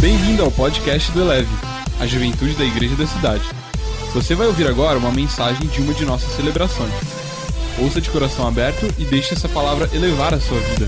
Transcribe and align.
Bem-vindo 0.00 0.42
ao 0.42 0.50
podcast 0.50 1.12
do 1.12 1.20
Eleve, 1.20 1.50
a 2.00 2.06
juventude 2.06 2.54
da 2.54 2.64
igreja 2.64 2.96
da 2.96 3.06
cidade. 3.06 3.44
Você 4.14 4.34
vai 4.34 4.46
ouvir 4.46 4.66
agora 4.66 4.98
uma 4.98 5.12
mensagem 5.12 5.68
de 5.68 5.82
uma 5.82 5.92
de 5.92 6.06
nossas 6.06 6.32
celebrações. 6.32 6.90
Ouça 7.78 8.00
de 8.00 8.08
coração 8.08 8.48
aberto 8.48 8.86
e 8.98 9.04
deixe 9.04 9.34
essa 9.34 9.46
palavra 9.46 9.90
elevar 9.94 10.32
a 10.32 10.40
sua 10.40 10.58
vida. 10.58 10.86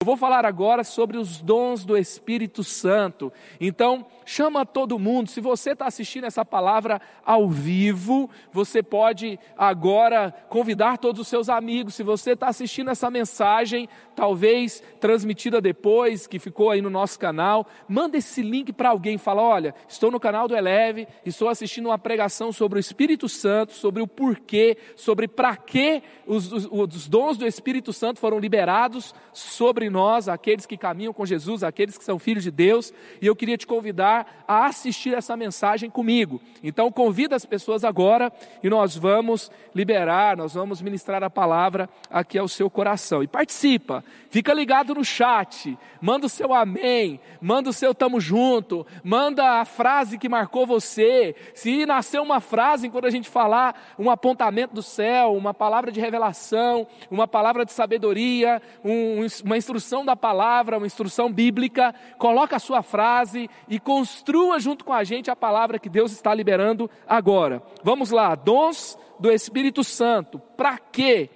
Eu 0.00 0.06
vou 0.06 0.16
falar 0.16 0.44
agora 0.44 0.84
sobre 0.84 1.16
os 1.16 1.40
dons 1.40 1.84
do 1.84 1.96
Espírito 1.96 2.62
Santo. 2.62 3.32
Então, 3.60 4.06
chama 4.24 4.64
todo 4.64 4.98
mundo. 4.98 5.30
Se 5.30 5.40
você 5.40 5.72
está 5.72 5.86
assistindo 5.86 6.24
essa 6.24 6.44
palavra 6.44 7.00
ao 7.24 7.48
vivo, 7.48 8.30
você 8.52 8.82
pode 8.82 9.38
agora 9.56 10.34
convidar 10.48 10.98
todos 10.98 11.20
os 11.20 11.28
seus 11.28 11.48
amigos. 11.48 11.94
Se 11.94 12.02
você 12.02 12.32
está 12.32 12.48
assistindo 12.48 12.90
essa 12.90 13.10
mensagem, 13.10 13.88
talvez 14.14 14.82
transmitida 15.00 15.60
depois, 15.60 16.26
que 16.26 16.38
ficou 16.38 16.70
aí 16.70 16.80
no 16.80 16.90
nosso 16.90 17.18
canal, 17.18 17.66
manda 17.88 18.16
esse 18.16 18.42
link 18.42 18.72
para 18.72 18.90
alguém. 18.90 19.18
Fala: 19.18 19.42
olha, 19.42 19.74
estou 19.88 20.10
no 20.10 20.20
canal 20.20 20.46
do 20.46 20.56
Eleve, 20.56 21.06
estou 21.24 21.48
assistindo 21.48 21.86
uma 21.86 21.98
pregação 21.98 22.52
sobre 22.52 22.78
o 22.78 22.80
Espírito 22.80 23.28
Santo, 23.28 23.72
sobre 23.72 24.02
o 24.02 24.06
porquê, 24.06 24.76
sobre 24.96 25.26
para 25.26 25.56
que 25.56 26.02
os, 26.26 26.52
os, 26.52 26.68
os 26.70 27.08
dons 27.08 27.36
do 27.36 27.46
Espírito 27.46 27.92
Santo 27.92 28.20
foram 28.20 28.38
liberados 28.38 29.14
sobre 29.32 29.88
nós, 29.88 30.28
aqueles 30.28 30.66
que 30.66 30.76
caminham 30.76 31.12
com 31.12 31.24
Jesus, 31.24 31.62
aqueles 31.62 31.96
que 31.96 32.04
são 32.04 32.18
filhos 32.18 32.44
de 32.44 32.50
Deus. 32.50 32.92
E 33.20 33.26
eu 33.26 33.34
queria 33.34 33.56
te 33.56 33.66
convidar 33.66 34.11
a 34.46 34.66
assistir 34.66 35.14
essa 35.14 35.36
mensagem 35.36 35.90
comigo. 35.90 36.40
Então 36.62 36.90
convida 36.92 37.34
as 37.34 37.46
pessoas 37.46 37.84
agora 37.84 38.32
e 38.62 38.68
nós 38.68 38.96
vamos 38.96 39.50
liberar, 39.74 40.36
nós 40.36 40.54
vamos 40.54 40.82
ministrar 40.82 41.22
a 41.22 41.30
palavra 41.30 41.88
aqui 42.10 42.38
ao 42.38 42.48
seu 42.48 42.68
coração. 42.68 43.22
E 43.22 43.26
participa, 43.26 44.04
fica 44.30 44.52
ligado 44.52 44.94
no 44.94 45.04
chat, 45.04 45.78
manda 46.00 46.26
o 46.26 46.28
seu 46.28 46.52
amém, 46.52 47.20
manda 47.40 47.70
o 47.70 47.72
seu 47.72 47.94
tamo 47.94 48.20
junto, 48.20 48.86
manda 49.02 49.60
a 49.60 49.64
frase 49.64 50.18
que 50.18 50.28
marcou 50.28 50.66
você. 50.66 51.34
Se 51.54 51.86
nasceu 51.86 52.22
uma 52.22 52.40
frase 52.40 52.90
quando 52.90 53.06
a 53.06 53.10
gente 53.10 53.28
falar 53.28 53.94
um 53.98 54.10
apontamento 54.10 54.74
do 54.74 54.82
céu, 54.82 55.34
uma 55.34 55.54
palavra 55.54 55.90
de 55.90 56.00
revelação, 56.00 56.86
uma 57.10 57.26
palavra 57.26 57.64
de 57.64 57.72
sabedoria, 57.72 58.60
um, 58.84 59.26
uma 59.44 59.56
instrução 59.56 60.04
da 60.04 60.14
palavra, 60.14 60.76
uma 60.76 60.86
instrução 60.86 61.32
bíblica, 61.32 61.94
coloca 62.18 62.56
a 62.56 62.60
sua 62.60 62.82
frase 62.82 63.48
e 63.68 63.78
com 63.78 64.01
construa 64.02 64.58
junto 64.58 64.84
com 64.84 64.92
a 64.92 65.04
gente 65.04 65.30
a 65.30 65.36
palavra 65.36 65.78
que 65.78 65.88
Deus 65.88 66.10
está 66.10 66.34
liberando 66.34 66.90
agora. 67.06 67.62
Vamos 67.84 68.10
lá, 68.10 68.34
dons 68.34 68.98
do 69.20 69.30
Espírito 69.30 69.84
Santo. 69.84 70.40
Para 70.56 70.76
quê? 70.76 71.30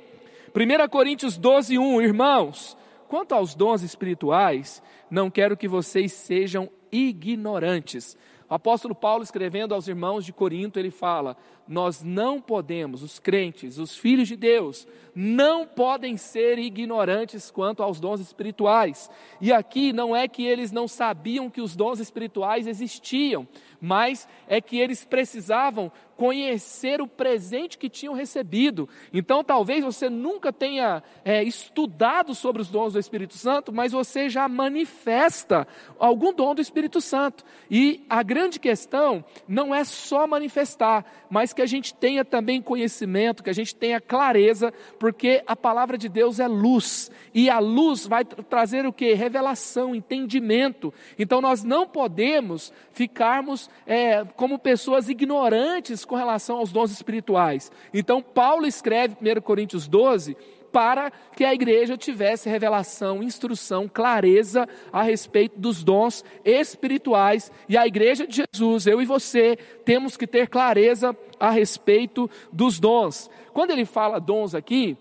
1 0.52 0.88
Coríntios 0.88 1.38
12, 1.38 1.78
1, 1.78 2.02
irmãos, 2.02 2.76
quanto 3.06 3.36
aos 3.36 3.54
dons 3.54 3.82
espirituais, 3.82 4.82
não 5.08 5.30
quero 5.30 5.56
que 5.56 5.68
vocês 5.68 6.12
sejam 6.12 6.68
ignorantes. 6.90 8.18
O 8.48 8.54
apóstolo 8.54 8.94
Paulo, 8.94 9.24
escrevendo 9.24 9.74
aos 9.74 9.88
irmãos 9.88 10.24
de 10.24 10.32
Corinto, 10.32 10.78
ele 10.78 10.90
fala: 10.90 11.36
Nós 11.66 12.02
não 12.02 12.40
podemos, 12.40 13.02
os 13.02 13.18
crentes, 13.18 13.76
os 13.76 13.96
filhos 13.96 14.28
de 14.28 14.36
Deus, 14.36 14.86
não 15.14 15.66
podem 15.66 16.16
ser 16.16 16.56
ignorantes 16.58 17.50
quanto 17.50 17.82
aos 17.82 17.98
dons 17.98 18.20
espirituais. 18.20 19.10
E 19.40 19.52
aqui 19.52 19.92
não 19.92 20.14
é 20.14 20.28
que 20.28 20.46
eles 20.46 20.70
não 20.70 20.86
sabiam 20.86 21.50
que 21.50 21.60
os 21.60 21.74
dons 21.74 21.98
espirituais 21.98 22.68
existiam, 22.68 23.48
mas 23.80 24.28
é 24.46 24.60
que 24.60 24.78
eles 24.78 25.04
precisavam 25.04 25.90
conhecer 26.16 27.00
o 27.02 27.06
presente 27.06 27.76
que 27.76 27.90
tinham 27.90 28.14
recebido. 28.14 28.88
Então, 29.12 29.44
talvez 29.44 29.84
você 29.84 30.08
nunca 30.08 30.52
tenha 30.52 31.02
é, 31.24 31.42
estudado 31.42 32.34
sobre 32.34 32.62
os 32.62 32.70
dons 32.70 32.94
do 32.94 32.98
Espírito 32.98 33.34
Santo, 33.34 33.72
mas 33.72 33.92
você 33.92 34.28
já 34.28 34.48
manifesta 34.48 35.68
algum 35.98 36.32
dom 36.32 36.54
do 36.54 36.60
Espírito 36.60 37.00
Santo. 37.00 37.44
E 37.70 38.04
a 38.08 38.22
grande 38.22 38.58
questão 38.58 39.24
não 39.46 39.74
é 39.74 39.84
só 39.84 40.26
manifestar, 40.26 41.04
mas 41.28 41.52
que 41.52 41.60
a 41.60 41.66
gente 41.66 41.92
tenha 41.92 42.24
também 42.24 42.62
conhecimento, 42.62 43.42
que 43.42 43.50
a 43.50 43.54
gente 43.54 43.74
tenha 43.74 44.00
clareza, 44.00 44.72
porque 44.98 45.42
a 45.46 45.54
palavra 45.54 45.98
de 45.98 46.08
Deus 46.08 46.40
é 46.40 46.48
luz, 46.48 47.10
e 47.34 47.50
a 47.50 47.58
luz 47.58 48.06
vai 48.06 48.24
trazer 48.24 48.86
o 48.86 48.92
que? 48.92 49.12
Revelação, 49.12 49.94
entendimento. 49.94 50.94
Então, 51.18 51.42
nós 51.42 51.62
não 51.62 51.86
podemos 51.86 52.72
ficarmos 52.92 53.68
é, 53.86 54.24
como 54.36 54.58
pessoas 54.58 55.10
ignorantes 55.10 56.05
com 56.06 56.14
relação 56.14 56.58
aos 56.58 56.72
dons 56.72 56.90
espirituais. 56.90 57.70
Então, 57.92 58.22
Paulo 58.22 58.66
escreve 58.66 59.16
1 59.20 59.40
Coríntios 59.40 59.86
12 59.86 60.36
para 60.76 61.10
que 61.34 61.42
a 61.42 61.54
igreja 61.54 61.96
tivesse 61.96 62.50
revelação, 62.50 63.22
instrução, 63.22 63.88
clareza 63.88 64.68
a 64.92 65.02
respeito 65.02 65.58
dos 65.58 65.82
dons 65.82 66.22
espirituais. 66.44 67.50
E 67.68 67.78
a 67.78 67.86
igreja 67.86 68.26
de 68.26 68.44
Jesus, 68.52 68.86
eu 68.86 69.00
e 69.00 69.06
você, 69.06 69.56
temos 69.84 70.18
que 70.18 70.26
ter 70.26 70.48
clareza 70.48 71.16
a 71.40 71.50
respeito 71.50 72.30
dos 72.52 72.78
dons. 72.78 73.30
Quando 73.54 73.70
ele 73.70 73.86
fala 73.86 74.20
dons 74.20 74.54
aqui, 74.54 74.98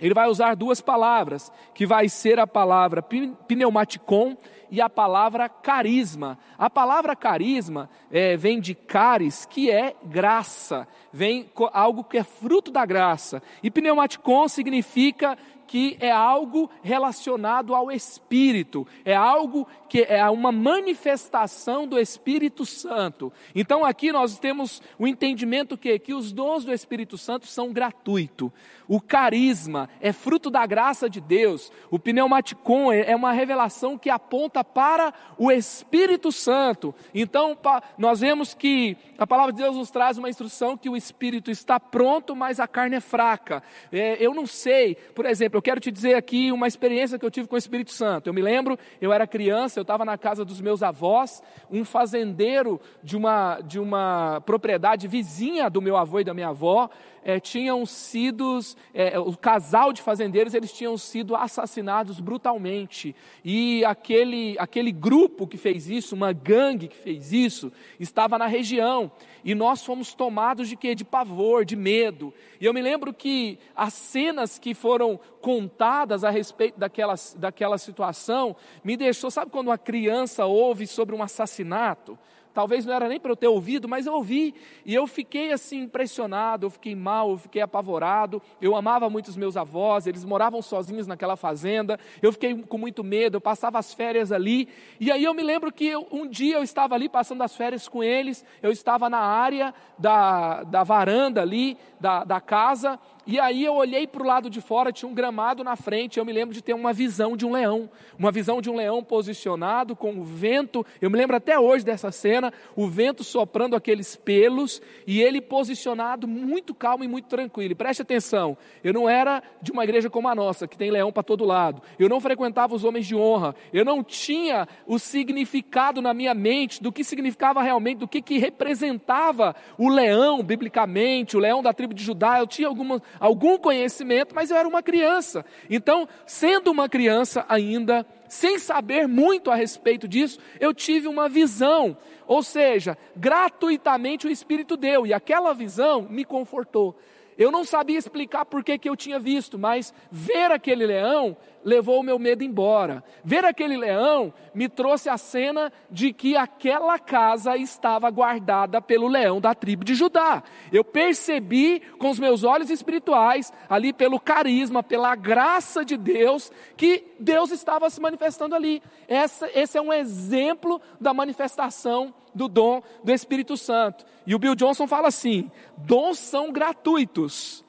ele 0.00 0.14
vai 0.14 0.28
usar 0.28 0.54
duas 0.54 0.80
palavras, 0.80 1.52
que 1.74 1.84
vai 1.84 2.08
ser 2.08 2.38
a 2.38 2.46
palavra 2.46 3.02
pneumaticon 3.02 4.36
e 4.70 4.80
a 4.80 4.88
palavra 4.88 5.48
carisma. 5.48 6.38
A 6.58 6.70
palavra 6.70 7.16
carisma 7.16 7.90
é, 8.10 8.36
vem 8.36 8.60
de 8.60 8.74
caris, 8.74 9.44
que 9.44 9.70
é 9.70 9.94
graça, 10.04 10.86
vem 11.12 11.50
algo 11.72 12.04
que 12.04 12.18
é 12.18 12.24
fruto 12.24 12.70
da 12.70 12.86
graça. 12.86 13.42
E 13.62 13.70
pneumaticon 13.70 14.48
significa 14.48 15.36
que 15.70 15.96
é 16.00 16.10
algo 16.10 16.68
relacionado 16.82 17.76
ao 17.76 17.92
Espírito, 17.92 18.84
é 19.04 19.14
algo 19.14 19.68
que 19.88 20.02
é 20.02 20.28
uma 20.28 20.50
manifestação 20.50 21.86
do 21.86 21.96
Espírito 21.96 22.66
Santo. 22.66 23.32
Então 23.54 23.84
aqui 23.84 24.10
nós 24.10 24.36
temos 24.36 24.82
o 24.98 25.06
entendimento 25.06 25.78
que, 25.78 25.96
que 26.00 26.12
os 26.12 26.32
dons 26.32 26.64
do 26.64 26.72
Espírito 26.72 27.16
Santo 27.16 27.46
são 27.46 27.72
gratuitos. 27.72 28.50
O 28.88 29.00
carisma 29.00 29.88
é 30.00 30.12
fruto 30.12 30.50
da 30.50 30.66
graça 30.66 31.08
de 31.08 31.20
Deus. 31.20 31.70
O 31.88 32.00
pneumaticon 32.00 32.90
é, 32.90 33.12
é 33.12 33.14
uma 33.14 33.30
revelação 33.30 33.96
que 33.96 34.10
aponta 34.10 34.64
para 34.64 35.14
o 35.38 35.52
Espírito 35.52 36.32
Santo. 36.32 36.92
Então 37.14 37.56
nós 37.96 38.18
vemos 38.18 38.54
que 38.54 38.96
a 39.16 39.24
palavra 39.24 39.52
de 39.52 39.62
Deus 39.62 39.76
nos 39.76 39.92
traz 39.92 40.18
uma 40.18 40.28
instrução 40.28 40.76
que 40.76 40.88
o 40.88 40.96
Espírito 40.96 41.48
está 41.48 41.78
pronto, 41.78 42.34
mas 42.34 42.58
a 42.58 42.66
carne 42.66 42.96
é 42.96 43.00
fraca. 43.00 43.62
É, 43.92 44.16
eu 44.18 44.34
não 44.34 44.44
sei, 44.44 44.96
por 45.14 45.24
exemplo, 45.24 45.59
eu 45.60 45.62
quero 45.62 45.78
te 45.78 45.90
dizer 45.90 46.14
aqui 46.14 46.50
uma 46.50 46.66
experiência 46.66 47.18
que 47.18 47.24
eu 47.26 47.30
tive 47.30 47.46
com 47.46 47.54
o 47.54 47.58
Espírito 47.58 47.92
Santo. 47.92 48.28
Eu 48.28 48.32
me 48.32 48.40
lembro, 48.40 48.78
eu 48.98 49.12
era 49.12 49.26
criança, 49.26 49.78
eu 49.78 49.82
estava 49.82 50.06
na 50.06 50.16
casa 50.16 50.42
dos 50.42 50.58
meus 50.58 50.82
avós, 50.82 51.42
um 51.70 51.84
fazendeiro 51.84 52.80
de 53.02 53.14
uma, 53.14 53.60
de 53.60 53.78
uma 53.78 54.40
propriedade 54.46 55.06
vizinha 55.06 55.68
do 55.68 55.82
meu 55.82 55.98
avô 55.98 56.18
e 56.18 56.24
da 56.24 56.32
minha 56.32 56.48
avó, 56.48 56.88
é, 57.24 57.38
tinham 57.38 57.84
sido, 57.84 58.58
é, 58.94 59.18
o 59.18 59.36
casal 59.36 59.92
de 59.92 60.02
fazendeiros, 60.02 60.54
eles 60.54 60.72
tinham 60.72 60.96
sido 60.96 61.36
assassinados 61.36 62.20
brutalmente. 62.20 63.14
E 63.44 63.84
aquele, 63.84 64.56
aquele 64.58 64.92
grupo 64.92 65.46
que 65.46 65.56
fez 65.56 65.88
isso, 65.88 66.14
uma 66.14 66.32
gangue 66.32 66.88
que 66.88 66.96
fez 66.96 67.32
isso, 67.32 67.72
estava 67.98 68.38
na 68.38 68.46
região. 68.46 69.10
E 69.44 69.54
nós 69.54 69.84
fomos 69.84 70.14
tomados 70.14 70.68
de 70.68 70.76
quê? 70.76 70.94
De 70.94 71.04
pavor, 71.04 71.64
de 71.64 71.76
medo. 71.76 72.32
E 72.60 72.66
eu 72.66 72.74
me 72.74 72.82
lembro 72.82 73.12
que 73.12 73.58
as 73.74 73.94
cenas 73.94 74.58
que 74.58 74.74
foram 74.74 75.18
contadas 75.40 76.24
a 76.24 76.30
respeito 76.30 76.78
daquela, 76.78 77.14
daquela 77.36 77.78
situação 77.78 78.54
me 78.84 78.96
deixou, 78.96 79.30
sabe 79.30 79.50
quando 79.50 79.68
uma 79.68 79.78
criança 79.78 80.44
ouve 80.46 80.86
sobre 80.86 81.14
um 81.14 81.22
assassinato? 81.22 82.18
Talvez 82.60 82.84
não 82.84 82.92
era 82.92 83.08
nem 83.08 83.18
para 83.18 83.32
eu 83.32 83.36
ter 83.36 83.48
ouvido, 83.48 83.88
mas 83.88 84.04
eu 84.04 84.12
ouvi 84.12 84.54
e 84.84 84.94
eu 84.94 85.06
fiquei 85.06 85.50
assim 85.50 85.84
impressionado, 85.84 86.66
eu 86.66 86.70
fiquei 86.70 86.94
mal, 86.94 87.30
eu 87.30 87.38
fiquei 87.38 87.62
apavorado. 87.62 88.42
Eu 88.60 88.76
amava 88.76 89.08
muito 89.08 89.28
os 89.28 89.36
meus 89.38 89.56
avós, 89.56 90.06
eles 90.06 90.26
moravam 90.26 90.60
sozinhos 90.60 91.06
naquela 91.06 91.36
fazenda. 91.36 91.98
Eu 92.20 92.30
fiquei 92.32 92.54
com 92.54 92.76
muito 92.76 93.02
medo, 93.02 93.38
eu 93.38 93.40
passava 93.40 93.78
as 93.78 93.94
férias 93.94 94.30
ali. 94.30 94.68
E 95.00 95.10
aí 95.10 95.24
eu 95.24 95.32
me 95.32 95.42
lembro 95.42 95.72
que 95.72 95.86
eu, 95.86 96.06
um 96.12 96.26
dia 96.26 96.56
eu 96.56 96.62
estava 96.62 96.94
ali 96.94 97.08
passando 97.08 97.40
as 97.40 97.56
férias 97.56 97.88
com 97.88 98.04
eles, 98.04 98.44
eu 98.62 98.70
estava 98.70 99.08
na 99.08 99.20
área 99.20 99.72
da, 99.98 100.62
da 100.64 100.84
varanda 100.84 101.40
ali 101.40 101.78
da, 101.98 102.24
da 102.24 102.42
casa 102.42 103.00
e 103.30 103.38
aí 103.38 103.64
eu 103.64 103.74
olhei 103.74 104.08
para 104.08 104.22
o 104.22 104.26
lado 104.26 104.50
de 104.50 104.60
fora, 104.60 104.90
tinha 104.90 105.08
um 105.08 105.14
gramado 105.14 105.62
na 105.62 105.76
frente, 105.76 106.18
eu 106.18 106.24
me 106.24 106.32
lembro 106.32 106.52
de 106.52 106.60
ter 106.60 106.74
uma 106.74 106.92
visão 106.92 107.36
de 107.36 107.46
um 107.46 107.52
leão, 107.52 107.88
uma 108.18 108.32
visão 108.32 108.60
de 108.60 108.68
um 108.68 108.74
leão 108.74 109.04
posicionado 109.04 109.94
com 109.94 110.18
o 110.18 110.24
vento, 110.24 110.84
eu 111.00 111.08
me 111.08 111.16
lembro 111.16 111.36
até 111.36 111.56
hoje 111.56 111.84
dessa 111.84 112.10
cena, 112.10 112.52
o 112.74 112.88
vento 112.88 113.22
soprando 113.22 113.76
aqueles 113.76 114.16
pelos 114.16 114.82
e 115.06 115.22
ele 115.22 115.40
posicionado 115.40 116.26
muito 116.26 116.74
calmo 116.74 117.04
e 117.04 117.08
muito 117.08 117.28
tranquilo. 117.28 117.70
E 117.70 117.74
preste 117.76 118.02
atenção, 118.02 118.58
eu 118.82 118.92
não 118.92 119.08
era 119.08 119.40
de 119.62 119.70
uma 119.70 119.84
igreja 119.84 120.10
como 120.10 120.28
a 120.28 120.34
nossa, 120.34 120.66
que 120.66 120.76
tem 120.76 120.90
leão 120.90 121.12
para 121.12 121.22
todo 121.22 121.44
lado. 121.44 121.80
Eu 121.98 122.08
não 122.08 122.20
frequentava 122.20 122.74
os 122.74 122.82
homens 122.82 123.06
de 123.06 123.14
honra. 123.14 123.54
Eu 123.72 123.84
não 123.84 124.02
tinha 124.02 124.66
o 124.86 124.98
significado 124.98 126.02
na 126.02 126.12
minha 126.12 126.34
mente 126.34 126.82
do 126.82 126.90
que 126.90 127.04
significava 127.04 127.62
realmente, 127.62 127.98
do 127.98 128.08
que, 128.08 128.20
que 128.20 128.38
representava 128.38 129.54
o 129.78 129.88
leão 129.88 130.42
biblicamente, 130.42 131.36
o 131.36 131.40
leão 131.40 131.62
da 131.62 131.72
tribo 131.72 131.94
de 131.94 132.02
Judá. 132.02 132.38
Eu 132.38 132.46
tinha 132.46 132.66
algumas 132.66 133.00
algum 133.20 133.58
conhecimento, 133.58 134.34
mas 134.34 134.50
eu 134.50 134.56
era 134.56 134.66
uma 134.66 134.82
criança. 134.82 135.44
Então, 135.68 136.08
sendo 136.26 136.70
uma 136.70 136.88
criança 136.88 137.44
ainda, 137.48 138.04
sem 138.26 138.58
saber 138.58 139.06
muito 139.06 139.50
a 139.50 139.54
respeito 139.54 140.08
disso, 140.08 140.40
eu 140.58 140.72
tive 140.72 141.06
uma 141.06 141.28
visão. 141.28 141.96
Ou 142.26 142.42
seja, 142.42 142.96
gratuitamente 143.14 144.26
o 144.26 144.30
Espírito 144.30 144.76
deu, 144.76 145.06
e 145.06 145.12
aquela 145.12 145.52
visão 145.52 146.06
me 146.08 146.24
confortou. 146.24 146.96
Eu 147.36 147.50
não 147.50 147.64
sabia 147.64 147.98
explicar 147.98 148.44
por 148.44 148.62
que, 148.62 148.76
que 148.76 148.88
eu 148.88 148.96
tinha 148.96 149.18
visto, 149.18 149.58
mas 149.58 149.94
ver 150.10 150.50
aquele 150.50 150.86
leão 150.86 151.36
levou 151.64 152.00
o 152.00 152.02
meu 152.02 152.18
medo 152.18 152.42
embora. 152.42 153.02
Ver 153.24 153.44
aquele 153.44 153.76
leão 153.76 154.32
me 154.54 154.68
trouxe 154.68 155.08
a 155.08 155.18
cena 155.18 155.72
de 155.90 156.12
que 156.12 156.36
aquela 156.36 156.98
casa 156.98 157.56
estava 157.56 158.10
guardada 158.10 158.80
pelo 158.80 159.08
leão 159.08 159.40
da 159.40 159.54
tribo 159.54 159.84
de 159.84 159.94
Judá. 159.94 160.42
Eu 160.72 160.84
percebi 160.84 161.80
com 161.98 162.10
os 162.10 162.18
meus 162.18 162.44
olhos 162.44 162.70
espirituais, 162.70 163.52
ali 163.68 163.92
pelo 163.92 164.18
carisma, 164.18 164.82
pela 164.82 165.14
graça 165.14 165.84
de 165.84 165.96
Deus, 165.96 166.50
que 166.76 167.04
Deus 167.18 167.50
estava 167.50 167.90
se 167.90 168.00
manifestando 168.00 168.54
ali. 168.54 168.82
Essa, 169.06 169.48
esse 169.54 169.76
é 169.76 169.82
um 169.82 169.92
exemplo 169.92 170.80
da 171.00 171.12
manifestação 171.12 172.14
do 172.34 172.48
dom 172.48 172.82
do 173.02 173.12
Espírito 173.12 173.56
Santo. 173.56 174.04
E 174.26 174.34
o 174.34 174.38
Bill 174.38 174.54
Johnson 174.54 174.86
fala 174.86 175.08
assim: 175.08 175.50
dons 175.76 176.18
são 176.18 176.52
gratuitos, 176.52 177.64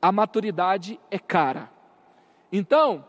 a 0.00 0.12
maturidade 0.12 1.00
é 1.10 1.18
cara. 1.18 1.70
Então, 2.52 3.04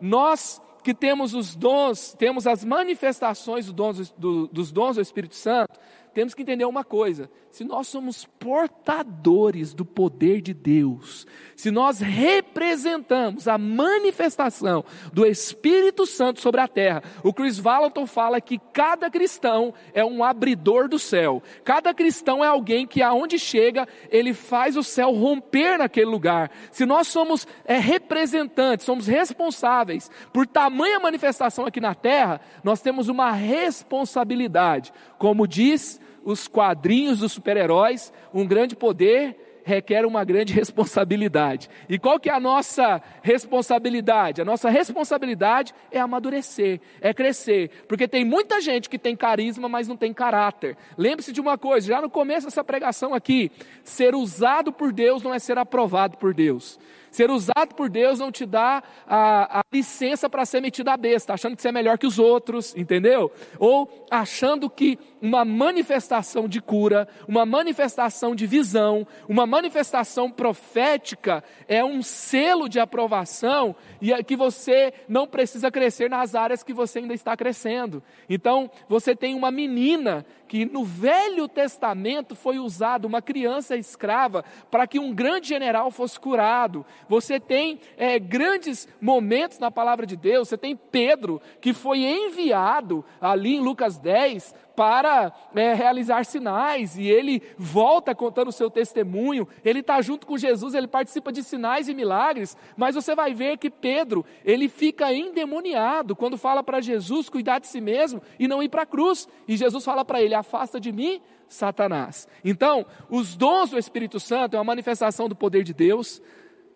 nós 0.00 0.60
que 0.82 0.92
temos 0.92 1.34
os 1.34 1.56
dons, 1.56 2.14
temos 2.18 2.46
as 2.46 2.62
manifestações 2.62 3.64
dos 3.66 3.74
dons 3.74 4.10
do, 4.18 4.46
dos 4.48 4.70
dons 4.70 4.96
do 4.96 5.02
Espírito 5.02 5.34
Santo, 5.34 5.80
temos 6.14 6.32
que 6.32 6.42
entender 6.42 6.64
uma 6.64 6.84
coisa: 6.84 7.28
se 7.50 7.64
nós 7.64 7.88
somos 7.88 8.24
portadores 8.24 9.74
do 9.74 9.84
poder 9.84 10.40
de 10.40 10.54
Deus, 10.54 11.26
se 11.56 11.70
nós 11.70 12.00
representamos 12.00 13.46
a 13.46 13.58
manifestação 13.58 14.84
do 15.12 15.26
Espírito 15.26 16.06
Santo 16.06 16.40
sobre 16.40 16.60
a 16.60 16.68
terra, 16.68 17.02
o 17.22 17.32
Chris 17.32 17.58
Valentin 17.58 18.06
fala 18.06 18.40
que 18.40 18.58
cada 18.72 19.10
cristão 19.10 19.74
é 19.92 20.04
um 20.04 20.24
abridor 20.24 20.88
do 20.88 20.98
céu, 20.98 21.42
cada 21.64 21.92
cristão 21.92 22.44
é 22.44 22.46
alguém 22.46 22.86
que 22.86 23.02
aonde 23.02 23.38
chega, 23.38 23.86
ele 24.10 24.32
faz 24.32 24.76
o 24.76 24.82
céu 24.82 25.12
romper 25.12 25.78
naquele 25.78 26.06
lugar. 26.06 26.50
Se 26.70 26.86
nós 26.86 27.08
somos 27.08 27.46
é, 27.64 27.78
representantes, 27.78 28.86
somos 28.86 29.06
responsáveis 29.06 30.10
por 30.32 30.46
tamanha 30.46 31.00
manifestação 31.00 31.66
aqui 31.66 31.80
na 31.80 31.94
terra, 31.94 32.40
nós 32.62 32.80
temos 32.80 33.08
uma 33.08 33.32
responsabilidade, 33.32 34.92
como 35.18 35.46
diz 35.46 36.00
os 36.24 36.48
quadrinhos 36.48 37.20
dos 37.20 37.32
super-heróis, 37.32 38.12
um 38.32 38.46
grande 38.46 38.74
poder 38.74 39.36
requer 39.64 40.04
uma 40.04 40.22
grande 40.24 40.52
responsabilidade. 40.54 41.68
E 41.88 41.98
qual 41.98 42.20
que 42.20 42.28
é 42.28 42.32
a 42.34 42.38
nossa 42.38 43.02
responsabilidade? 43.22 44.42
A 44.42 44.44
nossa 44.44 44.68
responsabilidade 44.68 45.74
é 45.90 45.98
amadurecer, 45.98 46.80
é 47.00 47.12
crescer, 47.12 47.70
porque 47.88 48.06
tem 48.06 48.24
muita 48.24 48.60
gente 48.60 48.88
que 48.88 48.98
tem 48.98 49.16
carisma, 49.16 49.68
mas 49.68 49.88
não 49.88 49.96
tem 49.96 50.12
caráter. 50.12 50.76
Lembre-se 50.96 51.32
de 51.32 51.40
uma 51.40 51.58
coisa, 51.58 51.88
já 51.88 52.00
no 52.00 52.10
começo 52.10 52.46
dessa 52.46 52.62
pregação 52.62 53.14
aqui, 53.14 53.50
ser 53.82 54.14
usado 54.14 54.72
por 54.72 54.92
Deus 54.92 55.22
não 55.22 55.34
é 55.34 55.38
ser 55.38 55.58
aprovado 55.58 56.18
por 56.18 56.34
Deus. 56.34 56.78
Ser 57.14 57.30
usado 57.30 57.76
por 57.76 57.88
Deus 57.88 58.18
não 58.18 58.32
te 58.32 58.44
dá 58.44 58.82
a, 59.06 59.60
a 59.60 59.64
licença 59.72 60.28
para 60.28 60.44
ser 60.44 60.60
metido 60.60 60.88
a 60.88 60.96
besta, 60.96 61.32
achando 61.32 61.54
que 61.54 61.62
você 61.62 61.68
é 61.68 61.72
melhor 61.72 61.96
que 61.96 62.08
os 62.08 62.18
outros, 62.18 62.74
entendeu? 62.76 63.30
Ou 63.56 64.04
achando 64.10 64.68
que 64.68 64.98
uma 65.22 65.44
manifestação 65.44 66.48
de 66.48 66.60
cura, 66.60 67.06
uma 67.28 67.46
manifestação 67.46 68.34
de 68.34 68.48
visão, 68.48 69.06
uma 69.28 69.46
manifestação 69.46 70.28
profética 70.28 71.44
é 71.68 71.84
um 71.84 72.02
selo 72.02 72.68
de 72.68 72.80
aprovação 72.80 73.76
e 74.02 74.12
é 74.12 74.20
que 74.20 74.34
você 74.34 74.92
não 75.08 75.24
precisa 75.24 75.70
crescer 75.70 76.10
nas 76.10 76.34
áreas 76.34 76.64
que 76.64 76.72
você 76.72 76.98
ainda 76.98 77.14
está 77.14 77.36
crescendo. 77.36 78.02
Então, 78.28 78.68
você 78.88 79.14
tem 79.14 79.36
uma 79.36 79.52
menina 79.52 80.26
que 80.54 80.64
no 80.64 80.84
Velho 80.84 81.48
Testamento 81.48 82.36
foi 82.36 82.60
usado 82.60 83.06
uma 83.06 83.20
criança 83.20 83.76
escrava 83.76 84.44
para 84.70 84.86
que 84.86 85.00
um 85.00 85.12
grande 85.12 85.48
general 85.48 85.90
fosse 85.90 86.20
curado. 86.20 86.86
Você 87.08 87.40
tem 87.40 87.80
é, 87.96 88.20
grandes 88.20 88.86
momentos 89.00 89.58
na 89.58 89.68
palavra 89.68 90.06
de 90.06 90.16
Deus. 90.16 90.48
Você 90.48 90.56
tem 90.56 90.76
Pedro 90.76 91.42
que 91.60 91.74
foi 91.74 92.04
enviado 92.04 93.04
ali 93.20 93.56
em 93.56 93.60
Lucas 93.60 93.98
10 93.98 94.54
para 94.74 95.32
é, 95.54 95.72
realizar 95.72 96.24
sinais, 96.24 96.96
e 96.98 97.06
ele 97.06 97.42
volta 97.56 98.14
contando 98.14 98.48
o 98.48 98.52
seu 98.52 98.68
testemunho, 98.68 99.46
ele 99.64 99.80
está 99.80 100.00
junto 100.00 100.26
com 100.26 100.36
Jesus, 100.36 100.74
ele 100.74 100.88
participa 100.88 101.30
de 101.30 101.42
sinais 101.42 101.88
e 101.88 101.94
milagres, 101.94 102.56
mas 102.76 102.94
você 102.94 103.14
vai 103.14 103.34
ver 103.34 103.56
que 103.58 103.70
Pedro, 103.70 104.24
ele 104.44 104.68
fica 104.68 105.12
endemoniado 105.12 106.16
quando 106.16 106.36
fala 106.36 106.62
para 106.62 106.80
Jesus 106.80 107.28
cuidar 107.28 107.60
de 107.60 107.66
si 107.66 107.80
mesmo 107.80 108.20
e 108.38 108.48
não 108.48 108.62
ir 108.62 108.68
para 108.68 108.82
a 108.82 108.86
cruz, 108.86 109.28
e 109.46 109.56
Jesus 109.56 109.84
fala 109.84 110.04
para 110.04 110.20
ele: 110.20 110.34
afasta 110.44 110.78
de 110.78 110.92
mim, 110.92 111.20
Satanás. 111.48 112.28
Então, 112.44 112.86
os 113.08 113.34
dons 113.34 113.70
do 113.70 113.78
Espírito 113.78 114.20
Santo 114.20 114.54
é 114.54 114.58
uma 114.58 114.64
manifestação 114.64 115.28
do 115.28 115.34
poder 115.34 115.64
de 115.64 115.72
Deus, 115.72 116.20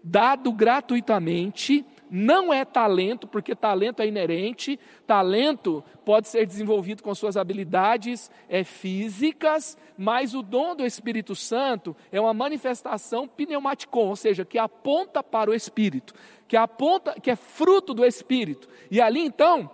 dado 0.02 0.50
gratuitamente, 0.52 1.84
não 2.10 2.52
é 2.52 2.64
talento, 2.64 3.26
porque 3.26 3.54
talento 3.54 4.00
é 4.00 4.06
inerente, 4.06 4.80
talento 5.06 5.84
pode 6.04 6.28
ser 6.28 6.46
desenvolvido 6.46 7.02
com 7.02 7.14
suas 7.14 7.36
habilidades 7.36 8.30
é, 8.48 8.64
físicas, 8.64 9.76
mas 9.96 10.34
o 10.34 10.42
dom 10.42 10.74
do 10.74 10.86
Espírito 10.86 11.34
Santo 11.34 11.94
é 12.10 12.18
uma 12.18 12.32
manifestação 12.32 13.28
pneumaticon, 13.28 14.08
ou 14.08 14.16
seja, 14.16 14.44
que 14.44 14.56
aponta 14.56 15.22
para 15.22 15.50
o 15.50 15.54
Espírito, 15.54 16.14
que 16.46 16.56
aponta, 16.56 17.14
que 17.20 17.30
é 17.30 17.36
fruto 17.36 17.92
do 17.92 18.06
Espírito. 18.06 18.68
E 18.90 19.02
ali 19.02 19.20
então, 19.20 19.70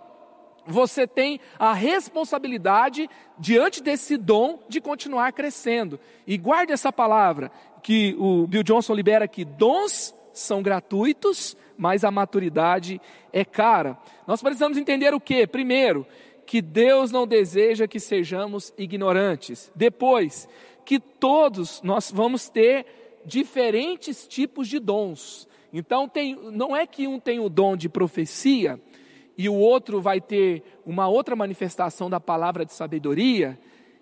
você 0.67 1.05
tem 1.07 1.39
a 1.59 1.73
responsabilidade, 1.73 3.09
diante 3.37 3.81
desse 3.81 4.17
dom, 4.17 4.59
de 4.67 4.81
continuar 4.81 5.31
crescendo. 5.33 5.99
E 6.25 6.37
guarde 6.37 6.73
essa 6.73 6.91
palavra 6.91 7.51
que 7.83 8.15
o 8.17 8.47
Bill 8.47 8.63
Johnson 8.63 8.93
libera 8.93 9.25
aqui: 9.25 9.45
dons 9.45 10.13
são 10.33 10.61
gratuitos, 10.61 11.55
mas 11.77 12.03
a 12.03 12.11
maturidade 12.11 12.99
é 13.31 13.45
cara. 13.45 13.97
Nós 14.25 14.41
precisamos 14.41 14.77
entender 14.77 15.13
o 15.13 15.19
que? 15.19 15.45
Primeiro, 15.45 16.05
que 16.45 16.61
Deus 16.61 17.11
não 17.11 17.27
deseja 17.27 17.87
que 17.87 17.99
sejamos 17.99 18.73
ignorantes. 18.77 19.71
Depois, 19.75 20.47
que 20.85 20.99
todos 20.99 21.81
nós 21.81 22.11
vamos 22.11 22.47
ter 22.49 22.85
diferentes 23.25 24.27
tipos 24.27 24.67
de 24.67 24.79
dons. 24.79 25.47
Então, 25.73 26.07
tem, 26.07 26.35
não 26.35 26.75
é 26.75 26.85
que 26.85 27.07
um 27.07 27.19
tem 27.19 27.39
o 27.39 27.49
dom 27.49 27.75
de 27.75 27.89
profecia 27.89 28.79
e 29.37 29.49
o 29.49 29.53
outro 29.53 30.01
vai 30.01 30.21
ter 30.21 30.63
uma 30.85 31.07
outra 31.07 31.35
manifestação 31.35 32.09
da 32.09 32.19
palavra 32.19 32.65
de 32.65 32.73
sabedoria 32.73 33.57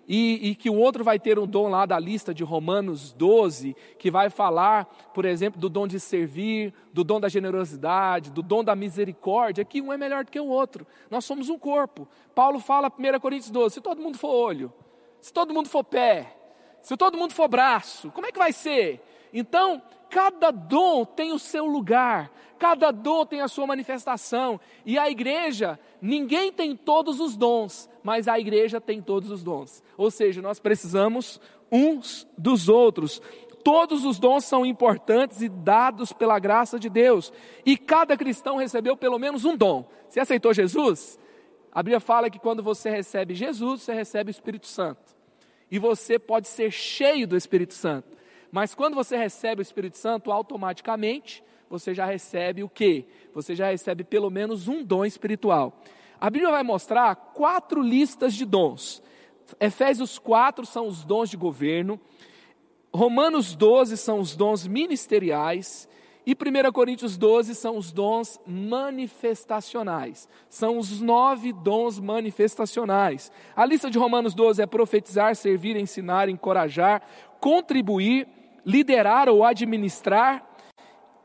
e, 0.06 0.50
e, 0.50 0.54
que 0.54 0.68
o 0.68 0.74
outro 0.74 1.02
vai 1.02 1.18
ter 1.18 1.38
um 1.38 1.46
dom 1.46 1.68
lá 1.68 1.86
da 1.86 1.98
lista 1.98 2.34
de 2.34 2.44
Romanos 2.44 3.12
12, 3.12 3.74
que 3.98 4.10
vai 4.10 4.28
falar, 4.28 4.84
por 5.14 5.24
exemplo, 5.24 5.58
do 5.58 5.68
dom 5.68 5.86
de 5.86 5.98
servir, 5.98 6.74
do 6.92 7.02
dom 7.02 7.18
da 7.18 7.28
generosidade, 7.28 8.30
do 8.30 8.42
dom 8.42 8.62
da 8.62 8.76
misericórdia, 8.76 9.64
que 9.64 9.80
um 9.80 9.92
é 9.92 9.96
melhor 9.96 10.24
do 10.24 10.30
que 10.30 10.38
o 10.38 10.46
outro. 10.46 10.86
Nós 11.10 11.24
somos 11.24 11.48
um 11.48 11.58
corpo. 11.58 12.06
Paulo 12.34 12.58
fala, 12.58 12.88
1 12.88 13.18
Coríntios 13.18 13.50
12, 13.50 13.74
se 13.74 13.80
todo 13.80 14.02
mundo 14.02 14.18
for 14.18 14.28
olho, 14.28 14.72
se 15.20 15.32
todo 15.32 15.54
mundo 15.54 15.68
for 15.68 15.82
pé, 15.82 16.36
se 16.82 16.96
todo 16.96 17.16
mundo 17.16 17.32
for 17.32 17.48
braço, 17.48 18.10
como 18.10 18.26
é 18.26 18.32
que 18.32 18.38
vai 18.38 18.52
ser? 18.52 19.00
Então, 19.34 19.82
cada 20.08 20.52
dom 20.52 21.04
tem 21.04 21.32
o 21.32 21.40
seu 21.40 21.66
lugar, 21.66 22.30
cada 22.56 22.92
dom 22.92 23.26
tem 23.26 23.40
a 23.40 23.48
sua 23.48 23.66
manifestação, 23.66 24.60
e 24.86 24.96
a 24.96 25.10
igreja, 25.10 25.76
ninguém 26.00 26.52
tem 26.52 26.76
todos 26.76 27.18
os 27.18 27.36
dons, 27.36 27.90
mas 28.00 28.28
a 28.28 28.38
igreja 28.38 28.80
tem 28.80 29.02
todos 29.02 29.32
os 29.32 29.42
dons. 29.42 29.82
Ou 29.98 30.08
seja, 30.08 30.40
nós 30.40 30.60
precisamos 30.60 31.40
uns 31.70 32.28
dos 32.38 32.68
outros. 32.68 33.20
Todos 33.64 34.04
os 34.04 34.20
dons 34.20 34.44
são 34.44 34.64
importantes 34.64 35.42
e 35.42 35.48
dados 35.48 36.12
pela 36.12 36.38
graça 36.38 36.78
de 36.78 36.88
Deus, 36.88 37.32
e 37.66 37.76
cada 37.76 38.16
cristão 38.16 38.56
recebeu 38.56 38.96
pelo 38.96 39.18
menos 39.18 39.44
um 39.44 39.56
dom. 39.56 39.84
Você 40.08 40.20
aceitou 40.20 40.54
Jesus? 40.54 41.18
A 41.72 41.82
Bíblia 41.82 41.98
fala 41.98 42.30
que 42.30 42.38
quando 42.38 42.62
você 42.62 42.88
recebe 42.88 43.34
Jesus, 43.34 43.82
você 43.82 43.92
recebe 43.92 44.30
o 44.30 44.32
Espírito 44.32 44.68
Santo. 44.68 45.12
E 45.68 45.76
você 45.76 46.20
pode 46.20 46.46
ser 46.46 46.70
cheio 46.70 47.26
do 47.26 47.36
Espírito 47.36 47.74
Santo. 47.74 48.16
Mas 48.54 48.72
quando 48.72 48.94
você 48.94 49.16
recebe 49.16 49.60
o 49.60 49.62
Espírito 49.62 49.98
Santo, 49.98 50.30
automaticamente 50.30 51.42
você 51.68 51.92
já 51.92 52.06
recebe 52.06 52.62
o 52.62 52.68
quê? 52.68 53.04
Você 53.34 53.52
já 53.52 53.68
recebe 53.68 54.04
pelo 54.04 54.30
menos 54.30 54.68
um 54.68 54.84
dom 54.84 55.04
espiritual. 55.04 55.82
A 56.20 56.30
Bíblia 56.30 56.52
vai 56.52 56.62
mostrar 56.62 57.16
quatro 57.16 57.82
listas 57.82 58.32
de 58.32 58.44
dons. 58.44 59.02
Efésios 59.58 60.20
4 60.20 60.64
são 60.64 60.86
os 60.86 61.04
dons 61.04 61.30
de 61.30 61.36
governo, 61.36 62.00
Romanos 62.94 63.56
12 63.56 63.96
são 63.96 64.20
os 64.20 64.36
dons 64.36 64.68
ministeriais, 64.68 65.88
e 66.24 66.32
1 66.32 66.70
Coríntios 66.70 67.16
12 67.16 67.56
são 67.56 67.76
os 67.76 67.90
dons 67.90 68.40
manifestacionais. 68.46 70.28
São 70.48 70.78
os 70.78 71.00
nove 71.00 71.52
dons 71.52 71.98
manifestacionais. 71.98 73.32
A 73.56 73.66
lista 73.66 73.90
de 73.90 73.98
Romanos 73.98 74.32
12 74.32 74.62
é 74.62 74.66
profetizar, 74.66 75.34
servir, 75.34 75.76
ensinar, 75.76 76.28
encorajar, 76.28 77.02
contribuir, 77.40 78.28
liderar 78.64 79.28
ou 79.28 79.44
administrar. 79.44 80.50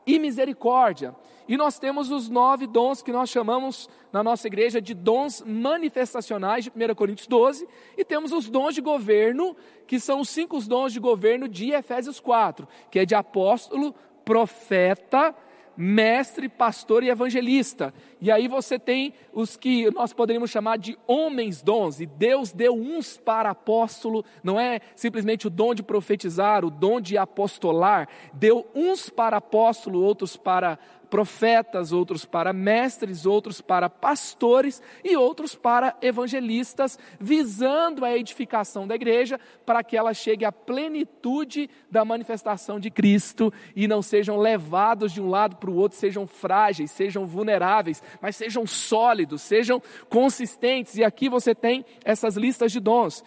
e 0.08 0.18
misericórdia. 0.18 1.16
E 1.48 1.56
nós 1.58 1.78
temos 1.78 2.10
os 2.10 2.30
nove 2.30 2.66
dons 2.66 3.02
que 3.02 3.12
nós 3.12 3.30
chamamos 3.30 3.88
na 4.12 4.24
nossa 4.24 4.48
igreja 4.48 4.82
de 4.82 4.94
dons 4.94 5.44
manifestacionais 5.46 6.64
de 6.64 6.72
1 6.72 6.96
Coríntios 6.96 7.28
12, 7.28 7.68
e 7.98 8.04
temos 8.04 8.32
os 8.32 8.50
dons 8.50 8.74
de 8.74 8.82
governo, 8.82 9.56
que 9.86 10.00
são 10.00 10.22
os 10.22 10.30
cinco 10.30 10.60
dons 10.62 10.94
de 10.94 11.00
governo 11.00 11.48
de 11.48 11.72
Efésios 11.72 12.20
4, 12.20 12.68
que 12.90 13.00
é 13.00 13.06
de 13.06 13.14
apóstolo, 13.14 13.94
profeta, 14.24 15.36
mestre, 15.82 16.50
pastor 16.50 17.04
e 17.04 17.10
evangelista. 17.10 17.94
E 18.20 18.30
aí 18.30 18.50
você 18.50 18.78
tem 18.78 19.14
os 19.32 19.56
que 19.56 19.90
nós 19.92 20.12
poderíamos 20.12 20.50
chamar 20.50 20.78
de 20.78 20.98
homens 21.08 21.62
dons, 21.62 22.02
e 22.02 22.06
Deus 22.06 22.52
deu 22.52 22.74
uns 22.74 23.18
para 23.18 23.52
apóstolo, 23.52 24.26
não 24.44 24.60
é 24.60 24.82
simplesmente 24.94 25.48
o 25.48 25.50
dom 25.50 25.74
de 25.74 25.82
profetizar, 25.82 26.66
o 26.66 26.70
dom 26.70 27.00
de 27.00 27.18
apostolar, 27.18 28.10
deu 28.34 28.68
uns 28.76 29.10
para 29.10 29.38
apóstolo, 29.38 30.02
outros 30.02 30.36
para 30.36 30.78
profetas, 31.10 31.92
outros 31.92 32.24
para 32.24 32.54
mestres, 32.54 33.26
outros 33.26 33.62
para 33.62 33.90
pastores 33.90 34.82
e 35.04 35.16
outros 35.16 35.56
para 35.56 35.96
evangelistas, 36.02 36.98
visando 37.20 38.06
a 38.06 38.16
edificação 38.16 38.88
da 38.88 38.96
igreja 38.96 39.40
para 39.66 39.84
que 39.84 39.98
ela 39.98 40.14
chegue 40.14 40.46
à 40.46 40.52
plenitude 40.52 41.70
da 41.90 42.06
manifestação 42.06 42.80
de 42.80 42.92
Cristo 42.92 43.52
e 43.76 43.88
não 43.88 44.02
sejam 44.02 44.38
levados 44.38 45.12
de 45.12 45.22
um 45.22 45.30
lado 45.30 45.58
para 45.58 45.70
o 45.70 45.76
outro, 45.76 45.98
sejam 45.98 46.28
frágeis, 46.28 46.92
sejam 46.92 47.26
vulneráveis, 47.26 48.02
mas 48.22 48.36
sejam 48.36 48.66
sólidos, 48.68 49.42
sejam 49.42 49.82
consistentes. 50.10 50.96
E 50.96 51.04
aqui 51.04 51.30
você 51.30 51.56
tem 51.56 51.86
essas 52.04 52.38
listas 52.38 52.72
de 52.72 52.80
dons. 52.80 53.24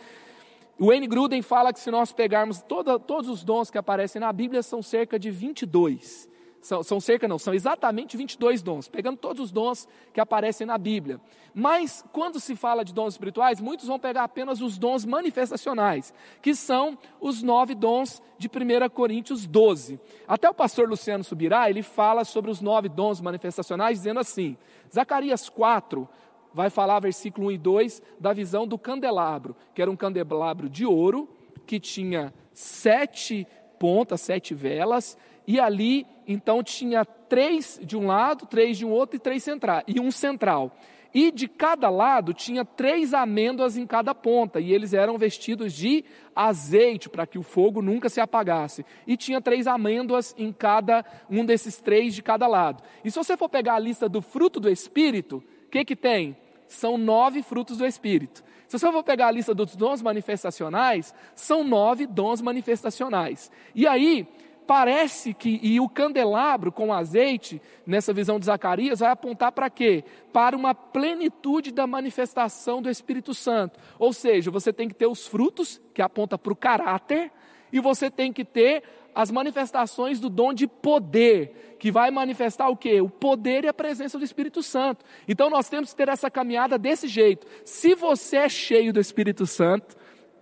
O 0.78 0.86
Wayne 0.86 1.06
Gruden 1.06 1.42
fala 1.42 1.72
que 1.72 1.80
se 1.80 1.90
nós 1.90 2.12
pegarmos 2.12 2.60
toda, 2.62 2.98
todos 2.98 3.28
os 3.28 3.44
dons 3.44 3.70
que 3.70 3.78
aparecem 3.78 4.20
na 4.20 4.32
Bíblia, 4.32 4.62
são 4.62 4.82
cerca 4.82 5.18
de 5.18 5.30
22. 5.30 6.31
São, 6.62 6.80
são, 6.80 7.00
cerca, 7.00 7.26
não, 7.26 7.40
são 7.40 7.52
exatamente 7.52 8.16
22 8.16 8.62
dons, 8.62 8.88
pegando 8.88 9.16
todos 9.16 9.46
os 9.46 9.50
dons 9.50 9.88
que 10.14 10.20
aparecem 10.20 10.64
na 10.64 10.78
Bíblia. 10.78 11.20
Mas, 11.52 12.04
quando 12.12 12.38
se 12.38 12.54
fala 12.54 12.84
de 12.84 12.94
dons 12.94 13.14
espirituais, 13.14 13.60
muitos 13.60 13.88
vão 13.88 13.98
pegar 13.98 14.22
apenas 14.22 14.62
os 14.62 14.78
dons 14.78 15.04
manifestacionais, 15.04 16.14
que 16.40 16.54
são 16.54 16.96
os 17.20 17.42
nove 17.42 17.74
dons 17.74 18.22
de 18.38 18.46
1 18.46 18.88
Coríntios 18.90 19.44
12. 19.44 19.98
Até 20.26 20.48
o 20.48 20.54
pastor 20.54 20.88
Luciano 20.88 21.24
Subirá, 21.24 21.68
ele 21.68 21.82
fala 21.82 22.24
sobre 22.24 22.48
os 22.48 22.60
nove 22.60 22.88
dons 22.88 23.20
manifestacionais, 23.20 23.98
dizendo 23.98 24.20
assim: 24.20 24.56
Zacarias 24.94 25.48
4 25.48 26.08
vai 26.54 26.70
falar, 26.70 27.00
versículo 27.00 27.48
1 27.48 27.50
e 27.50 27.58
2, 27.58 28.02
da 28.20 28.32
visão 28.32 28.68
do 28.68 28.78
candelabro, 28.78 29.56
que 29.74 29.82
era 29.82 29.90
um 29.90 29.96
candelabro 29.96 30.70
de 30.70 30.86
ouro, 30.86 31.28
que 31.66 31.80
tinha 31.80 32.32
sete 32.52 33.48
pontas, 33.80 34.20
sete 34.20 34.54
velas, 34.54 35.18
e 35.46 35.58
ali 35.60 36.06
então 36.26 36.62
tinha 36.62 37.04
três 37.04 37.80
de 37.82 37.96
um 37.96 38.06
lado, 38.06 38.46
três 38.46 38.78
de 38.78 38.86
um 38.86 38.90
outro 38.90 39.16
e 39.16 39.18
três 39.18 39.42
central, 39.42 39.82
e 39.86 40.00
um 40.00 40.10
central. 40.10 40.76
E 41.14 41.30
de 41.30 41.46
cada 41.46 41.90
lado 41.90 42.32
tinha 42.32 42.64
três 42.64 43.12
amêndoas 43.12 43.76
em 43.76 43.86
cada 43.86 44.14
ponta, 44.14 44.60
e 44.60 44.72
eles 44.72 44.94
eram 44.94 45.18
vestidos 45.18 45.74
de 45.74 46.04
azeite 46.34 47.08
para 47.08 47.26
que 47.26 47.38
o 47.38 47.42
fogo 47.42 47.82
nunca 47.82 48.08
se 48.08 48.20
apagasse. 48.20 48.84
E 49.06 49.16
tinha 49.16 49.40
três 49.40 49.66
amêndoas 49.66 50.34
em 50.38 50.50
cada 50.52 51.04
um 51.28 51.44
desses 51.44 51.78
três 51.78 52.14
de 52.14 52.22
cada 52.22 52.46
lado. 52.46 52.82
E 53.04 53.10
se 53.10 53.18
você 53.18 53.36
for 53.36 53.48
pegar 53.48 53.74
a 53.74 53.78
lista 53.78 54.08
do 54.08 54.22
fruto 54.22 54.58
do 54.58 54.70
Espírito, 54.70 55.44
o 55.66 55.70
que, 55.70 55.84
que 55.84 55.96
tem? 55.96 56.36
São 56.66 56.96
nove 56.96 57.42
frutos 57.42 57.76
do 57.76 57.84
Espírito. 57.84 58.42
Se 58.66 58.78
você 58.78 58.90
for 58.90 59.04
pegar 59.04 59.26
a 59.26 59.30
lista 59.30 59.54
dos 59.54 59.76
dons 59.76 60.00
manifestacionais, 60.00 61.14
são 61.34 61.62
nove 61.62 62.06
dons 62.06 62.40
manifestacionais. 62.40 63.50
E 63.74 63.86
aí, 63.86 64.26
parece 64.66 65.34
que, 65.34 65.60
e 65.62 65.78
o 65.80 65.88
candelabro 65.88 66.72
com 66.72 66.92
azeite, 66.92 67.60
nessa 67.86 68.12
visão 68.12 68.38
de 68.38 68.46
Zacarias, 68.46 69.00
vai 69.00 69.10
apontar 69.10 69.52
para 69.52 69.68
quê? 69.68 70.04
Para 70.32 70.56
uma 70.56 70.74
plenitude 70.74 71.72
da 71.72 71.86
manifestação 71.86 72.80
do 72.80 72.88
Espírito 72.88 73.34
Santo. 73.34 73.78
Ou 73.98 74.12
seja, 74.12 74.50
você 74.50 74.72
tem 74.72 74.88
que 74.88 74.94
ter 74.94 75.06
os 75.06 75.26
frutos, 75.26 75.80
que 75.92 76.00
aponta 76.00 76.38
para 76.38 76.52
o 76.52 76.56
caráter, 76.56 77.30
e 77.72 77.80
você 77.80 78.10
tem 78.10 78.32
que 78.32 78.44
ter 78.44 78.82
as 79.14 79.30
manifestações 79.30 80.18
do 80.18 80.30
dom 80.30 80.54
de 80.54 80.66
poder, 80.66 81.76
que 81.78 81.90
vai 81.90 82.10
manifestar 82.10 82.68
o 82.68 82.76
quê? 82.76 83.00
O 83.00 83.08
poder 83.08 83.64
e 83.64 83.68
a 83.68 83.74
presença 83.74 84.18
do 84.18 84.24
Espírito 84.24 84.62
Santo. 84.62 85.04
Então 85.28 85.50
nós 85.50 85.68
temos 85.68 85.90
que 85.90 85.96
ter 85.96 86.08
essa 86.08 86.30
caminhada 86.30 86.78
desse 86.78 87.08
jeito. 87.08 87.46
Se 87.64 87.94
você 87.94 88.36
é 88.38 88.48
cheio 88.48 88.92
do 88.92 89.00
Espírito 89.00 89.46
Santo, 89.46 89.96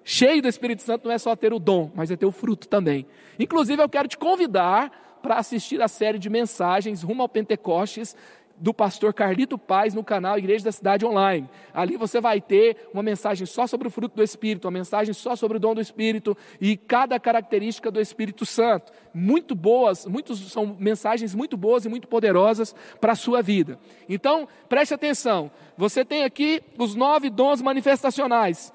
Cheio 0.05 0.43
do 0.43 0.49
Espírito 0.49 0.83
Santo 0.83 1.07
não 1.07 1.15
é 1.15 1.19
só 1.19 1.37
ter 1.37 1.53
o 1.53 1.59
dom, 1.59 1.91
mas 1.95 2.11
é 2.11 2.17
ter 2.17 2.27
o 2.27 2.33
fruto 2.33 2.69
também. 2.69 3.07
Inclusive, 3.39 3.83
eu 3.83 3.89
quero 3.89 4.09
te 4.09 4.19
convidar 4.19 5.19
para 5.23 5.37
assistir 5.37 5.81
a 5.83 5.89
série 5.89 6.19
de 6.19 6.31
mensagens 6.31 7.03
rumo 7.03 7.23
ao 7.23 7.29
Pentecostes 7.29 8.17
do 8.61 8.75
pastor 8.75 9.15
Carlito 9.15 9.57
Paz 9.57 9.95
no 9.95 10.05
canal 10.05 10.37
Igreja 10.37 10.67
da 10.67 10.73
Cidade 10.73 11.07
Online. 11.07 11.49
Ali 11.73 11.97
você 11.97 12.21
vai 12.21 12.43
ter 12.43 12.77
uma 12.93 13.03
mensagem 13.03 13.47
só 13.47 13.67
sobre 13.67 13.89
o 13.89 13.91
fruto 13.91 14.17
do 14.17 14.23
Espírito, 14.23 14.67
uma 14.67 14.71
mensagem 14.71 15.15
só 15.15 15.35
sobre 15.35 15.57
o 15.57 15.61
dom 15.61 15.75
do 15.75 15.81
Espírito 15.81 16.37
e 16.61 16.77
cada 16.77 17.19
característica 17.19 17.91
do 17.91 17.99
Espírito 17.99 18.45
Santo. 18.45 18.93
Muito 19.15 19.55
boas, 19.55 20.05
muitos, 20.05 20.53
são 20.53 20.77
mensagens 20.79 21.35
muito 21.35 21.57
boas 21.57 21.87
e 21.87 21.89
muito 21.89 22.07
poderosas 22.07 22.75
para 23.01 23.13
a 23.13 23.17
sua 23.17 23.41
vida. 23.41 23.79
Então, 24.07 24.47
preste 24.69 24.93
atenção. 24.93 25.51
Você 25.79 26.05
tem 26.05 26.25
aqui 26.25 26.63
os 26.77 26.95
nove 26.95 27.31
dons 27.31 27.63
manifestacionais 27.63 28.73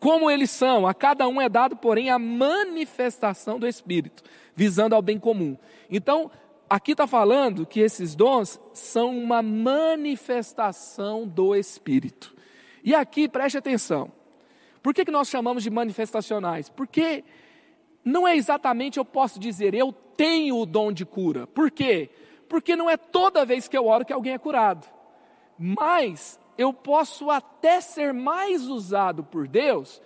como 0.00 0.30
eles 0.30 0.50
são, 0.50 0.86
a 0.86 0.94
cada 0.94 1.28
um 1.28 1.38
é 1.40 1.48
dado, 1.48 1.76
porém, 1.76 2.08
a 2.08 2.18
manifestação 2.18 3.58
do 3.58 3.68
Espírito, 3.68 4.22
visando 4.54 4.94
ao 4.94 5.02
bem 5.02 5.18
comum. 5.18 5.58
Então, 5.90 6.30
aqui 6.68 6.92
está 6.92 7.06
falando 7.06 7.66
que 7.66 7.80
esses 7.80 8.14
dons 8.14 8.58
são 8.72 9.16
uma 9.16 9.42
manifestação 9.42 11.28
do 11.28 11.54
Espírito. 11.54 12.34
E 12.82 12.94
aqui, 12.94 13.28
preste 13.28 13.58
atenção, 13.58 14.10
por 14.82 14.94
que, 14.94 15.04
que 15.04 15.10
nós 15.10 15.28
chamamos 15.28 15.62
de 15.62 15.68
manifestacionais? 15.68 16.70
Porque 16.70 17.22
não 18.02 18.26
é 18.26 18.34
exatamente 18.34 18.98
eu 18.98 19.04
posso 19.04 19.38
dizer, 19.38 19.74
eu 19.74 19.92
tenho 19.92 20.56
o 20.56 20.64
dom 20.66 20.90
de 20.90 21.04
cura. 21.04 21.46
Por 21.46 21.70
quê? 21.70 22.08
Porque 22.48 22.74
não 22.74 22.88
é 22.88 22.96
toda 22.96 23.44
vez 23.44 23.68
que 23.68 23.76
eu 23.76 23.86
oro 23.86 24.06
que 24.06 24.14
alguém 24.14 24.32
é 24.32 24.38
curado. 24.38 24.86
Mas 25.58 26.40
eu 26.60 26.74
posso 26.74 27.30
até 27.30 27.80
ser 27.80 28.12
mais 28.12 28.68
usado 28.68 29.24
por 29.24 29.48
Deus 29.48 29.98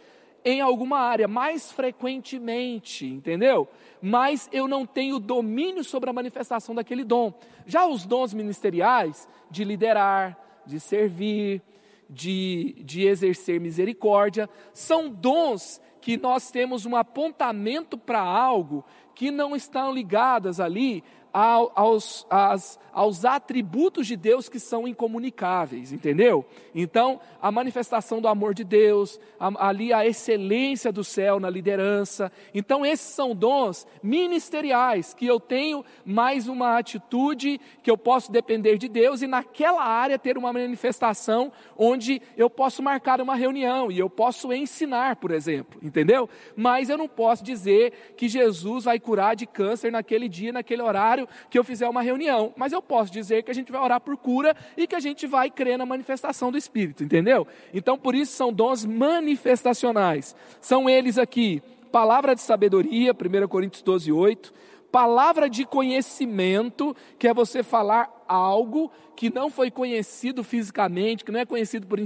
em 0.44 0.60
alguma 0.60 1.00
área, 1.00 1.26
mais 1.26 1.72
frequentemente, 1.72 3.04
entendeu? 3.06 3.66
Mas 4.00 4.48
eu 4.52 4.68
não 4.68 4.86
tenho 4.86 5.18
domínio 5.18 5.82
sobre 5.82 6.08
a 6.08 6.12
manifestação 6.12 6.72
daquele 6.72 7.02
dom. 7.02 7.34
Já 7.66 7.88
os 7.88 8.06
dons 8.06 8.32
ministeriais, 8.32 9.26
de 9.50 9.64
liderar, 9.64 10.38
de 10.64 10.78
servir, 10.78 11.60
de, 12.08 12.76
de 12.84 13.04
exercer 13.04 13.60
misericórdia, 13.60 14.48
são 14.72 15.10
dons 15.10 15.80
que 16.00 16.16
nós 16.16 16.52
temos 16.52 16.86
um 16.86 16.94
apontamento 16.94 17.98
para 17.98 18.20
algo 18.20 18.84
que 19.12 19.32
não 19.32 19.56
estão 19.56 19.92
ligadas 19.92 20.60
ali 20.60 21.02
aos, 21.34 22.24
aos, 22.30 22.78
aos 22.92 23.24
atributos 23.24 24.06
de 24.06 24.14
Deus 24.14 24.48
que 24.48 24.60
são 24.60 24.86
incomunicáveis, 24.86 25.92
entendeu? 25.92 26.46
Então, 26.72 27.20
a 27.42 27.50
manifestação 27.50 28.20
do 28.20 28.28
amor 28.28 28.54
de 28.54 28.62
Deus, 28.62 29.18
a, 29.38 29.68
ali 29.68 29.92
a 29.92 30.06
excelência 30.06 30.92
do 30.92 31.02
céu 31.02 31.40
na 31.40 31.50
liderança. 31.50 32.30
Então, 32.54 32.86
esses 32.86 33.12
são 33.12 33.34
dons 33.34 33.84
ministeriais, 34.00 35.12
que 35.12 35.26
eu 35.26 35.40
tenho 35.40 35.84
mais 36.04 36.46
uma 36.46 36.78
atitude 36.78 37.60
que 37.82 37.90
eu 37.90 37.98
posso 37.98 38.30
depender 38.30 38.78
de 38.78 38.88
Deus 38.88 39.20
e 39.20 39.26
naquela 39.26 39.82
área 39.82 40.16
ter 40.16 40.38
uma 40.38 40.52
manifestação 40.52 41.50
onde 41.76 42.22
eu 42.36 42.48
posso 42.48 42.80
marcar 42.80 43.20
uma 43.20 43.34
reunião 43.34 43.90
e 43.90 43.98
eu 43.98 44.08
posso 44.08 44.52
ensinar, 44.52 45.16
por 45.16 45.32
exemplo, 45.32 45.80
entendeu? 45.82 46.28
Mas 46.54 46.88
eu 46.88 46.96
não 46.96 47.08
posso 47.08 47.42
dizer 47.42 48.14
que 48.16 48.28
Jesus 48.28 48.84
vai 48.84 49.00
curar 49.00 49.34
de 49.34 49.46
câncer 49.46 49.90
naquele 49.90 50.28
dia, 50.28 50.52
naquele 50.52 50.82
horário 50.82 51.23
que 51.50 51.58
eu 51.58 51.64
fizer 51.64 51.88
uma 51.88 52.02
reunião. 52.02 52.52
Mas 52.56 52.72
eu 52.72 52.82
posso 52.82 53.12
dizer 53.12 53.42
que 53.42 53.50
a 53.50 53.54
gente 53.54 53.70
vai 53.70 53.80
orar 53.80 54.00
por 54.00 54.16
cura 54.16 54.56
e 54.76 54.86
que 54.86 54.94
a 54.94 55.00
gente 55.00 55.26
vai 55.26 55.50
crer 55.50 55.78
na 55.78 55.86
manifestação 55.86 56.50
do 56.50 56.58
Espírito, 56.58 57.04
entendeu? 57.04 57.46
Então, 57.72 57.98
por 57.98 58.14
isso 58.14 58.32
são 58.32 58.52
dons 58.52 58.84
manifestacionais. 58.84 60.34
São 60.60 60.88
eles 60.88 61.18
aqui: 61.18 61.62
palavra 61.90 62.34
de 62.34 62.40
sabedoria, 62.40 63.12
1 63.12 63.48
Coríntios 63.48 63.82
12, 63.82 64.10
8. 64.12 64.52
Palavra 64.90 65.50
de 65.50 65.64
conhecimento, 65.64 66.94
que 67.18 67.26
é 67.26 67.34
você 67.34 67.64
falar 67.64 68.08
algo 68.28 68.92
que 69.16 69.32
não 69.32 69.50
foi 69.50 69.70
conhecido 69.70 70.44
fisicamente, 70.44 71.24
que 71.24 71.32
não 71.32 71.40
é 71.40 71.44
conhecido 71.44 71.86
por, 71.86 71.98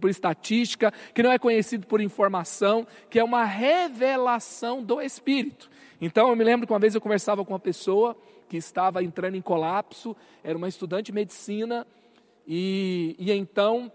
por 0.00 0.10
estatística, 0.10 0.92
que 1.14 1.22
não 1.22 1.32
é 1.32 1.38
conhecido 1.38 1.86
por 1.86 2.00
informação, 2.00 2.86
que 3.10 3.18
é 3.18 3.24
uma 3.24 3.44
revelação 3.44 4.82
do 4.82 5.00
Espírito. 5.00 5.68
Então, 6.00 6.28
eu 6.28 6.36
me 6.36 6.44
lembro 6.44 6.66
que 6.66 6.72
uma 6.72 6.78
vez 6.78 6.94
eu 6.94 7.00
conversava 7.00 7.44
com 7.44 7.52
uma 7.52 7.58
pessoa 7.58 8.16
que 8.48 8.56
estava 8.56 9.02
entrando 9.02 9.36
em 9.36 9.42
colapso, 9.42 10.16
era 10.42 10.56
uma 10.56 10.68
estudante 10.68 11.06
de 11.06 11.12
medicina, 11.12 11.86
e, 12.46 13.16
e 13.18 13.32
então 13.32 13.90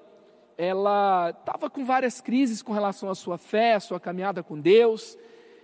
ela 0.58 1.32
estava 1.32 1.70
com 1.70 1.84
várias 1.84 2.22
crises 2.22 2.62
com 2.62 2.74
relação 2.74 3.10
à 3.10 3.16
sua 3.16 3.38
fé, 3.38 3.74
à 3.76 3.80
sua 3.80 4.00
caminhada 4.00 4.44
com 4.44 4.60
Deus, 4.60 5.18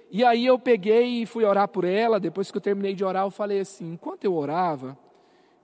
E 0.09 0.23
aí 0.23 0.45
eu 0.45 0.57
peguei 0.57 1.23
e 1.23 1.25
fui 1.25 1.43
orar 1.43 1.67
por 1.67 1.83
ela. 1.83 2.19
Depois 2.19 2.49
que 2.49 2.57
eu 2.57 2.61
terminei 2.61 2.93
de 2.93 3.03
orar, 3.03 3.25
eu 3.25 3.31
falei 3.31 3.59
assim: 3.59 3.93
enquanto 3.93 4.23
eu 4.23 4.33
orava, 4.33 4.97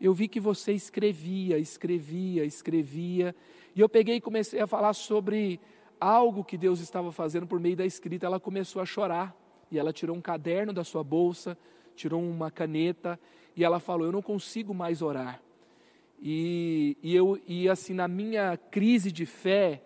eu 0.02 0.14
vi 0.14 0.28
que 0.28 0.40
você 0.40 0.74
escrevia, 0.74 1.58
escrevia, 1.58 2.44
escrevia. 2.44 3.34
E 3.76 3.80
eu 3.80 3.88
peguei 3.88 4.18
e 4.18 4.22
comecei 4.22 4.60
a 4.60 4.68
falar 4.68 4.94
sobre 4.94 5.60
algo 6.00 6.44
que 6.44 6.58
Deus 6.58 6.82
estava 6.82 7.12
fazendo 7.12 7.48
por 7.48 7.60
meio 7.60 7.78
da 7.78 7.86
escrita. 7.86 8.26
Ela 8.26 8.40
começou 8.40 8.82
a 8.82 8.86
chorar. 8.86 9.36
E 9.72 9.80
ela 9.80 9.94
tirou 9.94 10.16
um 10.16 10.22
caderno 10.22 10.72
da 10.72 10.84
sua 10.84 11.04
bolsa, 11.04 11.58
tirou 11.96 12.22
uma 12.22 12.52
caneta. 12.52 13.20
E 13.56 13.64
ela 13.64 13.80
falou: 13.80 14.06
Eu 14.06 14.12
não 14.12 14.22
consigo 14.22 14.74
mais 14.74 15.02
orar. 15.02 15.42
E, 16.22 16.98
e, 17.04 17.16
eu, 17.16 17.40
e 17.48 17.68
assim, 17.68 17.94
na 17.94 18.08
minha 18.08 18.56
crise 18.56 19.12
de 19.12 19.26
fé, 19.26 19.82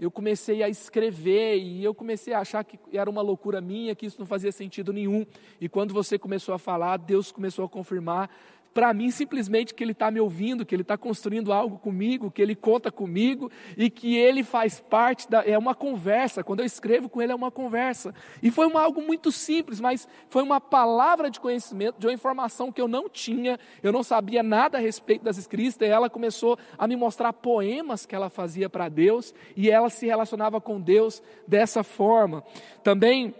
eu 0.00 0.10
comecei 0.10 0.62
a 0.62 0.68
escrever 0.68 1.58
e 1.58 1.84
eu 1.84 1.94
comecei 1.94 2.32
a 2.32 2.40
achar 2.40 2.64
que 2.64 2.78
era 2.92 3.08
uma 3.08 3.22
loucura 3.22 3.60
minha, 3.60 3.94
que 3.94 4.06
isso 4.06 4.18
não 4.18 4.26
fazia 4.26 4.50
sentido 4.50 4.92
nenhum. 4.92 5.24
E 5.60 5.68
quando 5.68 5.92
você 5.92 6.18
começou 6.18 6.54
a 6.54 6.58
falar, 6.58 6.96
Deus 6.96 7.30
começou 7.30 7.64
a 7.64 7.68
confirmar 7.68 8.30
para 8.72 8.92
mim 8.92 9.10
simplesmente 9.10 9.74
que 9.74 9.82
Ele 9.82 9.92
está 9.92 10.10
me 10.10 10.20
ouvindo, 10.20 10.64
que 10.64 10.74
Ele 10.74 10.82
está 10.82 10.96
construindo 10.96 11.52
algo 11.52 11.78
comigo, 11.78 12.30
que 12.30 12.40
Ele 12.40 12.54
conta 12.54 12.90
comigo 12.90 13.50
e 13.76 13.90
que 13.90 14.16
Ele 14.16 14.42
faz 14.42 14.80
parte 14.80 15.28
da. 15.30 15.44
É 15.44 15.56
uma 15.58 15.74
conversa. 15.74 16.42
Quando 16.42 16.60
eu 16.60 16.66
escrevo 16.66 17.08
com 17.08 17.20
Ele, 17.20 17.32
é 17.32 17.34
uma 17.34 17.50
conversa. 17.50 18.14
E 18.42 18.50
foi 18.50 18.66
uma, 18.66 18.82
algo 18.82 19.02
muito 19.02 19.30
simples, 19.30 19.80
mas 19.80 20.08
foi 20.28 20.42
uma 20.42 20.60
palavra 20.60 21.30
de 21.30 21.38
conhecimento, 21.40 21.98
de 21.98 22.06
uma 22.06 22.12
informação 22.12 22.72
que 22.72 22.80
eu 22.80 22.88
não 22.88 23.08
tinha, 23.08 23.58
eu 23.82 23.92
não 23.92 24.02
sabia 24.02 24.42
nada 24.42 24.78
a 24.78 24.80
respeito 24.80 25.24
das 25.24 25.36
escritas, 25.36 25.76
e 25.80 25.84
ela 25.84 26.08
começou 26.10 26.58
a 26.78 26.86
me 26.86 26.96
mostrar 26.96 27.32
poemas 27.32 28.06
que 28.06 28.14
ela 28.14 28.30
fazia 28.30 28.68
para 28.68 28.88
Deus 28.88 29.34
e 29.56 29.70
ela 29.70 29.90
se 29.90 30.06
relacionava 30.06 30.60
com 30.60 30.80
Deus 30.80 31.22
dessa 31.46 31.82
forma. 31.82 32.42
Também 32.82 33.34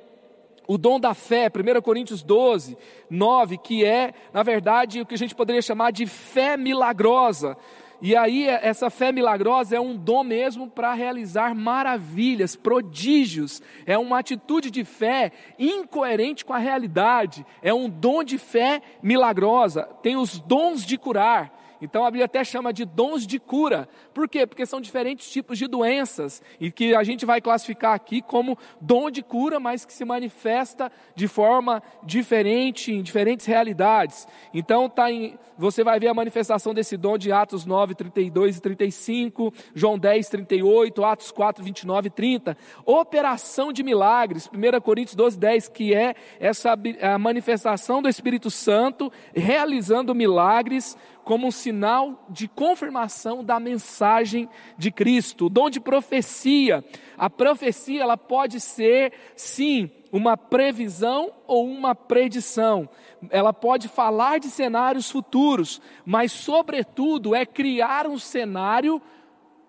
o 0.67 0.79
dom 0.79 0.99
da 0.99 1.15
fé, 1.15 1.49
1 1.49 1.81
Coríntios 1.83 2.23
12, 2.23 2.77
9, 3.11 3.59
que 3.59 3.85
é, 3.85 4.15
na 4.33 4.43
verdade, 4.43 5.01
o 5.01 5.07
que 5.07 5.15
a 5.15 5.19
gente 5.19 5.35
poderia 5.35 5.63
chamar 5.63 5.91
de 5.91 6.07
fé 6.07 6.57
milagrosa. 6.57 7.57
E 8.05 8.17
aí, 8.17 8.49
essa 8.49 8.91
fé 8.91 9.13
milagrosa 9.13 9.77
é 9.77 9.81
um 9.81 9.97
dom 9.97 10.25
mesmo 10.25 10.69
para 10.69 10.93
realizar 10.93 11.55
maravilhas, 11.55 12.57
prodígios. 12.57 13.63
É 13.87 13.97
uma 13.97 14.19
atitude 14.19 14.73
de 14.73 14.85
fé 14.85 15.31
incoerente 15.57 16.45
com 16.45 16.53
a 16.53 16.59
realidade. 16.59 17.47
É 17.63 17.73
um 17.73 17.89
dom 17.89 18.25
de 18.25 18.39
fé 18.39 18.83
milagrosa. 19.01 19.85
Tem 20.03 20.17
os 20.17 20.41
dons 20.41 20.85
de 20.85 20.99
curar. 20.99 21.62
Então 21.83 22.05
a 22.05 22.11
Bíblia 22.11 22.27
até 22.27 22.45
chama 22.45 22.73
de 22.73 22.85
dons 22.85 23.27
de 23.27 23.41
cura. 23.41 23.89
Por 24.15 24.29
quê? 24.29 24.47
Porque 24.47 24.65
são 24.65 24.81
diferentes 24.81 25.29
tipos 25.29 25.59
de 25.59 25.67
doenças 25.67 26.41
e 26.61 26.71
que 26.71 26.95
a 26.95 27.03
gente 27.03 27.27
vai 27.27 27.41
classificar 27.41 27.93
aqui 27.93 28.23
como 28.23 28.57
dom 28.81 29.11
de 29.11 29.21
cura, 29.21 29.59
mas 29.59 29.85
que 29.85 29.93
se 29.93 30.05
manifesta 30.05 30.93
de 31.17 31.27
forma 31.27 31.83
diferente 32.05 32.93
em 32.93 33.03
diferentes 33.03 33.47
realidades. 33.47 34.29
Então 34.55 34.89
tá 34.89 35.11
em, 35.11 35.37
você 35.59 35.83
vai 35.83 35.99
ver 35.99 36.07
a 36.07 36.15
manifestação 36.15 36.73
desse 36.73 36.97
dom 36.97 37.19
de 37.19 37.33
Atos 37.33 37.67
9, 37.67 37.97
32 37.97 38.59
e 38.59 38.61
35, 38.61 39.53
João 39.75 39.99
10, 39.99 40.29
38, 40.29 41.05
Atos 41.05 41.33
4, 41.33 41.65
29 41.65 42.07
e 42.07 42.11
30. 42.11 42.57
Operação 42.87 43.73
de 43.73 43.83
milagres, 43.83 44.49
1 44.55 44.81
Coríntios 44.81 45.17
12, 45.17 45.37
10, 45.37 45.69
que 45.69 45.93
é 45.93 46.15
essa 46.39 46.79
a 47.03 47.19
manifestação 47.19 48.01
do 48.01 48.09
Espírito 48.09 48.51
Santo 48.51 49.11
realizando 49.35 50.15
milagres 50.15 50.97
como 51.25 51.47
um 51.47 51.51
sinal 51.51 52.25
de 52.29 52.49
confirmação 52.49 53.45
da 53.45 53.61
mensagem 53.61 54.49
de 54.77 54.91
Cristo. 54.91 55.47
O 55.47 55.51
dom 55.51 55.71
de 55.71 55.81
profecia. 55.81 56.85
A 57.17 57.31
profecia 57.31 58.03
ela 58.03 58.17
pode 58.17 58.61
ser, 58.61 59.13
sim, 59.37 59.91
uma 60.11 60.37
previsão 60.37 61.33
ou 61.47 61.67
uma 61.67 61.95
predição. 61.95 62.89
Ela 63.31 63.53
pode 63.53 63.89
falar 63.89 64.41
de 64.41 64.49
cenários 64.49 65.11
futuros, 65.11 65.81
mas, 66.05 66.33
sobretudo, 66.33 67.35
é 67.35 67.47
criar 67.47 68.07
um 68.07 68.19
cenário 68.19 69.01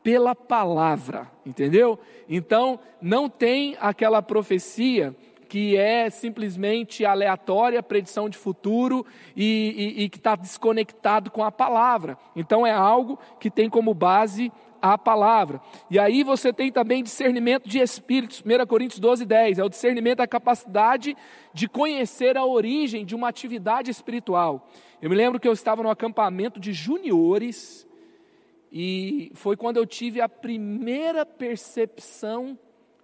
pela 0.03 0.36
palavra, 0.36 1.31
entendeu? 1.45 1.98
Então, 2.27 2.80
não 3.01 3.30
tem 3.30 3.77
aquela 3.80 4.21
profecia 4.21 5.15
que 5.53 5.77
é 5.77 6.09
simplesmente 6.09 7.05
aleatória, 7.05 7.83
predição 7.83 8.27
de 8.27 8.35
futuro 8.35 9.05
e, 9.35 9.93
e, 9.99 10.03
e 10.03 10.09
que 10.09 10.17
está 10.17 10.35
desconectado 10.35 11.29
com 11.29 11.43
a 11.43 11.51
palavra. 11.51 12.17
Então 12.35 12.65
é 12.65 12.71
algo 12.71 13.19
que 13.39 13.51
tem 13.51 13.69
como 13.69 13.93
base 13.93 14.51
a 14.81 14.97
palavra. 14.97 15.61
E 15.91 15.99
aí 15.99 16.23
você 16.23 16.51
tem 16.51 16.71
também 16.71 17.03
discernimento 17.03 17.69
de 17.69 17.77
espíritos, 17.77 18.41
1 18.43 18.65
Coríntios 18.65 18.99
12, 18.99 19.25
10, 19.25 19.59
é 19.59 19.63
o 19.63 19.69
discernimento 19.69 20.17
da 20.17 20.27
capacidade 20.27 21.15
de 21.53 21.67
conhecer 21.67 22.35
a 22.35 22.43
origem 22.43 23.05
de 23.05 23.13
uma 23.13 23.29
atividade 23.29 23.91
espiritual. 23.91 24.67
Eu 24.99 25.11
me 25.11 25.15
lembro 25.15 25.39
que 25.39 25.47
eu 25.47 25.53
estava 25.53 25.83
no 25.83 25.89
acampamento 25.91 26.59
de 26.59 26.73
juniores, 26.73 27.87
e 28.71 29.31
foi 29.35 29.55
quando 29.55 29.77
eu 29.77 29.85
tive 29.85 30.19
a 30.19 30.27
primeira 30.27 31.27
percepção 31.27 32.57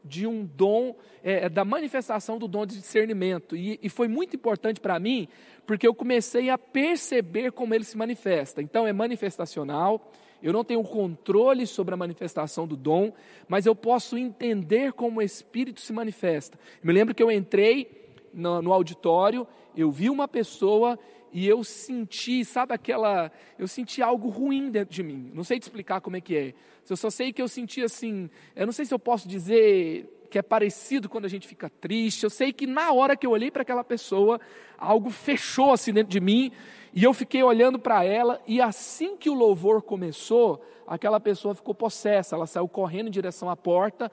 de 0.04 0.26
um 0.26 0.46
dom, 0.46 0.96
é, 1.24 1.46
é, 1.46 1.50
da 1.50 1.66
manifestação 1.66 2.38
do 2.38 2.48
dom 2.48 2.66
de 2.66 2.78
discernimento. 2.78 3.56
E, 3.56 3.80
e 3.82 3.90
foi 3.90 4.08
muito 4.08 4.36
importante 4.36 4.80
para 4.80 5.00
mim, 5.00 5.28
porque 5.66 5.88
eu 5.88 5.94
comecei 5.94 6.50
a 6.50 6.58
perceber 6.58 7.52
como 7.52 7.74
ele 7.74 7.84
se 7.84 7.98
manifesta. 7.98 8.62
Então, 8.62 8.88
é 8.88 8.94
manifestacional, 8.94 10.12
eu 10.42 10.54
não 10.54 10.64
tenho 10.64 10.84
controle 10.84 11.68
sobre 11.68 11.94
a 11.94 11.98
manifestação 11.98 12.66
do 12.66 12.78
dom, 12.78 13.12
mas 13.48 13.66
eu 13.66 13.76
posso 13.76 14.18
entender 14.18 14.94
como 14.94 15.20
o 15.20 15.24
Espírito 15.24 15.82
se 15.82 15.92
manifesta. 15.92 16.58
Eu 16.82 16.88
me 16.88 16.94
lembro 16.94 17.14
que 17.14 17.22
eu 17.22 17.32
entrei 17.32 18.08
no, 18.34 18.62
no 18.62 18.74
auditório, 18.74 19.48
eu 19.76 19.92
vi 19.92 20.10
uma 20.10 20.28
pessoa 20.28 20.98
e 21.32 21.48
eu 21.48 21.64
senti, 21.64 22.44
sabe 22.44 22.74
aquela, 22.74 23.32
eu 23.58 23.68
senti 23.68 24.02
algo 24.02 24.30
ruim 24.30 24.72
dentro 24.72 24.94
de 24.94 25.04
mim. 25.04 25.32
Não 25.34 25.44
sei 25.44 25.60
te 25.60 25.64
explicar 25.64 26.02
como 26.02 26.18
é 26.18 26.22
que 26.22 26.36
é. 26.36 26.54
Eu 26.90 26.98
só 26.98 27.10
sei 27.10 27.32
que 27.32 27.42
eu 27.42 27.48
senti 27.48 27.84
assim, 27.84 28.30
eu 28.56 28.66
não 28.66 28.74
sei 28.74 28.86
se 28.86 28.94
eu 28.94 29.00
posso 29.00 29.28
dizer 29.28 30.10
que 30.30 30.38
é 30.38 30.42
parecido 30.42 31.10
quando 31.10 31.26
a 31.26 31.30
gente 31.30 31.48
fica 31.48 31.70
triste. 31.70 32.24
Eu 32.24 32.30
sei 32.30 32.54
que 32.54 32.68
na 32.68 32.92
hora 32.92 33.16
que 33.16 33.26
eu 33.26 33.32
olhei 33.32 33.50
para 33.50 33.64
aquela 33.64 33.84
pessoa, 33.84 34.40
algo 34.78 35.10
fechou 35.10 35.74
assim 35.74 35.92
dentro 35.92 36.12
de 36.12 36.20
mim, 36.20 36.52
e 36.94 37.04
eu 37.04 37.14
fiquei 37.14 37.44
olhando 37.44 37.78
para 37.80 38.04
ela, 38.04 38.42
e 38.48 38.62
assim 38.62 39.18
que 39.18 39.30
o 39.30 39.34
louvor 39.34 39.82
começou, 39.82 40.64
aquela 40.88 41.20
pessoa 41.20 41.54
ficou 41.54 41.76
possessa, 41.76 42.36
ela 42.36 42.48
saiu 42.48 42.68
correndo 42.68 43.08
em 43.08 43.12
direção 43.12 43.50
à 43.50 43.56
porta, 43.56 44.12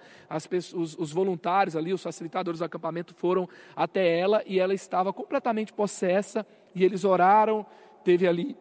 pessoas, 0.49 0.95
os, 0.95 0.99
os 0.99 1.13
voluntários 1.13 1.75
ali, 1.75 1.93
os 1.93 2.03
facilitadores 2.03 2.61
do 2.61 2.65
acampamento 2.65 3.15
foram 3.15 3.49
até 3.75 4.19
ela, 4.19 4.43
e 4.47 4.59
ela 4.59 4.75
estava 4.75 5.13
completamente 5.13 5.73
possessa, 5.73 6.47
e 6.75 6.85
eles 6.85 7.05
oraram, 7.05 7.65
teve 8.05 8.27
ali 8.27 8.57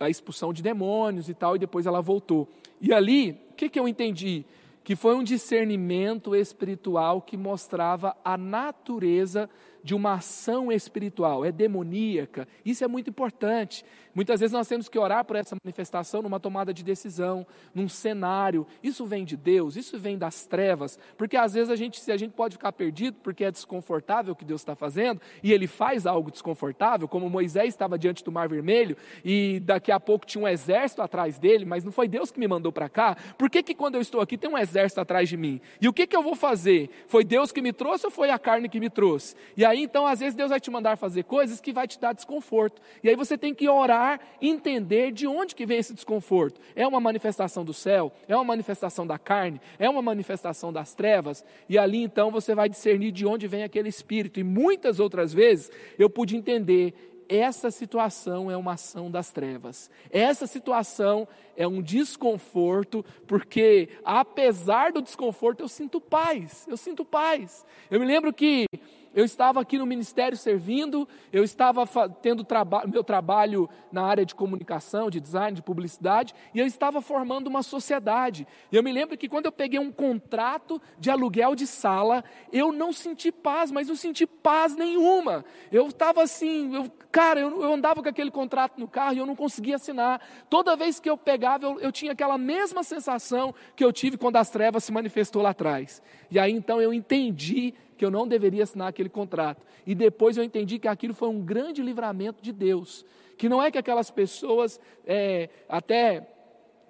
a 0.00 0.10
expulsão 0.10 0.52
de 0.52 0.62
demônios 0.62 1.28
e 1.28 1.34
tal, 1.34 1.54
e 1.54 1.58
depois 1.58 1.86
ela 1.86 2.00
voltou. 2.00 2.48
E 2.82 2.92
ali, 2.92 3.40
o 3.50 3.54
que, 3.54 3.68
que 3.68 3.78
eu 3.78 3.86
entendi? 3.86 4.44
Que 4.82 4.96
foi 4.96 5.14
um 5.14 5.22
discernimento 5.22 6.34
espiritual 6.34 7.22
que 7.22 7.36
mostrava 7.36 8.16
a 8.24 8.36
natureza 8.36 9.48
de 9.84 9.94
uma 9.94 10.14
ação 10.14 10.70
espiritual, 10.70 11.44
é 11.44 11.52
demoníaca. 11.52 12.46
Isso 12.64 12.84
é 12.84 12.88
muito 12.88 13.08
importante. 13.08 13.84
Muitas 14.14 14.40
vezes 14.40 14.52
nós 14.52 14.68
temos 14.68 14.88
que 14.88 14.98
orar 14.98 15.24
por 15.24 15.36
essa 15.36 15.56
manifestação 15.64 16.22
numa 16.22 16.38
tomada 16.38 16.72
de 16.72 16.82
decisão, 16.82 17.46
num 17.74 17.88
cenário. 17.88 18.66
Isso 18.82 19.06
vem 19.06 19.24
de 19.24 19.36
Deus, 19.36 19.76
isso 19.76 19.98
vem 19.98 20.18
das 20.18 20.46
trevas, 20.46 20.98
porque 21.16 21.36
às 21.36 21.54
vezes 21.54 21.70
a 21.70 21.76
gente, 21.76 22.00
se 22.00 22.12
a 22.12 22.16
gente 22.16 22.32
pode 22.32 22.56
ficar 22.56 22.72
perdido 22.72 23.16
porque 23.22 23.44
é 23.44 23.50
desconfortável 23.50 24.32
o 24.32 24.36
que 24.36 24.44
Deus 24.44 24.60
está 24.60 24.74
fazendo 24.74 25.20
e 25.42 25.52
Ele 25.52 25.66
faz 25.66 26.06
algo 26.06 26.30
desconfortável, 26.30 27.08
como 27.08 27.30
Moisés 27.30 27.68
estava 27.68 27.98
diante 27.98 28.22
do 28.22 28.30
Mar 28.30 28.48
Vermelho 28.48 28.96
e 29.24 29.60
daqui 29.60 29.90
a 29.90 29.98
pouco 29.98 30.26
tinha 30.26 30.44
um 30.44 30.48
exército 30.48 31.00
atrás 31.02 31.38
dele, 31.38 31.64
mas 31.64 31.84
não 31.84 31.92
foi 31.92 32.08
Deus 32.08 32.30
que 32.30 32.38
me 32.38 32.48
mandou 32.48 32.72
para 32.72 32.88
cá. 32.88 33.16
Por 33.38 33.48
que 33.48 33.62
que 33.62 33.74
quando 33.74 33.94
eu 33.94 34.00
estou 34.00 34.20
aqui 34.20 34.36
tem 34.36 34.50
um 34.50 34.58
exército 34.58 35.00
atrás 35.00 35.28
de 35.28 35.36
mim? 35.36 35.60
E 35.80 35.88
o 35.88 35.92
que 35.92 36.06
que 36.06 36.16
eu 36.16 36.22
vou 36.22 36.34
fazer? 36.34 36.90
Foi 37.06 37.24
Deus 37.24 37.50
que 37.52 37.62
me 37.62 37.72
trouxe 37.72 38.06
ou 38.06 38.10
foi 38.10 38.30
a 38.30 38.38
carne 38.38 38.68
que 38.68 38.80
me 38.80 38.90
trouxe? 38.90 39.34
E 39.56 39.64
aí 39.64 39.82
então 39.82 40.06
às 40.06 40.20
vezes 40.20 40.34
Deus 40.34 40.50
vai 40.50 40.60
te 40.60 40.70
mandar 40.70 40.96
fazer 40.96 41.24
coisas 41.24 41.60
que 41.60 41.72
vai 41.72 41.86
te 41.86 41.98
dar 41.98 42.12
desconforto. 42.12 42.82
E 43.02 43.08
aí 43.08 43.16
você 43.16 43.38
tem 43.38 43.54
que 43.54 43.68
orar, 43.68 44.01
entender 44.40 45.12
de 45.12 45.26
onde 45.26 45.54
que 45.54 45.66
vem 45.66 45.78
esse 45.78 45.94
desconforto. 45.94 46.60
É 46.74 46.86
uma 46.86 47.00
manifestação 47.00 47.64
do 47.64 47.72
céu? 47.72 48.12
É 48.28 48.34
uma 48.34 48.44
manifestação 48.44 49.06
da 49.06 49.18
carne? 49.18 49.60
É 49.78 49.88
uma 49.88 50.02
manifestação 50.02 50.72
das 50.72 50.94
trevas? 50.94 51.44
E 51.68 51.78
ali 51.78 52.02
então 52.02 52.30
você 52.30 52.54
vai 52.54 52.68
discernir 52.68 53.12
de 53.12 53.26
onde 53.26 53.46
vem 53.46 53.62
aquele 53.62 53.88
espírito. 53.88 54.40
E 54.40 54.44
muitas 54.44 55.00
outras 55.00 55.32
vezes 55.32 55.70
eu 55.98 56.08
pude 56.08 56.36
entender 56.36 56.94
essa 57.28 57.70
situação 57.70 58.50
é 58.50 58.56
uma 58.56 58.74
ação 58.74 59.10
das 59.10 59.30
trevas. 59.30 59.90
Essa 60.10 60.46
situação 60.46 61.26
é 61.56 61.66
um 61.66 61.80
desconforto, 61.80 63.04
porque 63.26 63.88
apesar 64.04 64.92
do 64.92 65.00
desconforto 65.00 65.60
eu 65.60 65.68
sinto 65.68 66.00
paz. 66.00 66.66
Eu 66.68 66.76
sinto 66.76 67.04
paz. 67.04 67.64
Eu 67.90 68.00
me 68.00 68.06
lembro 68.06 68.32
que 68.32 68.66
eu 69.14 69.24
estava 69.24 69.60
aqui 69.60 69.78
no 69.78 69.86
ministério 69.86 70.36
servindo, 70.36 71.08
eu 71.32 71.44
estava 71.44 71.86
tendo 72.20 72.44
traba 72.44 72.84
meu 72.86 73.04
trabalho 73.04 73.68
na 73.90 74.02
área 74.02 74.24
de 74.24 74.34
comunicação, 74.34 75.10
de 75.10 75.20
design, 75.20 75.54
de 75.54 75.62
publicidade, 75.62 76.34
e 76.54 76.58
eu 76.58 76.66
estava 76.66 77.00
formando 77.00 77.46
uma 77.46 77.62
sociedade. 77.62 78.46
Eu 78.70 78.82
me 78.82 78.92
lembro 78.92 79.16
que 79.16 79.28
quando 79.28 79.46
eu 79.46 79.52
peguei 79.52 79.78
um 79.78 79.92
contrato 79.92 80.80
de 80.98 81.10
aluguel 81.10 81.54
de 81.54 81.66
sala, 81.66 82.24
eu 82.52 82.72
não 82.72 82.92
senti 82.92 83.30
paz, 83.30 83.70
mas 83.70 83.88
não 83.88 83.96
senti 83.96 84.26
paz 84.26 84.74
nenhuma. 84.74 85.44
Eu 85.70 85.88
estava 85.88 86.22
assim, 86.22 86.74
eu, 86.74 86.90
cara, 87.10 87.40
eu, 87.40 87.62
eu, 87.62 87.72
andava 87.72 88.02
com 88.02 88.08
aquele 88.08 88.30
contrato 88.30 88.78
no 88.78 88.88
carro 88.88 89.14
e 89.14 89.18
eu 89.18 89.26
não 89.26 89.36
conseguia 89.36 89.76
assinar. 89.76 90.20
Toda 90.48 90.76
vez 90.76 90.98
que 90.98 91.10
eu 91.10 91.16
pegava, 91.16 91.66
eu, 91.66 91.80
eu 91.80 91.92
tinha 91.92 92.12
aquela 92.12 92.38
mesma 92.38 92.82
sensação 92.82 93.54
que 93.76 93.84
eu 93.84 93.92
tive 93.92 94.16
quando 94.16 94.36
as 94.36 94.50
trevas 94.50 94.84
se 94.84 94.92
manifestou 94.92 95.42
lá 95.42 95.50
atrás. 95.50 96.02
E 96.30 96.38
aí 96.38 96.52
então 96.52 96.80
eu 96.80 96.92
entendi 96.92 97.74
que 98.02 98.06
eu 98.06 98.10
não 98.10 98.26
deveria 98.26 98.64
assinar 98.64 98.88
aquele 98.88 99.08
contrato. 99.08 99.64
E 99.86 99.94
depois 99.94 100.36
eu 100.36 100.42
entendi 100.42 100.76
que 100.76 100.88
aquilo 100.88 101.14
foi 101.14 101.28
um 101.28 101.40
grande 101.40 101.80
livramento 101.80 102.42
de 102.42 102.50
Deus. 102.50 103.06
Que 103.38 103.48
não 103.48 103.62
é 103.62 103.70
que 103.70 103.78
aquelas 103.78 104.10
pessoas, 104.10 104.80
é, 105.06 105.48
até 105.68 106.31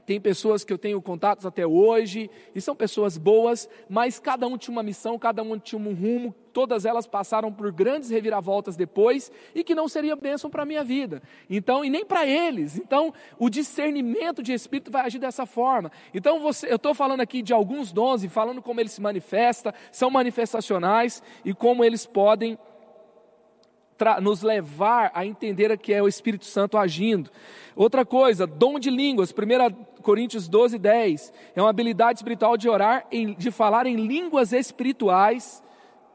tem 0.05 0.21
pessoas 0.21 0.65
que 0.65 0.73
eu 0.73 0.79
tenho 0.79 1.01
contatos 1.01 1.47
até 1.47 1.67
hoje, 1.67 2.31
e 2.55 2.61
são 2.61 2.75
pessoas 2.75 3.17
boas, 3.17 3.69
mas 3.89 4.19
cada 4.19 4.47
um 4.47 4.59
tinha 4.59 4.73
uma 4.73 4.83
missão, 4.83 5.19
cada 5.19 5.43
um 5.43 5.59
tinha 5.59 5.81
um 5.81 5.95
rumo, 5.95 6.35
todas 6.53 6.85
elas 6.85 7.07
passaram 7.07 7.53
por 7.53 7.71
grandes 7.73 8.11
reviravoltas 8.11 8.77
depois, 8.77 9.31
e 9.55 9.65
que 9.65 9.75
não 9.75 9.89
seria 9.89 10.17
bênção 10.17 10.51
para 10.51 10.63
a 10.63 10.67
minha 10.67 10.85
vida. 10.85 11.23
Então, 11.49 11.85
e 11.85 11.91
nem 11.91 12.05
para 12.05 12.27
eles. 12.27 12.77
Então, 12.77 13.13
o 13.39 13.49
discernimento 13.49 14.43
de 14.43 14.53
espírito 14.53 14.91
vai 14.91 15.07
agir 15.07 15.19
dessa 15.19 15.47
forma. 15.47 15.91
Então, 16.13 16.41
você, 16.41 16.71
eu 16.71 16.77
estou 16.77 16.95
falando 16.95 17.21
aqui 17.21 17.43
de 17.43 17.53
alguns 17.53 17.93
dons, 17.93 18.25
e 18.25 18.29
falando 18.29 18.61
como 18.61 18.81
eles 18.81 18.93
se 18.93 19.01
manifestam, 19.01 19.73
são 19.91 20.11
manifestacionais, 20.11 21.23
e 21.45 21.55
como 21.55 21.85
eles 21.85 22.07
podem 22.07 22.59
nos 24.21 24.43
levar 24.43 25.11
a 25.15 25.25
entender 25.25 25.77
que 25.79 25.93
é 25.93 26.03
o 26.03 26.09
Espírito 26.09 26.45
Santo 26.45 26.77
agindo. 26.77 27.31
Outra 27.75 28.05
coisa, 28.05 28.47
dom 28.47 28.79
de 28.79 28.91
línguas, 28.91 29.33
1 29.33 30.03
Coríntios 30.03 30.49
12, 30.49 30.79
10, 30.79 31.33
é 31.55 31.61
uma 31.61 31.71
habilidade 31.71 32.19
espiritual 32.19 32.57
de 32.57 32.69
orar, 32.69 33.07
de 33.39 33.51
falar 33.51 33.87
em 33.87 33.97
línguas 33.97 34.53
espirituais, 34.53 35.63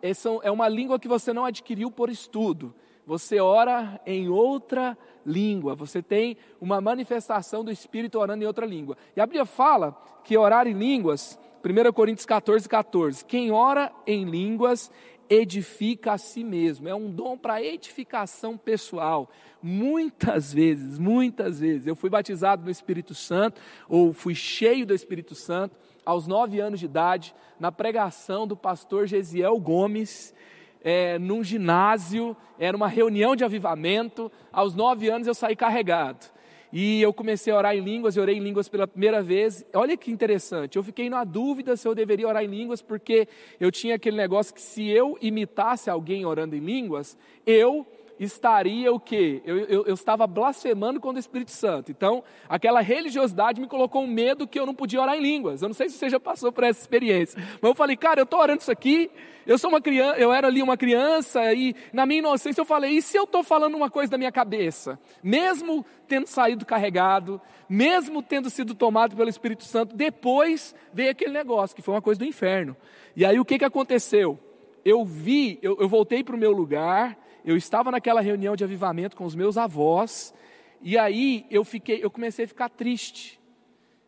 Essa 0.01 0.29
é 0.43 0.51
uma 0.51 0.67
língua 0.69 0.99
que 0.99 1.07
você 1.07 1.33
não 1.33 1.45
adquiriu 1.45 1.89
por 1.89 2.09
estudo, 2.09 2.73
você 3.05 3.39
ora 3.39 3.99
em 4.05 4.29
outra 4.29 4.97
língua, 5.25 5.75
você 5.75 6.01
tem 6.01 6.37
uma 6.61 6.79
manifestação 6.79 7.63
do 7.63 7.71
Espírito 7.71 8.19
orando 8.19 8.43
em 8.43 8.47
outra 8.47 8.65
língua. 8.65 8.95
E 9.15 9.21
a 9.21 9.25
Bíblia 9.25 9.45
fala 9.45 9.97
que 10.23 10.37
orar 10.37 10.67
em 10.67 10.73
línguas, 10.73 11.39
1 11.63 11.91
Coríntios 11.93 12.25
14, 12.25 12.69
14, 12.69 13.25
quem 13.25 13.51
ora 13.51 13.91
em 14.05 14.25
línguas 14.25 14.91
edifica 15.29 16.13
a 16.13 16.17
si 16.17 16.43
mesmo, 16.43 16.87
é 16.87 16.95
um 16.95 17.11
dom 17.11 17.37
para 17.37 17.61
edificação 17.61 18.57
pessoal. 18.57 19.29
Muitas 19.61 20.53
vezes, 20.53 20.97
muitas 20.97 21.59
vezes, 21.59 21.87
eu 21.87 21.95
fui 21.95 22.09
batizado 22.09 22.63
no 22.63 22.71
Espírito 22.71 23.13
Santo, 23.13 23.61
ou 23.89 24.13
fui 24.13 24.35
cheio 24.35 24.85
do 24.85 24.93
Espírito 24.93 25.35
Santo, 25.35 25.75
aos 26.05 26.27
nove 26.27 26.59
anos 26.59 26.79
de 26.79 26.85
idade, 26.85 27.35
na 27.59 27.71
pregação 27.71 28.47
do 28.47 28.55
pastor 28.55 29.07
Gesiel 29.07 29.59
Gomes, 29.59 30.33
é, 30.81 31.19
num 31.19 31.43
ginásio, 31.43 32.35
era 32.57 32.77
uma 32.77 32.87
reunião 32.87 33.35
de 33.35 33.43
avivamento, 33.43 34.31
aos 34.51 34.73
nove 34.73 35.09
anos 35.09 35.27
eu 35.27 35.33
saí 35.33 35.55
carregado. 35.55 36.36
E 36.79 37.01
eu 37.01 37.11
comecei 37.11 37.51
a 37.51 37.57
orar 37.57 37.75
em 37.75 37.79
línguas, 37.79 38.15
eu 38.15 38.21
orei 38.21 38.37
em 38.37 38.39
línguas 38.39 38.69
pela 38.69 38.87
primeira 38.87 39.19
vez. 39.23 39.65
Olha 39.73 39.97
que 39.97 40.11
interessante, 40.11 40.75
eu 40.75 40.83
fiquei 40.83 41.09
na 41.09 41.23
dúvida 41.23 41.75
se 41.75 41.87
eu 41.87 41.95
deveria 41.95 42.27
orar 42.27 42.43
em 42.43 42.47
línguas, 42.47 42.83
porque 42.83 43.27
eu 43.59 43.71
tinha 43.71 43.95
aquele 43.95 44.15
negócio 44.15 44.53
que 44.53 44.61
se 44.61 44.87
eu 44.87 45.17
imitasse 45.19 45.89
alguém 45.89 46.23
orando 46.23 46.55
em 46.55 46.59
línguas, 46.59 47.17
eu 47.47 47.83
estaria 48.19 48.91
o 48.91 48.99
quê? 48.99 49.41
Eu, 49.45 49.57
eu, 49.57 49.85
eu, 49.85 49.93
estava 49.93 50.25
blasfemando 50.25 50.99
contra 50.99 51.17
o 51.17 51.19
Espírito 51.19 51.51
Santo. 51.51 51.91
Então, 51.91 52.23
aquela 52.49 52.81
religiosidade 52.81 53.61
me 53.61 53.67
colocou 53.67 54.03
um 54.03 54.07
medo 54.07 54.47
que 54.47 54.59
eu 54.59 54.65
não 54.65 54.73
podia 54.73 55.01
orar 55.01 55.15
em 55.15 55.21
línguas. 55.21 55.61
Eu 55.61 55.69
não 55.69 55.75
sei 55.75 55.89
se 55.89 55.97
você 55.97 56.09
já 56.09 56.19
passou 56.19 56.51
por 56.51 56.63
essa 56.63 56.81
experiência. 56.81 57.39
Mas 57.61 57.69
eu 57.69 57.75
falei, 57.75 57.95
cara, 57.95 58.19
eu 58.19 58.23
estou 58.23 58.39
orando 58.39 58.61
isso 58.61 58.71
aqui, 58.71 59.09
eu 59.45 59.57
sou 59.57 59.69
uma 59.69 59.79
criança, 59.79 60.19
eu 60.19 60.33
era 60.33 60.47
ali 60.47 60.61
uma 60.61 60.75
criança, 60.75 61.53
e 61.53 61.75
na 61.93 62.05
minha 62.05 62.19
inocência 62.19 62.59
eu 62.59 62.65
falei, 62.65 62.97
e 62.97 63.01
se 63.01 63.17
eu 63.17 63.23
estou 63.23 63.43
falando 63.43 63.75
uma 63.75 63.89
coisa 63.89 64.11
da 64.11 64.17
minha 64.17 64.31
cabeça? 64.31 64.99
Mesmo 65.23 65.85
tendo 66.07 66.27
saído 66.27 66.65
carregado, 66.65 67.39
mesmo 67.69 68.21
tendo 68.21 68.49
sido 68.49 68.73
tomado 68.73 69.15
pelo 69.15 69.29
Espírito 69.29 69.63
Santo, 69.63 69.95
depois 69.95 70.75
veio 70.91 71.11
aquele 71.11 71.31
negócio, 71.31 71.75
que 71.75 71.81
foi 71.81 71.93
uma 71.93 72.01
coisa 72.01 72.19
do 72.19 72.25
inferno. 72.25 72.75
E 73.15 73.25
aí 73.25 73.39
o 73.39 73.45
que, 73.45 73.57
que 73.57 73.65
aconteceu? 73.65 74.39
Eu 74.83 75.05
vi, 75.05 75.59
eu, 75.61 75.77
eu 75.79 75.87
voltei 75.87 76.23
para 76.23 76.35
o 76.35 76.39
meu 76.39 76.51
lugar, 76.51 77.17
eu 77.47 77.55
estava 77.55 77.89
naquela 77.89 78.19
reunião 78.19 78.57
de 78.57 78.65
avivamento 78.65 79.15
com 79.15 79.23
os 79.23 79.33
meus 79.33 79.57
avós, 79.57 80.33
e 80.81 80.97
aí 80.97 81.45
eu 81.49 81.63
fiquei, 81.63 82.03
eu 82.03 82.11
comecei 82.11 82.43
a 82.43 82.47
ficar 82.47 82.67
triste. 82.67 83.39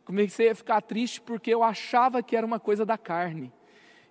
Comecei 0.03 0.49
a 0.49 0.55
ficar 0.55 0.81
triste 0.81 1.21
porque 1.21 1.49
eu 1.49 1.63
achava 1.63 2.21
que 2.21 2.35
era 2.35 2.45
uma 2.45 2.59
coisa 2.59 2.85
da 2.85 2.97
carne. 2.97 3.49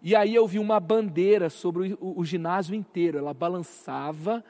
E 0.01 0.17
aí 0.17 0.35
eu 0.35 0.47
vi 0.47 0.59
uma 0.59 0.81
bandeira 0.81 1.51
sobre 1.51 1.93
o, 1.93 1.99
o, 2.01 2.21
o 2.21 2.25
ginásio 2.25 2.75
inteiro, 2.75 3.19
ela 3.19 3.35
balançava, 3.35 4.43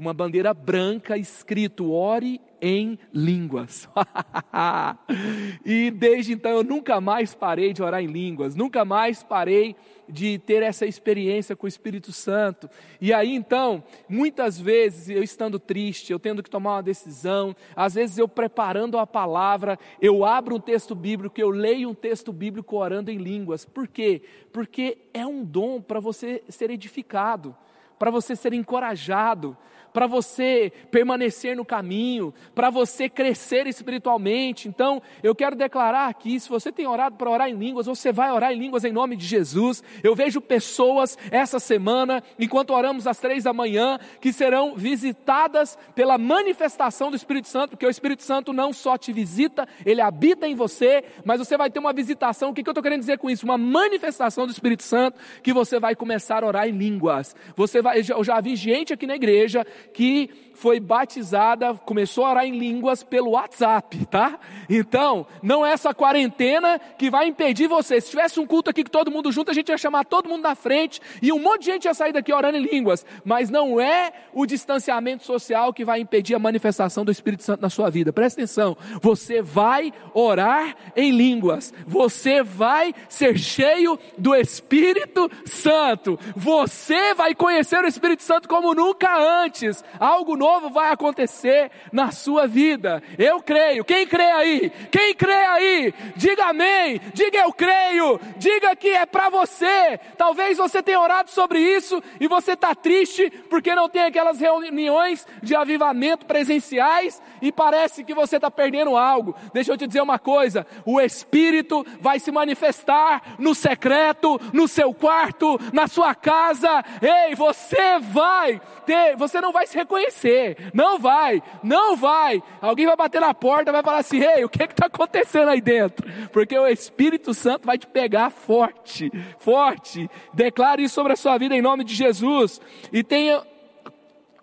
uma 0.00 0.14
bandeira 0.14 0.54
branca 0.54 1.18
escrito 1.18 1.92
ore 1.92 2.40
em 2.58 2.98
línguas. 3.12 3.86
e 5.62 5.90
desde 5.90 6.32
então 6.32 6.52
eu 6.52 6.64
nunca 6.64 7.02
mais 7.02 7.34
parei 7.34 7.74
de 7.74 7.82
orar 7.82 8.02
em 8.02 8.06
línguas, 8.06 8.54
nunca 8.54 8.82
mais 8.82 9.22
parei 9.22 9.76
de 10.08 10.38
ter 10.38 10.62
essa 10.62 10.86
experiência 10.86 11.54
com 11.54 11.66
o 11.66 11.68
Espírito 11.68 12.12
Santo. 12.12 12.68
E 12.98 13.12
aí 13.12 13.34
então, 13.34 13.84
muitas 14.08 14.58
vezes 14.58 15.10
eu 15.10 15.22
estando 15.22 15.58
triste, 15.58 16.12
eu 16.12 16.18
tendo 16.18 16.42
que 16.42 16.48
tomar 16.48 16.76
uma 16.76 16.82
decisão, 16.82 17.54
às 17.76 17.92
vezes 17.94 18.16
eu 18.16 18.26
preparando 18.26 18.98
a 18.98 19.06
palavra, 19.06 19.78
eu 20.00 20.24
abro 20.24 20.56
um 20.56 20.60
texto 20.60 20.94
bíblico, 20.94 21.38
eu 21.38 21.50
leio 21.50 21.90
um 21.90 21.94
texto 21.94 22.32
bíblico 22.32 22.76
orando 22.76 23.10
em 23.10 23.18
línguas. 23.18 23.66
Por 23.66 23.86
quê? 23.86 24.22
Porque 24.50 24.96
é 25.12 25.26
um 25.26 25.44
dom 25.44 25.78
para 25.78 26.00
você 26.00 26.42
ser 26.48 26.70
edificado, 26.70 27.54
para 27.98 28.10
você 28.10 28.34
ser 28.34 28.54
encorajado, 28.54 29.54
para 29.92 30.06
você 30.06 30.72
permanecer 30.90 31.56
no 31.56 31.64
caminho, 31.64 32.32
para 32.54 32.70
você 32.70 33.08
crescer 33.08 33.66
espiritualmente. 33.66 34.68
Então, 34.68 35.02
eu 35.22 35.34
quero 35.34 35.56
declarar 35.56 36.08
aqui: 36.08 36.38
se 36.38 36.48
você 36.48 36.70
tem 36.72 36.86
orado 36.86 37.16
para 37.16 37.30
orar 37.30 37.48
em 37.48 37.54
línguas, 37.54 37.86
você 37.86 38.12
vai 38.12 38.30
orar 38.30 38.52
em 38.52 38.58
línguas 38.58 38.84
em 38.84 38.92
nome 38.92 39.16
de 39.16 39.26
Jesus. 39.26 39.82
Eu 40.02 40.14
vejo 40.14 40.40
pessoas 40.40 41.16
essa 41.30 41.58
semana, 41.58 42.22
enquanto 42.38 42.72
oramos 42.72 43.06
às 43.06 43.18
três 43.18 43.44
da 43.44 43.52
manhã, 43.52 43.98
que 44.20 44.32
serão 44.32 44.74
visitadas 44.74 45.78
pela 45.94 46.18
manifestação 46.18 47.10
do 47.10 47.16
Espírito 47.16 47.48
Santo, 47.48 47.70
porque 47.70 47.86
o 47.86 47.90
Espírito 47.90 48.22
Santo 48.22 48.52
não 48.52 48.72
só 48.72 48.96
te 48.96 49.12
visita, 49.12 49.66
ele 49.84 50.00
habita 50.00 50.46
em 50.46 50.54
você, 50.54 51.04
mas 51.24 51.38
você 51.38 51.56
vai 51.56 51.70
ter 51.70 51.78
uma 51.78 51.92
visitação. 51.92 52.50
O 52.50 52.54
que, 52.54 52.62
que 52.62 52.68
eu 52.68 52.72
estou 52.72 52.82
querendo 52.82 53.00
dizer 53.00 53.18
com 53.18 53.30
isso? 53.30 53.44
Uma 53.44 53.58
manifestação 53.58 54.46
do 54.46 54.52
Espírito 54.52 54.82
Santo 54.82 55.18
que 55.42 55.52
você 55.52 55.78
vai 55.78 55.94
começar 55.94 56.42
a 56.42 56.46
orar 56.46 56.68
em 56.68 56.72
línguas. 56.72 57.34
Você 57.56 57.82
vai, 57.82 58.00
eu 58.00 58.24
já 58.24 58.40
vi 58.40 58.56
gente 58.56 58.92
aqui 58.92 59.06
na 59.06 59.16
igreja 59.16 59.66
que 59.92 60.30
foi 60.60 60.78
batizada, 60.78 61.72
começou 61.72 62.26
a 62.26 62.30
orar 62.32 62.44
em 62.44 62.58
línguas 62.58 63.02
pelo 63.02 63.30
WhatsApp, 63.30 64.04
tá? 64.06 64.38
Então, 64.68 65.26
não 65.42 65.64
é 65.64 65.72
essa 65.72 65.94
quarentena 65.94 66.78
que 66.98 67.08
vai 67.08 67.26
impedir 67.28 67.66
você. 67.66 67.98
Se 67.98 68.10
tivesse 68.10 68.38
um 68.38 68.46
culto 68.46 68.68
aqui 68.68 68.84
que 68.84 68.90
todo 68.90 69.10
mundo 69.10 69.32
junto, 69.32 69.50
a 69.50 69.54
gente 69.54 69.70
ia 69.70 69.78
chamar 69.78 70.04
todo 70.04 70.28
mundo 70.28 70.42
na 70.42 70.54
frente 70.54 71.00
e 71.22 71.32
um 71.32 71.38
monte 71.38 71.60
de 71.60 71.66
gente 71.72 71.86
ia 71.86 71.94
sair 71.94 72.12
daqui 72.12 72.30
orando 72.30 72.58
em 72.58 72.62
línguas. 72.62 73.06
Mas 73.24 73.48
não 73.48 73.80
é 73.80 74.12
o 74.34 74.44
distanciamento 74.44 75.24
social 75.24 75.72
que 75.72 75.82
vai 75.82 75.98
impedir 75.98 76.34
a 76.34 76.38
manifestação 76.38 77.06
do 77.06 77.10
Espírito 77.10 77.42
Santo 77.42 77.62
na 77.62 77.70
sua 77.70 77.88
vida. 77.88 78.12
Presta 78.12 78.42
atenção. 78.42 78.76
Você 79.00 79.40
vai 79.40 79.94
orar 80.12 80.76
em 80.94 81.10
línguas. 81.10 81.72
Você 81.86 82.42
vai 82.42 82.94
ser 83.08 83.38
cheio 83.38 83.98
do 84.18 84.34
Espírito 84.34 85.30
Santo. 85.46 86.18
Você 86.36 87.14
vai 87.14 87.34
conhecer 87.34 87.82
o 87.82 87.88
Espírito 87.88 88.22
Santo 88.22 88.46
como 88.46 88.74
nunca 88.74 89.16
antes. 89.42 89.82
Algo 89.98 90.36
novo 90.36 90.49
novo 90.50 90.70
vai 90.70 90.92
acontecer 90.92 91.70
na 91.92 92.10
sua 92.10 92.46
vida. 92.46 93.02
Eu 93.16 93.40
creio. 93.40 93.84
Quem 93.84 94.06
crê 94.06 94.24
aí? 94.24 94.70
Quem 94.90 95.14
crê 95.14 95.32
aí? 95.32 95.94
Diga 96.16 96.46
amém. 96.46 97.00
Diga 97.14 97.38
eu 97.38 97.52
creio. 97.52 98.20
Diga 98.36 98.74
que 98.74 98.88
é 98.88 99.06
para 99.06 99.28
você. 99.28 100.00
Talvez 100.16 100.58
você 100.58 100.82
tenha 100.82 101.00
orado 101.00 101.30
sobre 101.30 101.60
isso 101.60 102.02
e 102.18 102.26
você 102.26 102.52
está 102.52 102.74
triste 102.74 103.30
porque 103.48 103.74
não 103.74 103.88
tem 103.88 104.02
aquelas 104.02 104.40
reuniões 104.40 105.26
de 105.42 105.54
avivamento 105.54 106.26
presenciais 106.26 107.22
e 107.40 107.52
parece 107.52 108.02
que 108.02 108.14
você 108.14 108.36
está 108.36 108.50
perdendo 108.50 108.96
algo. 108.96 109.34
Deixa 109.52 109.72
eu 109.72 109.76
te 109.76 109.86
dizer 109.86 110.02
uma 110.02 110.18
coisa: 110.18 110.66
o 110.84 111.00
Espírito 111.00 111.86
vai 112.00 112.18
se 112.18 112.32
manifestar 112.32 113.36
no 113.38 113.54
secreto, 113.54 114.40
no 114.52 114.66
seu 114.66 114.92
quarto, 114.92 115.58
na 115.72 115.86
sua 115.86 116.14
casa. 116.14 116.84
Ei, 117.00 117.34
você 117.34 117.98
vai 118.00 118.60
ter, 118.84 119.16
você 119.16 119.40
não 119.40 119.52
vai 119.52 119.66
se 119.66 119.76
reconhecer, 119.76 120.39
não 120.72 120.98
vai, 120.98 121.42
não 121.62 121.96
vai. 121.96 122.42
Alguém 122.60 122.86
vai 122.86 122.96
bater 122.96 123.20
na 123.20 123.34
porta, 123.34 123.72
vai 123.72 123.82
falar 123.82 123.98
assim: 123.98 124.20
ei, 124.22 124.44
o 124.44 124.48
que 124.48 124.62
está 124.62 124.86
acontecendo 124.86 125.48
aí 125.48 125.60
dentro? 125.60 126.06
Porque 126.32 126.58
o 126.58 126.66
Espírito 126.66 127.32
Santo 127.34 127.66
vai 127.66 127.78
te 127.78 127.86
pegar 127.86 128.30
forte, 128.30 129.10
forte. 129.38 130.08
Declare 130.32 130.82
isso 130.82 130.94
sobre 130.94 131.12
a 131.12 131.16
sua 131.16 131.38
vida 131.38 131.54
em 131.54 131.62
nome 131.62 131.84
de 131.84 131.94
Jesus. 131.94 132.60
E 132.92 133.02
tenha 133.02 133.42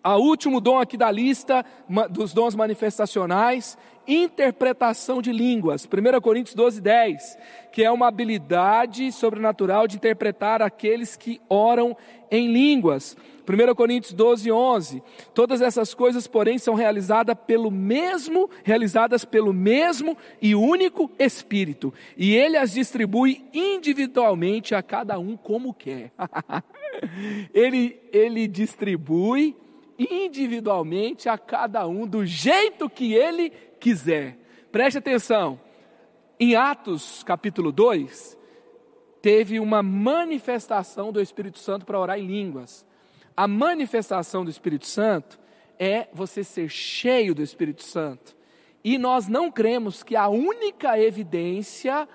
a 0.04 0.16
último 0.16 0.62
dom 0.62 0.80
aqui 0.80 0.96
da 0.96 1.12
lista 1.12 1.66
dos 2.10 2.34
dons 2.34 2.56
manifestacionais, 2.56 3.78
interpretação 4.08 5.22
de 5.22 5.34
línguas. 5.34 5.86
1 5.86 6.22
Coríntios 6.22 6.56
12, 6.56 6.80
10, 6.80 7.38
que 7.74 7.84
é 7.84 7.92
uma 7.92 8.08
habilidade 8.08 9.12
sobrenatural 9.12 9.86
de 9.86 9.98
interpretar 9.98 10.62
aqueles 10.62 11.18
que 11.18 11.42
oram 11.50 11.96
em 12.32 12.48
línguas. 12.48 13.18
1 13.48 13.76
Coríntios 13.76 14.14
12, 14.14 14.52
11. 14.52 15.04
Todas 15.34 15.62
essas 15.62 15.94
coisas, 15.94 16.28
porém, 16.28 16.58
são 16.58 16.76
realizadas 16.76 17.38
pelo 17.48 17.72
mesmo, 17.72 18.50
realizadas 18.64 19.24
pelo 19.24 19.54
mesmo 19.54 20.18
e 20.42 20.54
único 20.54 21.10
Espírito. 21.18 21.94
E 22.18 22.36
ele 22.36 22.58
as 22.58 22.74
distribui 22.74 23.46
individualmente 23.54 24.76
a 24.76 24.84
cada 24.84 25.18
um 25.18 25.38
como 25.38 25.74
quer. 25.74 26.12
ele, 27.54 27.98
ele 28.12 28.48
distribui 28.48 29.56
individualmente 29.98 31.30
a 31.30 31.38
cada 31.38 31.88
um 31.88 32.06
do 32.06 32.26
jeito 32.26 32.90
que 32.90 33.14
ele 33.14 33.50
quiser. 33.80 34.38
Preste 34.72 34.98
atenção. 34.98 35.60
Em 36.40 36.56
Atos 36.56 37.24
capítulo 37.24 37.72
2, 37.72 38.38
teve 39.22 39.60
uma 39.60 39.82
manifestação 39.82 41.12
do 41.12 41.22
Espírito 41.22 41.58
Santo 41.58 41.86
para 41.86 42.00
orar 42.00 42.20
em 42.20 42.28
línguas. 42.28 42.86
A 43.38 43.48
manifestação 43.48 44.44
do 44.44 44.50
Espírito 44.50 44.88
Santo 44.88 45.40
é 45.78 46.08
você 46.12 46.44
ser 46.44 46.70
cheio 46.70 47.36
do 47.36 47.44
Espírito 47.44 47.84
Santo. 47.84 48.36
E 48.84 48.98
nós 48.98 49.28
não 49.28 49.52
cremos 49.52 50.02
que 50.02 50.16
a 50.16 50.28
única 50.28 51.00
evidência 51.00 52.10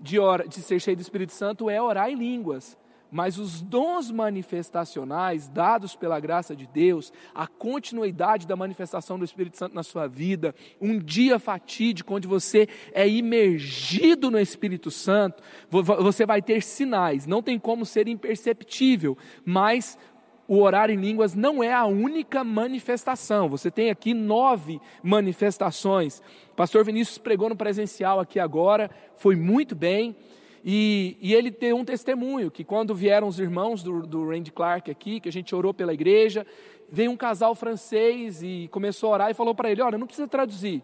de, 0.00 0.16
de 0.48 0.62
ser 0.62 0.80
cheio 0.80 0.96
do 0.96 1.02
Espírito 1.02 1.34
Santo 1.34 1.68
é 1.68 1.82
orar 1.82 2.08
em 2.08 2.14
línguas. 2.14 2.78
Mas 3.10 3.38
os 3.38 3.60
dons 3.60 4.10
manifestacionais 4.10 5.48
dados 5.48 5.94
pela 5.94 6.18
graça 6.18 6.56
de 6.56 6.66
Deus, 6.66 7.12
a 7.34 7.46
continuidade 7.46 8.46
da 8.46 8.56
manifestação 8.56 9.18
do 9.18 9.24
Espírito 9.24 9.58
Santo 9.58 9.74
na 9.74 9.84
sua 9.84 10.08
vida, 10.08 10.54
um 10.80 10.98
dia 10.98 11.38
fatídico 11.38 12.14
onde 12.14 12.26
você 12.26 12.66
é 12.92 13.06
imergido 13.06 14.30
no 14.32 14.40
Espírito 14.40 14.90
Santo, 14.90 15.42
você 15.70 16.26
vai 16.26 16.42
ter 16.42 16.62
sinais, 16.62 17.26
não 17.26 17.40
tem 17.40 17.56
como 17.56 17.86
ser 17.86 18.08
imperceptível, 18.08 19.16
mas 19.44 19.96
o 20.46 20.60
orar 20.60 20.90
em 20.90 20.96
línguas 20.96 21.34
não 21.34 21.62
é 21.62 21.72
a 21.72 21.86
única 21.86 22.44
manifestação. 22.44 23.48
Você 23.48 23.70
tem 23.70 23.90
aqui 23.90 24.12
nove 24.12 24.80
manifestações. 25.02 26.20
O 26.52 26.56
pastor 26.56 26.84
Vinícius 26.84 27.18
pregou 27.18 27.48
no 27.48 27.56
presencial 27.56 28.20
aqui 28.20 28.38
agora, 28.38 28.90
foi 29.16 29.36
muito 29.36 29.74
bem. 29.74 30.14
E, 30.66 31.18
e, 31.20 31.34
ele 31.34 31.50
tem 31.50 31.74
um 31.74 31.84
testemunho, 31.84 32.50
que 32.50 32.64
quando 32.64 32.94
vieram 32.94 33.28
os 33.28 33.38
irmãos 33.38 33.82
do, 33.82 34.06
do 34.06 34.30
Randy 34.30 34.50
Clark 34.50 34.90
aqui, 34.90 35.20
que 35.20 35.28
a 35.28 35.32
gente 35.32 35.54
orou 35.54 35.74
pela 35.74 35.92
igreja, 35.92 36.46
veio 36.90 37.10
um 37.10 37.16
casal 37.16 37.54
francês 37.54 38.42
e 38.42 38.68
começou 38.70 39.10
a 39.10 39.12
orar 39.12 39.30
e 39.30 39.34
falou 39.34 39.54
para 39.54 39.70
ele, 39.70 39.82
olha, 39.82 39.98
não 39.98 40.06
precisa 40.06 40.26
traduzir, 40.26 40.82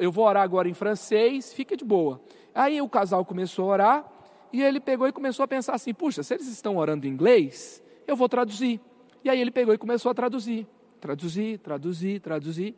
eu 0.00 0.10
vou 0.10 0.24
orar 0.24 0.42
agora 0.42 0.68
em 0.68 0.74
francês, 0.74 1.52
fica 1.52 1.76
de 1.76 1.84
boa. 1.84 2.20
Aí 2.54 2.80
o 2.80 2.88
casal 2.88 3.24
começou 3.24 3.66
a 3.66 3.72
orar, 3.74 4.12
e 4.52 4.62
ele 4.62 4.80
pegou 4.80 5.06
e 5.06 5.12
começou 5.12 5.44
a 5.44 5.48
pensar 5.48 5.74
assim, 5.74 5.92
puxa, 5.92 6.22
se 6.22 6.34
eles 6.34 6.48
estão 6.48 6.76
orando 6.76 7.06
em 7.06 7.10
inglês, 7.10 7.82
eu 8.06 8.16
vou 8.16 8.28
traduzir. 8.28 8.80
E 9.24 9.30
aí 9.30 9.40
ele 9.40 9.50
pegou 9.50 9.74
e 9.74 9.78
começou 9.78 10.10
a 10.10 10.14
traduzir, 10.14 10.66
traduzir, 11.00 11.58
traduzir, 11.58 12.20
traduzir. 12.20 12.76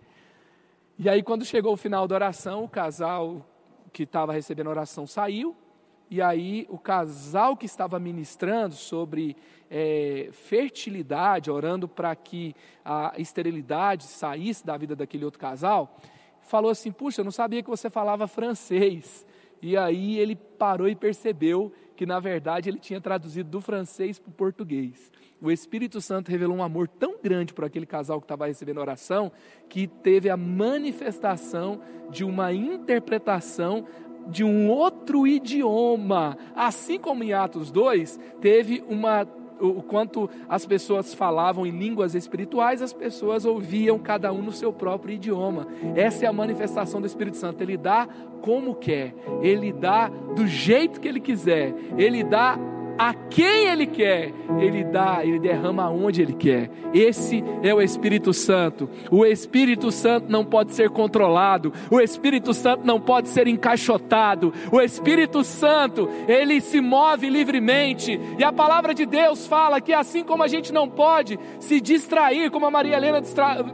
E 0.99 1.09
aí 1.09 1.23
quando 1.23 1.45
chegou 1.45 1.73
o 1.73 1.77
final 1.77 2.09
da 2.09 2.15
oração, 2.15 2.65
o 2.65 2.69
casal 2.69 3.47
que 3.93 4.05
estava 4.05 4.33
recebendo 4.33 4.69
a 4.69 4.71
oração 4.71 5.07
saiu, 5.07 5.57
e 6.11 6.23
aí 6.23 6.67
o 6.71 6.79
casal 6.79 7.57
que 7.57 7.67
estava 7.67 7.99
ministrando 7.99 8.75
sobre 8.75 9.37
é, 9.71 10.31
fertilidade, 10.33 11.51
orando 11.51 11.87
para 11.87 12.17
que 12.17 12.55
a 12.83 13.13
esterilidade 13.19 14.05
saísse 14.05 14.65
da 14.65 14.77
vida 14.77 14.97
daquele 14.97 15.25
outro 15.25 15.39
casal, 15.39 15.99
falou 16.41 16.71
assim: 16.71 16.91
Puxa, 16.91 17.21
eu 17.21 17.25
não 17.25 17.33
sabia 17.33 17.63
que 17.63 17.69
você 17.69 17.91
falava 17.91 18.27
francês. 18.27 19.27
E 19.61 19.77
aí 19.77 20.19
ele 20.19 20.35
parou 20.35 20.89
e 20.89 20.95
percebeu 20.95 21.73
que 21.99 22.07
na 22.07 22.21
verdade 22.21 22.71
ele 22.71 22.79
tinha 22.79 23.01
traduzido 23.01 23.51
do 23.51 23.61
francês 23.61 24.21
para 24.21 24.31
o 24.31 24.33
português. 24.33 25.11
O 25.43 25.51
Espírito 25.51 26.01
Santo 26.01 26.31
revelou 26.31 26.57
um 26.57 26.63
amor 26.63 26.87
tão 26.87 27.17
grande 27.21 27.53
para 27.53 27.67
aquele 27.67 27.87
casal 27.87 28.21
que 28.21 28.25
estava 28.25 28.47
recebendo 28.47 28.79
oração, 28.79 29.33
que 29.69 29.89
teve 29.89 30.31
a 30.31 30.37
manifestação 30.37 31.81
de 32.09 32.23
uma 32.23 32.53
interpretação 32.53 33.85
de 34.29 34.45
um 34.45 34.71
outro 34.71 35.27
idioma. 35.27 36.39
Assim 36.55 37.01
como 37.01 37.25
em 37.25 37.33
Atos 37.33 37.73
2, 37.73 38.21
teve 38.41 38.85
uma 38.89 39.27
o 39.61 39.83
quanto 39.83 40.29
as 40.49 40.65
pessoas 40.67 41.15
falavam 41.15 41.67
em 41.67 41.71
línguas 41.71 42.15
espirituais, 42.15 42.83
as 42.83 42.93
pessoas 42.93 43.45
ouviam 43.45 43.99
cada 43.99 44.33
um 44.33 44.43
no 44.43 44.53
seu 44.53 44.73
próprio 44.73 45.15
idioma. 45.15 45.67
Essa 45.95 46.25
é 46.25 46.29
a 46.29 46.33
manifestação 46.33 47.01
do 47.01 47.07
Espírito 47.07 47.37
Santo. 47.37 47.63
Ele 47.63 47.77
dá 47.77 48.09
como 48.41 48.75
quer, 48.75 49.15
ele 49.43 49.73
dá 49.73 50.09
do 50.09 50.47
jeito 50.47 51.01
que 51.01 51.09
ele 51.09 51.21
quiser, 51.21 51.75
ele 51.97 52.23
dá 52.23 52.59
a 52.99 53.15
quem 53.15 53.69
Ele 53.69 53.87
quer, 53.87 54.33
Ele 54.59 54.83
dá, 54.85 55.21
Ele 55.23 55.39
derrama 55.39 55.89
onde 55.89 56.21
Ele 56.21 56.33
quer. 56.33 56.71
Esse 56.93 57.45
é 57.63 57.73
o 57.73 57.81
Espírito 57.81 58.33
Santo. 58.33 58.89
O 59.11 59.25
Espírito 59.25 59.93
Santo 59.93 60.31
não 60.31 60.45
pode 60.45 60.73
ser 60.73 60.91
controlado, 60.91 61.73
o 61.91 62.01
Espírito 62.01 62.53
Santo 62.53 62.85
não 62.85 63.01
pode 63.01 63.29
ser 63.29 63.47
encaixotado. 63.47 64.53
O 64.73 64.81
Espírito 64.81 65.45
Santo, 65.45 66.09
ele 66.27 66.61
se 66.61 66.81
move 66.81 67.29
livremente. 67.31 68.19
E 68.39 68.43
a 68.43 68.53
palavra 68.53 68.93
de 68.93 69.07
Deus 69.07 69.47
fala 69.47 69.81
que 69.81 69.93
assim 69.93 70.25
como 70.25 70.43
a 70.43 70.49
gente 70.49 70.73
não 70.73 70.89
pode 70.89 71.39
se 71.61 71.81
distrair, 71.81 72.51
como 72.51 72.67
a 72.67 72.71
Maria 72.71 72.97
Helena 72.97 73.23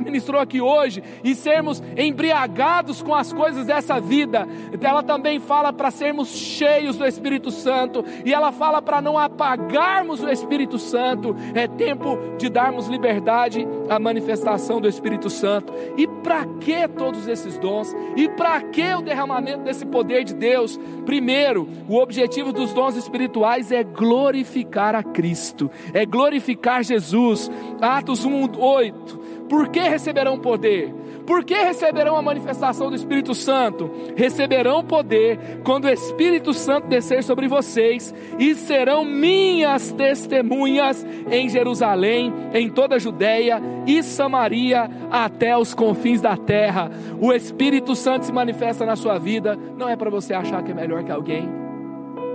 ministrou 0.01 0.41
aqui 0.41 0.61
hoje, 0.61 1.03
e 1.23 1.35
sermos 1.35 1.83
embriagados 1.97 3.03
com 3.03 3.15
as 3.15 3.33
coisas 3.33 3.67
dessa 3.67 4.01
vida, 4.01 4.47
ela 4.81 5.03
também 5.03 5.41
fala 5.41 5.73
para 5.73 5.91
sermos 5.91 6.29
cheios 6.29 6.97
do 6.97 7.07
Espírito 7.07 7.51
Santo, 7.51 8.05
e 8.25 8.33
ela 8.33 8.53
fala 8.53 8.83
para 8.83 9.01
não 9.01 9.14
não 9.15 9.19
apagarmos 9.19 10.23
o 10.23 10.29
Espírito 10.29 10.77
Santo, 10.77 11.37
é 11.55 11.69
tempo 11.69 12.19
de 12.37 12.49
darmos 12.49 12.89
liberdade 12.89 13.67
à 13.89 13.99
manifestação 13.99 14.81
do 14.81 14.89
Espírito 14.89 15.31
Santo. 15.31 15.73
E 15.97 16.07
para 16.07 16.45
que 16.61 16.89
todos 16.89 17.29
esses 17.29 17.57
dons? 17.57 17.95
E 18.17 18.29
para 18.29 18.61
que 18.61 18.95
o 18.95 19.03
derramamento 19.03 19.63
desse 19.63 19.87
poder 19.87 20.25
de 20.25 20.35
Deus? 20.35 20.79
Primeiro, 21.07 21.69
o 21.89 21.97
objetivo 21.97 22.53
dos 22.53 22.73
dons 22.73 22.97
espirituais 22.97 23.71
é 23.71 23.85
glorificar 23.85 24.97
a 24.97 25.03
Cristo, 25.03 25.71
é 25.93 26.05
glorificar 26.05 26.83
Jesus. 26.83 27.51
Atos 27.81 28.25
1, 28.25 28.59
8. 28.59 29.19
Por 29.49 29.69
que 29.69 29.81
receberão 29.81 30.39
poder? 30.39 30.93
Por 31.27 31.43
que 31.43 31.55
receberão 31.55 32.17
a 32.17 32.23
manifestação 32.23 32.91
do 32.91 32.97
Espírito 32.97 33.35
Santo? 33.35 33.91
Receberão 34.15 34.85
poder 34.85 35.61
quando 35.65 35.87
o 35.87 35.91
Espírito 35.91 36.53
Santo 36.53 36.87
descer 36.87 37.25
sobre 37.25 37.49
vocês 37.49 38.15
e 38.39 38.55
serão 38.55 39.05
minhas 39.05 39.91
testemunhas 39.93 41.05
em 41.31 41.49
Jerusalém, 41.49 42.33
em 42.53 42.69
toda 42.69 42.97
a 42.97 42.99
Judéia 42.99 43.61
e 43.87 44.03
Samaria, 44.03 44.91
até 45.11 45.57
os 45.57 45.73
confins 45.73 46.21
da 46.21 46.37
terra. 46.37 46.91
O 47.19 47.33
Espírito 47.33 47.97
Santo 47.97 48.27
se 48.27 48.33
manifesta 48.33 48.85
na 48.85 48.97
sua 48.97 49.19
vida, 49.19 49.59
não 49.79 49.89
é 49.89 49.97
para 49.97 50.11
você 50.11 50.35
achar 50.35 50.63
que 50.63 50.73
é 50.73 50.75
melhor 50.75 51.05
que 51.05 51.13
alguém, 51.13 51.49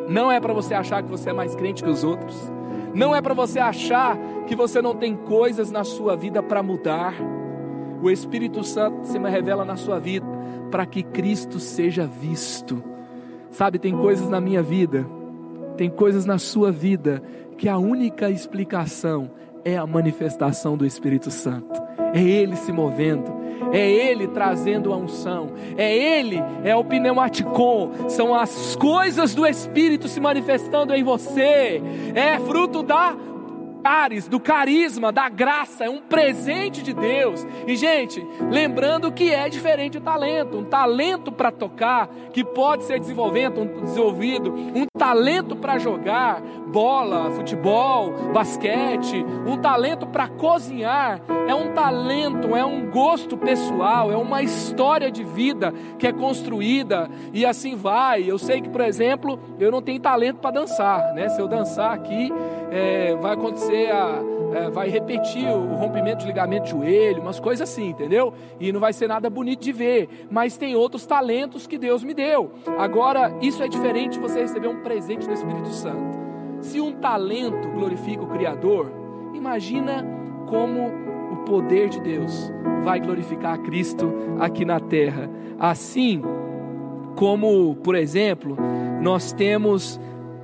não 0.08 0.32
é 0.32 0.40
para 0.40 0.54
você 0.54 0.74
achar 0.74 1.04
que 1.04 1.10
você 1.10 1.30
é 1.30 1.34
mais 1.34 1.54
crente 1.54 1.84
que 1.84 1.90
os 1.90 2.04
outros, 2.04 2.52
não 2.92 3.16
é 3.16 3.22
para 3.22 3.36
você 3.36 3.60
achar 3.60 4.18
que 4.48 4.56
você 4.56 4.82
não 4.82 4.96
tem 4.96 5.16
coisas 5.16 5.70
na 5.70 5.84
sua 5.84 6.16
vida 6.16 6.42
para 6.42 6.64
mudar 6.64 7.14
o 8.02 8.10
Espírito 8.10 8.64
Santo 8.64 9.06
se 9.06 9.18
revela 9.18 9.66
na 9.66 9.76
sua 9.76 10.00
vida 10.00 10.26
para 10.72 10.86
que 10.86 11.04
Cristo 11.04 11.60
seja 11.60 12.06
visto. 12.06 12.84
Sabe, 13.52 13.80
tem 13.80 13.96
coisas 13.96 14.30
na 14.30 14.40
minha 14.40 14.62
vida, 14.62 15.06
tem 15.76 15.90
coisas 15.90 16.26
na 16.26 16.38
sua 16.38 16.72
vida 16.72 17.22
que 17.58 17.68
a 17.68 17.78
única 17.78 18.30
explicação 18.30 19.32
é 19.66 19.78
a 19.78 19.86
manifestação 19.86 20.78
do 20.78 20.86
Espírito 20.86 21.32
Santo. 21.32 21.82
É 22.14 22.22
Ele 22.22 22.56
se 22.56 22.72
movendo, 22.72 23.32
é 23.72 23.88
Ele 23.88 24.28
trazendo 24.28 24.94
a 24.94 24.98
unção, 24.98 25.52
é 25.78 25.96
Ele, 25.96 26.42
é 26.64 26.76
o 26.76 26.84
pneumaticon, 26.84 28.10
são 28.10 28.34
as 28.34 28.76
coisas 28.76 29.36
do 29.36 29.46
Espírito 29.46 30.08
se 30.08 30.20
manifestando 30.20 30.94
em 30.94 31.04
você, 31.04 31.82
é 32.16 32.40
fruto 32.40 32.82
da 32.82 33.16
do 34.30 34.40
carisma, 34.40 35.12
da 35.12 35.28
graça, 35.28 35.86
é 35.86 35.90
um 35.90 36.00
presente 36.00 36.84
de 36.84 36.94
Deus. 36.94 37.46
E, 37.66 37.76
gente, 37.76 38.24
lembrando 38.52 39.12
que 39.12 39.34
é 39.34 39.50
diferente 39.50 39.98
o 39.98 40.02
talento. 40.02 40.60
Um 40.60 40.64
talento 40.64 41.32
para 41.32 41.52
tocar, 41.52 42.08
que 42.32 42.44
pode 42.44 42.84
ser 42.84 43.00
desenvolvido, 43.00 43.62
um 44.54 44.89
talento 45.00 45.56
para 45.56 45.80
jogar 45.80 46.42
bola, 46.68 47.32
futebol, 47.32 48.12
basquete, 48.34 49.26
um 49.48 49.58
talento 49.58 50.06
para 50.06 50.28
cozinhar, 50.28 51.22
é 51.48 51.56
um 51.56 51.74
talento, 51.74 52.56
é 52.56 52.64
um 52.64 52.92
gosto 52.92 53.38
pessoal, 53.38 54.12
é 54.12 54.18
uma 54.18 54.44
história 54.44 55.10
de 55.10 55.24
vida 55.24 55.74
que 55.98 56.06
é 56.06 56.12
construída 56.12 57.10
e 57.34 57.46
assim 57.46 57.76
vai. 57.76 58.30
Eu 58.30 58.38
sei 58.38 58.62
que, 58.62 58.70
por 58.70 58.82
exemplo, 58.82 59.40
eu 59.58 59.72
não 59.72 59.82
tenho 59.82 60.00
talento 60.00 60.38
para 60.38 60.52
dançar, 60.52 61.14
né? 61.14 61.30
Se 61.30 61.40
eu 61.40 61.48
dançar 61.48 61.94
aqui, 61.94 62.32
é, 62.70 63.16
vai 63.16 63.34
acontecer 63.34 63.90
a 63.92 64.39
é, 64.54 64.70
vai 64.70 64.90
repetir 64.90 65.48
o 65.48 65.76
rompimento 65.76 66.20
de 66.20 66.28
ligamento 66.28 66.66
de 66.66 66.72
joelho, 66.72 67.22
umas 67.22 67.40
coisas 67.40 67.70
assim, 67.70 67.90
entendeu? 67.90 68.34
E 68.60 68.72
não 68.72 68.80
vai 68.80 68.94
ser 68.94 69.08
nada 69.08 69.30
bonito 69.30 69.62
de 69.62 69.72
ver, 69.72 70.28
mas 70.30 70.58
tem 70.58 70.76
outros 70.76 71.06
talentos 71.06 71.68
que 71.68 71.78
Deus 71.78 72.04
me 72.04 72.14
deu. 72.14 72.52
Agora, 72.78 73.36
isso 73.42 73.64
é 73.64 73.68
diferente 73.68 74.14
de 74.14 74.20
você 74.20 74.42
receber 74.42 74.68
um 74.68 74.82
presente 74.82 75.28
do 75.28 75.34
Espírito 75.34 75.70
Santo. 75.70 76.18
Se 76.62 76.82
um 76.82 76.94
talento 76.94 77.70
glorifica 77.70 78.24
o 78.24 78.28
Criador, 78.28 78.92
imagina 79.34 80.06
como 80.48 80.88
o 81.32 81.38
poder 81.46 81.90
de 81.90 82.02
Deus 82.02 82.52
vai 82.84 83.00
glorificar 83.00 83.54
a 83.54 83.58
Cristo 83.58 84.12
aqui 84.40 84.66
na 84.66 84.80
terra. 84.80 85.30
Assim 85.60 86.22
como, 87.16 87.76
por 87.78 87.96
exemplo, 87.96 88.58
nós 89.02 89.32
temos 89.32 90.00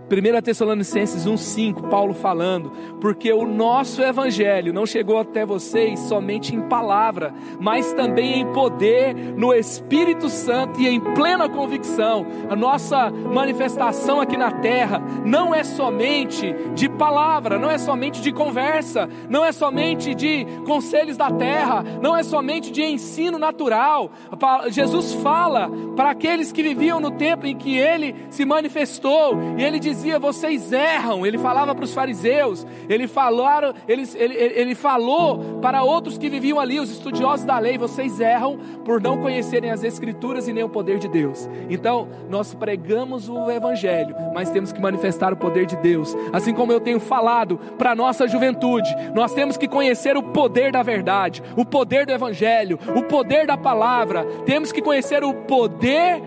1 0.06 0.42
Tessalonicenses 0.44 1.26
1,5, 1.26 1.90
Paulo 1.90 2.14
falando, 2.14 2.72
porque 3.02 3.34
o 3.34 3.44
nosso 3.44 4.04
evangelho 4.04 4.72
não 4.72 4.86
chegou 4.86 5.18
até 5.18 5.44
vocês 5.44 6.00
somente 6.02 6.56
em 6.56 6.62
palavra, 6.62 7.34
mas 7.60 7.92
também 7.94 8.42
em 8.42 8.54
poder, 8.54 9.16
no 9.16 9.52
Espírito 9.52 10.30
Santo 10.30 10.80
e 10.80 10.88
em 10.88 11.00
plena 11.00 11.50
convicção. 11.50 12.24
A 12.48 12.56
nossa 12.56 13.10
manifestação 13.10 14.22
aqui 14.22 14.38
na 14.38 14.52
terra 14.52 15.02
não 15.26 15.56
é 15.56 15.64
somente 15.64 16.54
de 16.76 16.88
palavra, 16.88 17.58
não 17.58 17.72
é 17.72 17.80
somente 17.80 18.22
de 18.22 18.32
conversa, 18.32 19.10
não 19.28 19.44
é 19.44 19.52
somente 19.52 20.14
de 20.14 20.46
conselhos 20.68 21.18
da 21.18 21.32
terra, 21.32 21.84
não 22.00 22.16
é 22.16 22.22
somente 22.22 22.72
de 22.72 22.84
ensino 22.84 23.40
natural. 23.40 24.12
Jesus 24.70 25.14
fala 25.16 25.68
para 25.96 26.12
aqueles 26.12 26.52
que 26.52 26.62
viviam 26.62 27.00
no 27.00 27.10
tempo 27.10 27.48
em 27.48 27.58
que 27.58 27.76
ele 27.76 28.16
se 28.30 28.46
manifestou, 28.46 29.36
e 29.58 29.64
ele 29.64 29.80
diz 29.80 29.95
dizia: 29.96 30.20
vocês 30.20 30.72
erram. 30.72 31.26
Ele 31.26 31.38
falava 31.38 31.74
para 31.74 31.84
os 31.84 31.94
fariseus, 31.94 32.66
ele, 32.88 33.08
falaram, 33.08 33.74
ele, 33.88 34.04
ele, 34.16 34.36
ele 34.36 34.76
falou 34.76 35.60
para 35.62 35.84
outros 35.84 36.18
que 36.18 36.30
viviam 36.30 36.60
ali, 36.60 36.80
os 36.80 36.92
estudiosos 36.92 37.46
da 37.46 37.58
lei: 37.58 37.78
vocês 37.78 38.20
erram 38.20 38.58
por 38.84 39.02
não 39.02 39.18
conhecerem 39.18 39.72
as 39.72 39.84
Escrituras 39.84 40.48
e 40.48 40.54
nem 40.54 40.64
o 40.64 40.70
poder 40.70 41.00
de 41.00 41.08
Deus. 41.08 41.50
Então, 41.70 42.08
nós 42.30 42.54
pregamos 42.54 43.30
o 43.30 43.50
Evangelho, 43.50 44.16
mas 44.34 44.50
temos 44.50 44.72
que 44.72 44.82
manifestar 44.82 45.34
o 45.34 45.38
poder 45.38 45.66
de 45.66 45.76
Deus. 45.78 46.16
Assim 46.34 46.54
como 46.54 46.72
eu 46.72 46.80
tenho 46.80 47.00
falado 47.00 47.58
para 47.78 47.92
a 47.92 47.96
nossa 47.96 48.28
juventude, 48.28 48.90
nós 49.14 49.34
temos 49.34 49.58
que 49.58 49.68
conhecer 49.68 50.18
o 50.18 50.24
poder 50.24 50.72
da 50.72 50.84
verdade, 50.84 51.42
o 51.56 51.66
poder 51.66 52.06
do 52.06 52.12
Evangelho, 52.12 52.80
o 52.96 53.04
poder 53.04 53.48
da 53.48 53.58
palavra, 53.58 54.26
temos 54.46 54.72
que 54.72 54.82
conhecer 54.82 55.24
o 55.24 55.34
poder 55.34 56.22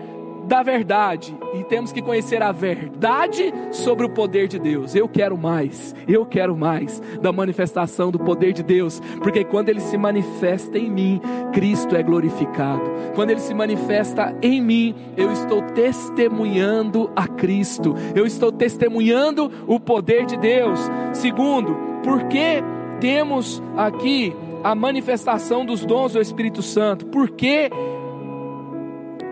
da 0.49 0.63
verdade 0.63 1.37
e 1.53 1.63
temos 1.63 1.91
que 1.91 2.01
conhecer 2.01 2.41
a 2.41 2.51
verdade 2.51 3.53
sobre 3.71 4.07
o 4.07 4.09
poder 4.09 4.47
de 4.47 4.57
Deus. 4.57 4.95
Eu 4.95 5.07
quero 5.07 5.37
mais, 5.37 5.93
eu 6.07 6.25
quero 6.25 6.57
mais 6.57 6.99
da 7.21 7.31
manifestação 7.31 8.09
do 8.09 8.17
poder 8.17 8.51
de 8.51 8.63
Deus, 8.63 8.99
porque 9.21 9.43
quando 9.43 9.69
ele 9.69 9.79
se 9.79 9.95
manifesta 9.95 10.75
em 10.79 10.89
mim, 10.89 11.21
Cristo 11.53 11.95
é 11.95 12.01
glorificado. 12.01 12.81
Quando 13.13 13.29
ele 13.29 13.41
se 13.41 13.53
manifesta 13.53 14.35
em 14.41 14.59
mim, 14.59 14.95
eu 15.15 15.31
estou 15.31 15.61
testemunhando 15.61 17.11
a 17.15 17.27
Cristo, 17.27 17.93
eu 18.15 18.25
estou 18.25 18.51
testemunhando 18.51 19.51
o 19.67 19.79
poder 19.79 20.25
de 20.25 20.35
Deus. 20.35 20.79
Segundo, 21.13 21.77
porque 22.03 22.63
temos 22.99 23.61
aqui 23.77 24.35
a 24.63 24.73
manifestação 24.73 25.63
dos 25.63 25.85
dons 25.85 26.13
do 26.13 26.19
Espírito 26.19 26.63
Santo? 26.63 27.05
Porque 27.05 27.69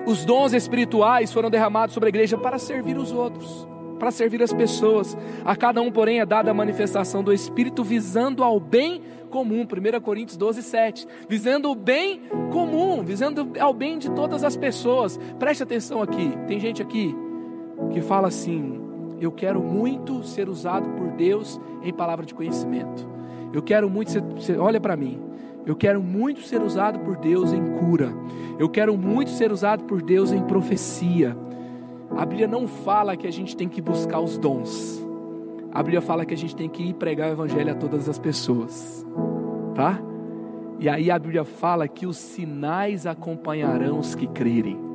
os 0.08 0.24
dons 0.24 0.54
espirituais 0.54 1.34
foram 1.34 1.50
derramados 1.50 1.93
sobre 1.93 2.08
a 2.08 2.12
igreja 2.12 2.38
para 2.38 2.58
servir 2.58 2.98
os 2.98 3.12
outros, 3.12 3.67
para 4.00 4.10
servir 4.10 4.41
as 4.41 4.54
pessoas. 4.54 5.17
A 5.43 5.54
cada 5.54 5.82
um, 5.82 5.91
porém, 5.91 6.22
é 6.22 6.26
dada 6.26 6.50
a 6.50 6.54
manifestação 6.54 7.22
do 7.22 7.34
Espírito 7.34 7.84
visando 7.84 8.41
ao 8.41 8.58
bem 8.58 9.02
comum. 9.30 9.63
1 9.63 10.00
Coríntios 10.00 10.38
12, 10.38 10.63
7. 10.63 11.06
Visando 11.28 11.70
o 11.70 11.76
bem 11.76 12.22
comum, 12.54 13.04
visando 13.04 13.52
ao 13.60 13.74
bem 13.74 14.00
de 14.00 14.10
todas 14.12 14.46
as 14.46 14.56
pessoas. 14.56 15.20
Preste 15.38 15.63
atenção 15.63 16.02
aqui. 16.02 16.32
Tem 16.48 16.58
gente 16.58 16.82
aqui 16.82 17.13
que 17.91 18.00
fala 18.00 18.30
assim: 18.30 18.80
Eu 19.20 19.34
quero 19.34 19.62
muito 19.62 20.24
ser 20.24 20.48
usado 20.48 20.89
por 20.91 21.12
Deus 21.12 21.60
em 21.84 21.93
palavra 21.93 22.26
de 22.26 22.34
conhecimento. 22.34 23.06
Eu 23.52 23.62
quero 23.62 23.89
muito 23.89 24.10
ser. 24.41 24.58
Olha 24.58 24.80
para 24.80 24.96
mim. 24.96 25.28
Eu 25.68 25.76
quero 25.76 26.02
muito 26.02 26.40
ser 26.44 26.62
usado 26.62 27.00
por 27.00 27.18
Deus 27.18 27.52
em 27.52 27.74
cura. 27.74 28.14
Eu 28.58 28.70
quero 28.70 28.98
muito 28.98 29.32
ser 29.32 29.52
usado 29.52 29.84
por 29.84 30.02
Deus 30.02 30.32
em 30.32 30.42
profecia. 30.44 31.38
A 32.16 32.26
Bíblia 32.26 32.48
não 32.48 32.70
fala 32.70 33.18
que 33.18 33.28
a 33.28 33.32
gente 33.32 33.54
tem 33.54 33.68
que 33.68 33.82
buscar 33.82 34.22
os 34.22 34.38
dons. 34.38 35.06
A 35.74 35.84
Bíblia 35.84 36.00
fala 36.00 36.26
que 36.26 36.34
a 36.34 36.38
gente 36.38 36.56
tem 36.56 36.70
que 36.70 36.82
ir 36.84 36.94
pregar 36.94 37.28
o 37.28 37.34
Evangelho 37.34 37.70
a 37.70 37.76
todas 37.76 38.08
as 38.08 38.18
pessoas. 38.18 39.06
Tá? 39.76 40.00
E 40.80 40.88
aí 40.88 41.12
a 41.12 41.20
Bíblia 41.20 41.44
fala 41.44 41.86
que 41.86 42.08
os 42.08 42.16
sinais 42.16 43.06
acompanharão 43.06 44.00
os 44.00 44.16
que 44.16 44.26
crerem. 44.26 44.87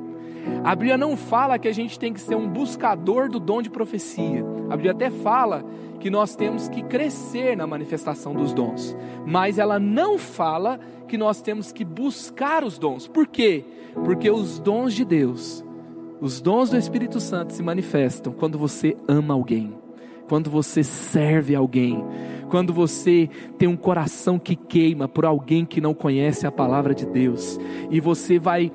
A 0.65 0.75
Bíblia 0.75 0.97
não 0.97 1.17
fala 1.17 1.59
que 1.59 1.69
a 1.69 1.73
gente 1.73 1.99
tem 1.99 2.13
que 2.13 2.21
ser 2.21 2.35
um 2.35 2.49
buscador 2.49 3.29
do 3.29 3.41
dom 3.41 3.63
de 3.63 3.71
profecia. 3.71 4.45
A 4.71 4.77
Bíblia 4.77 4.93
até 4.93 5.11
fala 5.11 5.65
que 5.99 6.11
nós 6.11 6.35
temos 6.35 6.69
que 6.69 6.83
crescer 6.83 7.57
na 7.57 7.67
manifestação 7.67 8.35
dos 8.35 8.53
dons, 8.53 8.97
mas 9.25 9.59
ela 9.59 9.79
não 9.79 10.19
fala 10.19 10.81
que 11.07 11.17
nós 11.17 11.41
temos 11.41 11.71
que 11.71 11.85
buscar 11.85 12.65
os 12.65 12.79
dons. 12.79 13.07
Por 13.07 13.27
quê? 13.27 13.65
Porque 14.05 14.31
os 14.31 14.59
dons 14.59 14.95
de 14.95 15.05
Deus, 15.05 15.65
os 16.21 16.41
dons 16.41 16.71
do 16.71 16.77
Espírito 16.77 17.21
Santo 17.21 17.53
se 17.53 17.63
manifestam 17.63 18.33
quando 18.33 18.59
você 18.59 18.97
ama 19.07 19.35
alguém, 19.35 19.75
quando 20.29 20.51
você 20.51 20.83
serve 20.83 21.55
alguém, 21.55 22.03
quando 22.49 22.73
você 22.73 23.29
tem 23.59 23.69
um 23.69 23.77
coração 23.77 24.39
que 24.39 24.57
queima 24.57 25.07
por 25.07 25.25
alguém 25.25 25.65
que 25.65 25.81
não 25.81 25.95
conhece 25.95 26.47
a 26.47 26.53
palavra 26.53 26.95
de 26.95 27.07
Deus, 27.07 27.61
e 27.91 28.01
você 28.01 28.39
vai 28.39 28.73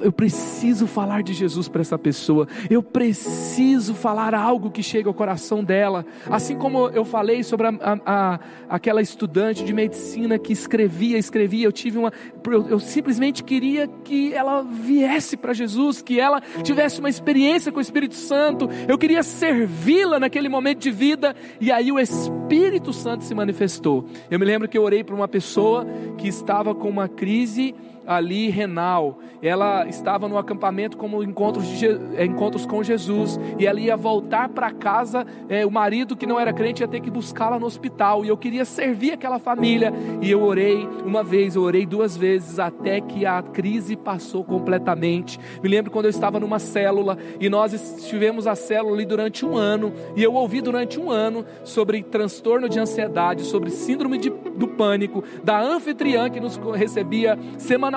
eu 0.00 0.12
preciso 0.12 0.86
falar 0.86 1.22
de 1.22 1.32
Jesus 1.32 1.68
para 1.68 1.80
essa 1.80 1.98
pessoa, 1.98 2.46
eu 2.70 2.82
preciso 2.82 3.94
falar 3.94 4.34
algo 4.34 4.70
que 4.70 4.82
chegue 4.82 5.08
ao 5.08 5.14
coração 5.14 5.62
dela. 5.62 6.04
Assim 6.30 6.56
como 6.56 6.88
eu 6.90 7.04
falei 7.04 7.42
sobre 7.42 7.66
a, 7.66 7.74
a, 7.80 7.98
a, 8.06 8.40
aquela 8.68 9.00
estudante 9.00 9.64
de 9.64 9.72
medicina 9.72 10.38
que 10.38 10.52
escrevia, 10.52 11.18
escrevia, 11.18 11.66
eu 11.66 11.72
tive 11.72 11.98
uma. 11.98 12.12
Eu, 12.46 12.68
eu 12.68 12.80
simplesmente 12.80 13.42
queria 13.42 13.88
que 14.04 14.32
ela 14.32 14.62
viesse 14.62 15.36
para 15.36 15.52
Jesus, 15.52 16.02
que 16.02 16.20
ela 16.20 16.40
tivesse 16.62 17.00
uma 17.00 17.08
experiência 17.08 17.72
com 17.72 17.78
o 17.78 17.82
Espírito 17.82 18.14
Santo, 18.14 18.68
eu 18.88 18.98
queria 18.98 19.22
servi-la 19.22 20.18
naquele 20.20 20.48
momento 20.48 20.80
de 20.80 20.90
vida, 20.90 21.34
e 21.60 21.72
aí 21.72 21.90
o 21.90 21.98
Espírito 21.98 22.92
Santo 22.92 23.24
se 23.24 23.34
manifestou. 23.34 24.06
Eu 24.30 24.38
me 24.38 24.44
lembro 24.44 24.68
que 24.68 24.76
eu 24.76 24.82
orei 24.82 25.02
para 25.02 25.14
uma 25.14 25.28
pessoa 25.28 25.86
que 26.18 26.28
estava 26.28 26.74
com 26.74 26.88
uma 26.88 27.08
crise 27.08 27.74
ali 28.06 28.48
renal. 28.48 29.18
Ela 29.42 29.86
estava 29.86 30.28
no 30.28 30.38
acampamento 30.38 30.96
como 30.96 31.22
encontros, 31.22 31.66
de, 31.66 31.86
é, 32.14 32.24
encontros 32.24 32.64
com 32.64 32.82
Jesus 32.82 33.38
e 33.58 33.66
ela 33.66 33.80
ia 33.80 33.96
voltar 33.96 34.48
para 34.48 34.70
casa. 34.70 35.26
É, 35.48 35.66
o 35.66 35.70
marido 35.70 36.16
que 36.16 36.26
não 36.26 36.38
era 36.38 36.52
crente 36.52 36.82
ia 36.82 36.88
ter 36.88 37.00
que 37.00 37.10
buscá-la 37.10 37.58
no 37.58 37.66
hospital 37.66 38.24
e 38.24 38.28
eu 38.28 38.36
queria 38.36 38.64
servir 38.64 39.12
aquela 39.12 39.38
família. 39.38 39.92
E 40.22 40.30
eu 40.30 40.42
orei 40.42 40.88
uma 41.04 41.22
vez, 41.22 41.56
eu 41.56 41.62
orei 41.62 41.84
duas 41.84 42.16
vezes 42.16 42.58
até 42.58 43.00
que 43.00 43.26
a 43.26 43.42
crise 43.42 43.96
passou 43.96 44.44
completamente. 44.44 45.38
Me 45.62 45.68
lembro 45.68 45.90
quando 45.90 46.06
eu 46.06 46.10
estava 46.10 46.38
numa 46.38 46.58
célula 46.58 47.18
e 47.40 47.48
nós 47.48 47.72
estivemos 47.72 48.46
a 48.46 48.54
célula 48.54 48.94
ali 48.94 49.04
durante 49.04 49.44
um 49.44 49.56
ano 49.56 49.92
e 50.14 50.22
eu 50.22 50.34
ouvi 50.34 50.60
durante 50.60 51.00
um 51.00 51.10
ano 51.10 51.44
sobre 51.64 52.02
transtorno 52.02 52.68
de 52.68 52.78
ansiedade, 52.78 53.42
sobre 53.42 53.70
síndrome 53.70 54.18
de, 54.18 54.30
do 54.30 54.68
pânico, 54.68 55.24
da 55.42 55.60
anfitriã 55.60 56.30
que 56.30 56.40
nos 56.40 56.56
recebia 56.74 57.38
semanalmente 57.58 57.95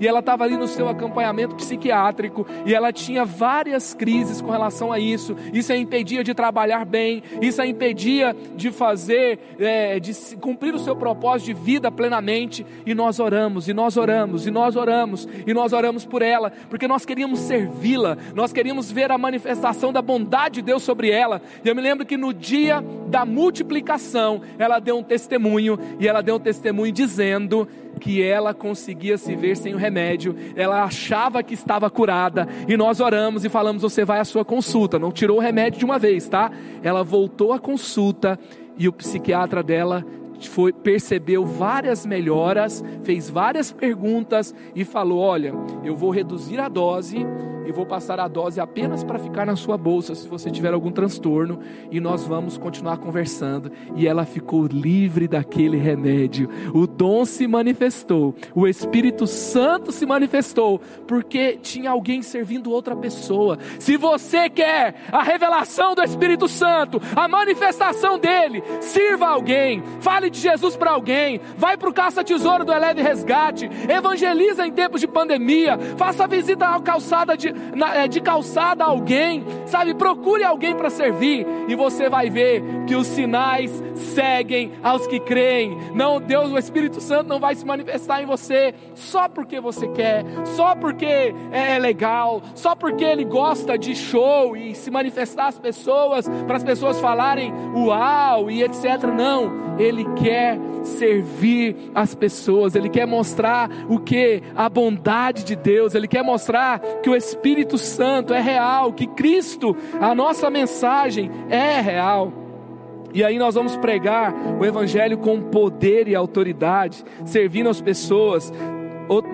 e 0.00 0.06
ela 0.06 0.20
estava 0.20 0.44
ali 0.44 0.56
no 0.56 0.66
seu 0.66 0.88
acompanhamento 0.88 1.54
psiquiátrico, 1.56 2.46
e 2.64 2.74
ela 2.74 2.92
tinha 2.92 3.24
várias 3.24 3.94
crises 3.94 4.40
com 4.40 4.50
relação 4.50 4.92
a 4.92 4.98
isso. 4.98 5.36
Isso 5.52 5.72
a 5.72 5.76
impedia 5.76 6.22
de 6.24 6.34
trabalhar 6.34 6.84
bem, 6.84 7.22
isso 7.40 7.60
a 7.60 7.66
impedia 7.66 8.36
de 8.54 8.70
fazer, 8.70 9.38
é, 9.58 9.98
de 10.00 10.12
cumprir 10.36 10.74
o 10.74 10.78
seu 10.78 10.96
propósito 10.96 11.46
de 11.46 11.54
vida 11.54 11.90
plenamente. 11.90 12.64
E 12.86 12.94
nós 12.94 13.20
oramos, 13.20 13.68
e 13.68 13.72
nós 13.72 13.96
oramos, 13.96 14.46
e 14.46 14.50
nós 14.50 14.76
oramos, 14.76 15.28
e 15.46 15.54
nós 15.54 15.72
oramos 15.72 16.04
por 16.04 16.22
ela, 16.22 16.52
porque 16.68 16.88
nós 16.88 17.04
queríamos 17.04 17.40
servi-la, 17.40 18.16
nós 18.34 18.52
queríamos 18.52 18.90
ver 18.90 19.10
a 19.10 19.18
manifestação 19.18 19.92
da 19.92 20.02
bondade 20.02 20.56
de 20.56 20.62
Deus 20.62 20.82
sobre 20.82 21.10
ela. 21.10 21.40
E 21.64 21.68
eu 21.68 21.74
me 21.74 21.82
lembro 21.82 22.04
que 22.04 22.16
no 22.16 22.32
dia 22.32 22.82
da 23.08 23.24
multiplicação, 23.24 24.42
ela 24.58 24.78
deu 24.78 24.98
um 24.98 25.02
testemunho, 25.02 25.78
e 25.98 26.08
ela 26.08 26.22
deu 26.22 26.36
um 26.36 26.40
testemunho 26.40 26.92
dizendo 26.92 27.68
que 28.00 28.22
ela 28.22 28.52
conseguia 28.52 29.16
se 29.16 29.34
ver 29.36 29.56
sem 29.56 29.74
o 29.74 29.78
remédio, 29.78 30.34
ela 30.56 30.84
achava 30.84 31.42
que 31.42 31.54
estava 31.54 31.88
curada, 31.90 32.48
e 32.68 32.76
nós 32.76 33.00
oramos 33.00 33.44
e 33.44 33.48
falamos: 33.48 33.82
Você 33.82 34.04
vai 34.04 34.20
à 34.20 34.24
sua 34.24 34.44
consulta. 34.44 34.98
Não 34.98 35.12
tirou 35.12 35.38
o 35.38 35.40
remédio 35.40 35.78
de 35.78 35.84
uma 35.84 35.98
vez, 35.98 36.28
tá? 36.28 36.50
Ela 36.82 37.02
voltou 37.02 37.52
à 37.52 37.58
consulta 37.58 38.38
e 38.76 38.88
o 38.88 38.92
psiquiatra 38.92 39.62
dela 39.62 40.04
foi, 40.48 40.72
percebeu 40.72 41.44
várias 41.44 42.06
melhoras, 42.06 42.82
fez 43.02 43.28
várias 43.28 43.72
perguntas 43.72 44.54
e 44.74 44.84
falou: 44.84 45.18
Olha, 45.18 45.52
eu 45.84 45.96
vou 45.96 46.10
reduzir 46.10 46.60
a 46.60 46.68
dose 46.68 47.26
e 47.66 47.72
vou 47.72 47.86
passar 47.86 48.18
a 48.20 48.28
dose 48.28 48.60
apenas 48.60 49.04
para 49.04 49.18
ficar 49.18 49.46
na 49.46 49.56
sua 49.56 49.76
bolsa 49.76 50.14
se 50.14 50.28
você 50.28 50.50
tiver 50.50 50.72
algum 50.72 50.90
transtorno 50.90 51.60
e 51.90 52.00
nós 52.00 52.24
vamos 52.24 52.58
continuar 52.58 52.98
conversando. 52.98 53.70
E 53.94 54.06
ela 54.06 54.24
ficou 54.24 54.66
livre 54.66 55.28
daquele 55.28 55.76
remédio. 55.76 56.48
O 56.74 56.86
dom 56.86 57.24
se 57.24 57.46
manifestou, 57.46 58.34
o 58.54 58.66
Espírito 58.66 59.26
Santo 59.26 59.92
se 59.92 60.04
manifestou, 60.06 60.80
porque 61.06 61.58
tinha 61.62 61.90
alguém 61.90 62.22
servindo 62.22 62.70
outra 62.70 62.96
pessoa. 62.96 63.58
Se 63.78 63.96
você 63.96 64.48
quer 64.48 64.94
a 65.10 65.22
revelação 65.22 65.94
do 65.94 66.02
Espírito 66.02 66.48
Santo, 66.48 67.00
a 67.14 67.28
manifestação 67.28 68.18
dele, 68.18 68.62
sirva 68.80 69.28
alguém, 69.28 69.82
fale 70.00 70.30
de 70.32 70.40
Jesus 70.40 70.76
para 70.76 70.90
alguém, 70.90 71.40
vai 71.56 71.76
para 71.76 71.88
o 71.88 71.92
caça-tesouro 71.92 72.64
do 72.64 72.72
Eleve 72.72 73.02
Resgate, 73.02 73.70
evangeliza 73.88 74.66
em 74.66 74.72
tempos 74.72 75.00
de 75.00 75.06
pandemia, 75.06 75.78
faça 75.96 76.26
visita 76.26 76.66
à 76.66 76.80
calçada 76.80 77.36
de, 77.36 77.52
na, 77.74 77.94
é, 77.94 78.08
de 78.08 78.20
calçada 78.20 78.82
a 78.82 78.88
alguém, 78.88 79.44
sabe? 79.66 79.94
Procure 79.94 80.42
alguém 80.42 80.74
para 80.74 80.90
servir 80.90 81.46
e 81.68 81.74
você 81.74 82.08
vai 82.08 82.30
ver 82.30 82.62
que 82.86 82.96
os 82.96 83.06
sinais 83.06 83.70
seguem 83.94 84.72
aos 84.82 85.06
que 85.06 85.20
creem. 85.20 85.76
Não, 85.94 86.20
Deus, 86.20 86.50
o 86.50 86.58
Espírito 86.58 87.00
Santo 87.00 87.28
não 87.28 87.38
vai 87.38 87.54
se 87.54 87.64
manifestar 87.64 88.22
em 88.22 88.26
você 88.26 88.74
só 88.94 89.28
porque 89.28 89.60
você 89.60 89.86
quer, 89.88 90.24
só 90.56 90.74
porque 90.74 91.34
é 91.52 91.78
legal, 91.78 92.42
só 92.54 92.74
porque 92.74 93.04
ele 93.04 93.24
gosta 93.24 93.76
de 93.76 93.94
show 93.94 94.56
e 94.56 94.74
se 94.74 94.90
manifestar 94.90 95.48
às 95.48 95.58
pessoas, 95.58 96.28
para 96.46 96.56
as 96.56 96.64
pessoas 96.64 96.98
falarem 96.98 97.52
uau 97.74 98.50
e 98.50 98.62
etc. 98.62 98.84
Não, 99.14 99.76
ele 99.78 100.04
quer 100.12 100.58
servir 100.84 101.76
as 101.94 102.14
pessoas, 102.14 102.74
ele 102.74 102.88
quer 102.88 103.06
mostrar 103.06 103.70
o 103.88 103.98
que? 103.98 104.42
A 104.54 104.68
bondade 104.68 105.44
de 105.44 105.56
Deus, 105.56 105.94
ele 105.94 106.08
quer 106.08 106.22
mostrar 106.22 106.78
que 107.02 107.10
o 107.10 107.16
Espírito 107.16 107.78
Santo 107.78 108.34
é 108.34 108.40
real, 108.40 108.92
que 108.92 109.06
Cristo, 109.06 109.76
a 110.00 110.14
nossa 110.14 110.50
mensagem 110.50 111.30
é 111.48 111.80
real. 111.80 112.32
E 113.14 113.22
aí 113.22 113.38
nós 113.38 113.54
vamos 113.54 113.76
pregar 113.76 114.34
o 114.58 114.64
Evangelho 114.64 115.18
com 115.18 115.40
poder 115.40 116.08
e 116.08 116.14
autoridade, 116.14 117.04
servindo 117.24 117.68
as 117.68 117.80
pessoas. 117.80 118.52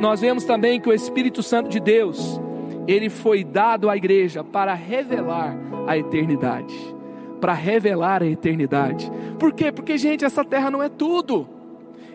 Nós 0.01 0.20
vemos 0.20 0.45
também 0.45 0.81
que 0.81 0.89
o 0.89 0.93
Espírito 0.93 1.43
Santo 1.43 1.68
de 1.68 1.79
Deus, 1.79 2.41
ele 2.89 3.09
foi 3.09 3.45
dado 3.45 3.89
à 3.89 3.97
igreja 3.97 4.43
para 4.43 4.74
revelar 4.74 5.57
a 5.87 5.97
eternidade. 5.97 6.97
Para 7.41 7.53
revelar 7.53 8.22
a 8.22 8.26
eternidade. 8.26 9.11
Por 9.39 9.53
quê? 9.53 9.70
Porque, 9.70 9.97
gente, 9.97 10.24
essa 10.24 10.45
terra 10.45 10.70
não 10.70 10.82
é 10.82 10.89
tudo. 10.89 11.57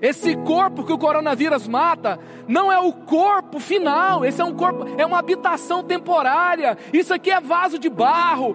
Esse 0.03 0.35
corpo 0.35 0.83
que 0.83 0.91
o 0.91 0.97
coronavírus 0.97 1.65
mata 1.65 2.19
não 2.45 2.69
é 2.69 2.77
o 2.77 2.91
corpo 2.91 3.57
final, 3.57 4.25
esse 4.25 4.41
é 4.41 4.43
um 4.43 4.53
corpo, 4.53 4.85
é 4.97 5.05
uma 5.05 5.17
habitação 5.17 5.81
temporária. 5.81 6.77
Isso 6.91 7.13
aqui 7.13 7.31
é 7.31 7.39
vaso 7.39 7.79
de 7.79 7.89
barro, 7.89 8.53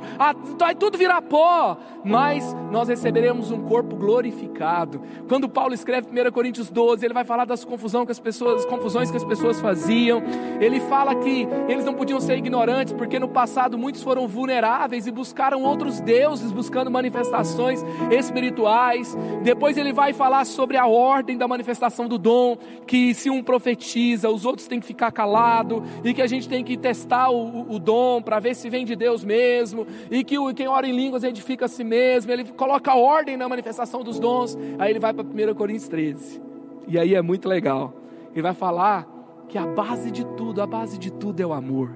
vai 0.58 0.74
tudo 0.74 0.98
virar 0.98 1.22
pó, 1.22 1.78
mas 2.04 2.54
nós 2.70 2.88
receberemos 2.88 3.50
um 3.50 3.62
corpo 3.62 3.96
glorificado. 3.96 5.00
Quando 5.26 5.48
Paulo 5.48 5.72
escreve 5.72 6.08
1 6.08 6.30
Coríntios 6.32 6.68
12, 6.68 7.06
ele 7.06 7.14
vai 7.14 7.24
falar 7.24 7.46
das 7.46 7.64
confusões 7.64 8.04
que 8.04 8.12
as 8.12 8.20
pessoas, 8.20 8.66
confusões 8.66 9.10
que 9.10 9.16
as 9.16 9.24
pessoas 9.24 9.58
faziam. 9.58 10.22
Ele 10.60 10.80
fala 10.80 11.14
que 11.14 11.48
eles 11.66 11.82
não 11.82 11.94
podiam 11.94 12.20
ser 12.20 12.36
ignorantes, 12.36 12.92
porque 12.92 13.18
no 13.18 13.28
passado 13.28 13.78
muitos 13.78 14.02
foram 14.02 14.28
vulneráveis 14.28 15.06
e 15.06 15.10
buscaram 15.10 15.62
outros 15.62 15.98
deuses, 15.98 16.52
buscando 16.52 16.90
manifestações 16.90 17.82
espirituais. 18.10 19.16
Depois 19.42 19.78
ele 19.78 19.94
vai 19.94 20.12
falar 20.12 20.44
sobre 20.44 20.76
a 20.76 20.86
ordem 20.86 21.37
da 21.38 21.48
manifestação 21.48 22.08
do 22.08 22.18
dom, 22.18 22.56
que 22.86 23.14
se 23.14 23.30
um 23.30 23.42
profetiza, 23.42 24.28
os 24.28 24.44
outros 24.44 24.66
têm 24.66 24.80
que 24.80 24.86
ficar 24.86 25.10
calado, 25.10 25.82
e 26.04 26.12
que 26.12 26.20
a 26.20 26.26
gente 26.26 26.48
tem 26.48 26.62
que 26.64 26.76
testar 26.76 27.30
o, 27.30 27.72
o 27.72 27.78
dom 27.78 28.20
para 28.20 28.38
ver 28.38 28.54
se 28.54 28.68
vem 28.68 28.84
de 28.84 28.94
Deus 28.94 29.24
mesmo, 29.24 29.86
e 30.10 30.22
que 30.24 30.38
o, 30.38 30.52
quem 30.52 30.68
ora 30.68 30.86
em 30.86 30.92
línguas 30.92 31.24
edifica 31.24 31.66
a 31.66 31.68
si 31.68 31.84
mesmo, 31.84 32.30
ele 32.32 32.44
coloca 32.44 32.94
ordem 32.94 33.36
na 33.36 33.48
manifestação 33.48 34.02
dos 34.02 34.18
dons, 34.18 34.56
aí 34.78 34.90
ele 34.90 34.98
vai 34.98 35.14
para 35.14 35.24
1 35.24 35.54
Coríntios 35.54 35.88
13, 35.88 36.42
e 36.86 36.98
aí 36.98 37.14
é 37.14 37.22
muito 37.22 37.48
legal, 37.48 37.94
ele 38.32 38.42
vai 38.42 38.54
falar 38.54 39.06
que 39.48 39.56
a 39.56 39.66
base 39.66 40.10
de 40.10 40.24
tudo, 40.36 40.60
a 40.60 40.66
base 40.66 40.98
de 40.98 41.10
tudo 41.10 41.40
é 41.40 41.46
o 41.46 41.52
amor. 41.52 41.90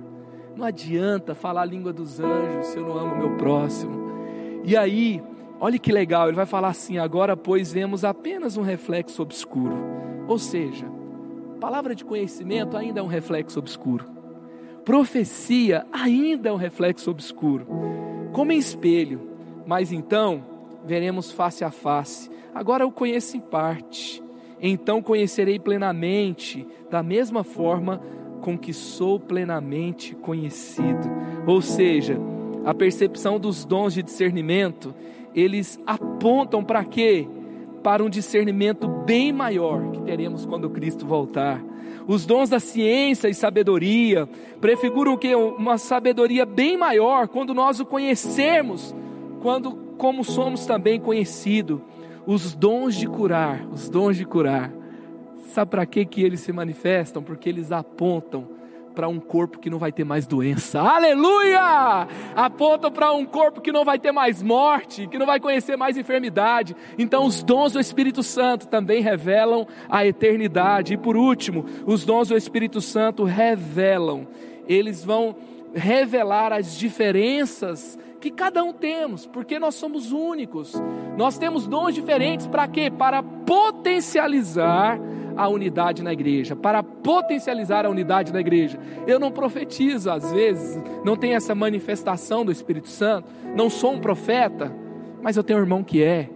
Não 0.56 0.64
adianta 0.64 1.34
falar 1.34 1.62
a 1.62 1.64
língua 1.64 1.92
dos 1.92 2.18
anjos 2.20 2.66
se 2.66 2.78
eu 2.78 2.86
não 2.86 2.98
amo 2.98 3.14
o 3.14 3.18
meu 3.18 3.36
próximo. 3.36 4.02
E 4.64 4.76
aí, 4.76 5.22
Olha 5.64 5.78
que 5.78 5.92
legal, 5.92 6.26
ele 6.26 6.34
vai 6.34 6.44
falar 6.44 6.70
assim: 6.70 6.98
agora, 6.98 7.36
pois, 7.36 7.72
vemos 7.72 8.04
apenas 8.04 8.56
um 8.56 8.62
reflexo 8.62 9.22
obscuro. 9.22 9.76
Ou 10.26 10.36
seja, 10.36 10.84
palavra 11.60 11.94
de 11.94 12.04
conhecimento 12.04 12.76
ainda 12.76 12.98
é 12.98 13.02
um 13.02 13.06
reflexo 13.06 13.60
obscuro. 13.60 14.04
Profecia 14.84 15.86
ainda 15.92 16.48
é 16.48 16.52
um 16.52 16.56
reflexo 16.56 17.12
obscuro. 17.12 17.64
Como 18.32 18.50
em 18.50 18.58
espelho, 18.58 19.20
mas 19.64 19.92
então 19.92 20.42
veremos 20.84 21.30
face 21.30 21.62
a 21.62 21.70
face. 21.70 22.28
Agora 22.52 22.82
eu 22.82 22.90
conheço 22.90 23.36
em 23.36 23.40
parte. 23.40 24.20
Então 24.60 25.00
conhecerei 25.00 25.60
plenamente, 25.60 26.66
da 26.90 27.04
mesma 27.04 27.44
forma 27.44 28.02
com 28.40 28.58
que 28.58 28.72
sou 28.72 29.20
plenamente 29.20 30.16
conhecido. 30.16 31.08
Ou 31.46 31.62
seja, 31.62 32.18
a 32.64 32.74
percepção 32.74 33.38
dos 33.38 33.64
dons 33.64 33.94
de 33.94 34.02
discernimento 34.02 34.92
eles 35.34 35.78
apontam 35.86 36.62
para 36.62 36.84
quê? 36.84 37.26
Para 37.82 38.02
um 38.02 38.08
discernimento 38.08 38.86
bem 38.86 39.32
maior 39.32 39.90
que 39.90 40.00
teremos 40.02 40.46
quando 40.46 40.70
Cristo 40.70 41.06
voltar. 41.06 41.62
Os 42.06 42.26
dons 42.26 42.48
da 42.48 42.58
ciência 42.58 43.28
e 43.28 43.34
sabedoria 43.34 44.28
prefiguram 44.60 45.16
que 45.16 45.34
uma 45.34 45.78
sabedoria 45.78 46.44
bem 46.44 46.76
maior 46.76 47.28
quando 47.28 47.54
nós 47.54 47.80
o 47.80 47.86
conhecermos, 47.86 48.94
quando 49.40 49.72
como 49.96 50.24
somos 50.24 50.66
também 50.66 51.00
conhecidos. 51.00 51.80
Os 52.26 52.54
dons 52.54 52.94
de 52.94 53.06
curar, 53.06 53.66
os 53.72 53.88
dons 53.88 54.16
de 54.16 54.24
curar. 54.24 54.72
Sabe 55.48 55.70
para 55.70 55.84
que 55.84 56.04
que 56.04 56.22
eles 56.22 56.40
se 56.40 56.52
manifestam? 56.52 57.22
Porque 57.22 57.48
eles 57.48 57.72
apontam 57.72 58.48
para 58.92 59.08
um 59.08 59.18
corpo 59.18 59.58
que 59.58 59.70
não 59.70 59.78
vai 59.78 59.90
ter 59.90 60.04
mais 60.04 60.26
doença. 60.26 60.80
Aleluia! 60.80 62.06
Aponta 62.36 62.90
para 62.90 63.12
um 63.12 63.24
corpo 63.24 63.60
que 63.60 63.72
não 63.72 63.84
vai 63.84 63.98
ter 63.98 64.12
mais 64.12 64.42
morte, 64.42 65.06
que 65.06 65.18
não 65.18 65.26
vai 65.26 65.40
conhecer 65.40 65.76
mais 65.76 65.96
enfermidade. 65.96 66.76
Então, 66.98 67.26
os 67.26 67.42
dons 67.42 67.72
do 67.72 67.80
Espírito 67.80 68.22
Santo 68.22 68.68
também 68.68 69.02
revelam 69.02 69.66
a 69.88 70.06
eternidade. 70.06 70.94
E 70.94 70.96
por 70.96 71.16
último, 71.16 71.64
os 71.86 72.04
dons 72.04 72.28
do 72.28 72.36
Espírito 72.36 72.80
Santo 72.80 73.24
revelam, 73.24 74.26
eles 74.68 75.04
vão 75.04 75.34
revelar 75.74 76.52
as 76.52 76.76
diferenças 76.76 77.98
que 78.20 78.30
cada 78.30 78.62
um 78.62 78.72
temos, 78.72 79.26
porque 79.26 79.58
nós 79.58 79.74
somos 79.74 80.12
únicos. 80.12 80.74
Nós 81.16 81.38
temos 81.38 81.66
dons 81.66 81.94
diferentes 81.94 82.46
para 82.46 82.68
quê? 82.68 82.90
Para 82.90 83.22
potencializar 83.22 85.00
a 85.36 85.48
unidade 85.48 86.02
na 86.02 86.12
igreja, 86.12 86.54
para 86.54 86.82
potencializar 86.82 87.86
a 87.86 87.90
unidade 87.90 88.32
na 88.32 88.40
igreja. 88.40 88.78
Eu 89.06 89.18
não 89.18 89.30
profetizo, 89.30 90.10
às 90.10 90.30
vezes, 90.32 90.80
não 91.04 91.16
tenho 91.16 91.34
essa 91.34 91.54
manifestação 91.54 92.44
do 92.44 92.52
Espírito 92.52 92.88
Santo, 92.88 93.28
não 93.54 93.68
sou 93.68 93.92
um 93.92 94.00
profeta, 94.00 94.72
mas 95.22 95.36
eu 95.36 95.42
tenho 95.44 95.58
um 95.58 95.62
irmão 95.62 95.82
que 95.82 96.02
é. 96.02 96.28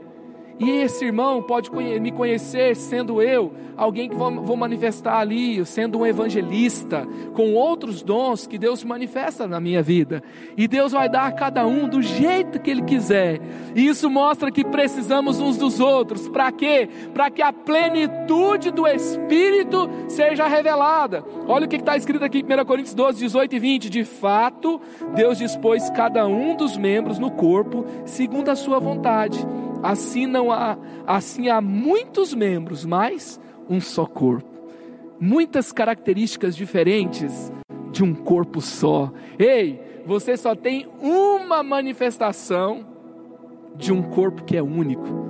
E 0.59 0.71
esse 0.71 1.05
irmão 1.05 1.43
pode 1.43 1.71
me 1.71 2.11
conhecer 2.11 2.75
sendo 2.77 3.21
eu, 3.21 3.53
alguém 3.77 4.09
que 4.09 4.15
vou 4.15 4.57
manifestar 4.57 5.19
ali, 5.19 5.65
sendo 5.67 5.99
um 5.99 6.07
evangelista, 6.07 7.07
com 7.35 7.53
outros 7.53 8.03
dons 8.03 8.47
que 8.47 8.57
Deus 8.57 8.83
manifesta 8.83 9.47
na 9.47 9.61
minha 9.61 9.83
vida. 9.83 10.23
E 10.57 10.67
Deus 10.67 10.93
vai 10.93 11.11
dar 11.11 11.27
a 11.27 11.33
cada 11.33 11.67
um 11.67 11.87
do 11.87 12.01
jeito 12.01 12.59
que 12.59 12.71
Ele 12.71 12.83
quiser. 12.83 13.39
E 13.75 13.87
isso 13.87 14.09
mostra 14.09 14.51
que 14.51 14.65
precisamos 14.65 15.41
uns 15.41 15.59
dos 15.59 15.79
outros. 15.79 16.27
Para 16.27 16.51
quê? 16.51 16.89
Para 17.13 17.31
que 17.31 17.43
a 17.43 17.53
plenitude 17.53 18.71
do 18.71 18.87
Espírito 18.87 19.91
seja 20.09 20.47
revelada. 20.47 21.23
Olha 21.47 21.67
o 21.67 21.69
que 21.69 21.77
está 21.77 21.99
escrito 21.99 22.25
aqui 22.25 22.39
em 22.39 22.61
1 22.61 22.65
Coríntios 22.65 22.95
12, 22.95 23.19
18 23.19 23.57
e 23.57 23.59
20. 23.59 23.91
De 23.91 24.05
fato, 24.05 24.81
Deus 25.15 25.37
dispôs 25.37 25.91
cada 25.91 26.27
um 26.27 26.57
dos 26.57 26.79
membros 26.79 27.19
no 27.19 27.31
corpo 27.31 27.85
segundo 28.07 28.49
a 28.49 28.57
sua 28.57 28.79
vontade 28.79 29.47
Assim 29.83 30.27
não 30.27 30.51
há, 30.51 30.77
assim 31.07 31.49
há 31.49 31.61
muitos 31.61 32.35
membros, 32.35 32.85
mas 32.85 33.41
um 33.69 33.81
só 33.81 34.07
corpo. 34.07 34.49
Muitas 35.21 35.73
características 35.73 36.57
diferentes 36.57 37.53
de 37.91 38.05
um 38.05 38.15
corpo 38.15 38.61
só. 38.61 39.11
Ei, 39.39 39.81
você 40.05 40.37
só 40.37 40.55
tem 40.55 40.87
uma 41.01 41.63
manifestação 41.63 42.87
de 43.75 43.93
um 43.93 44.03
corpo 44.03 44.45
que 44.45 44.57
é 44.57 44.63
único, 44.63 45.27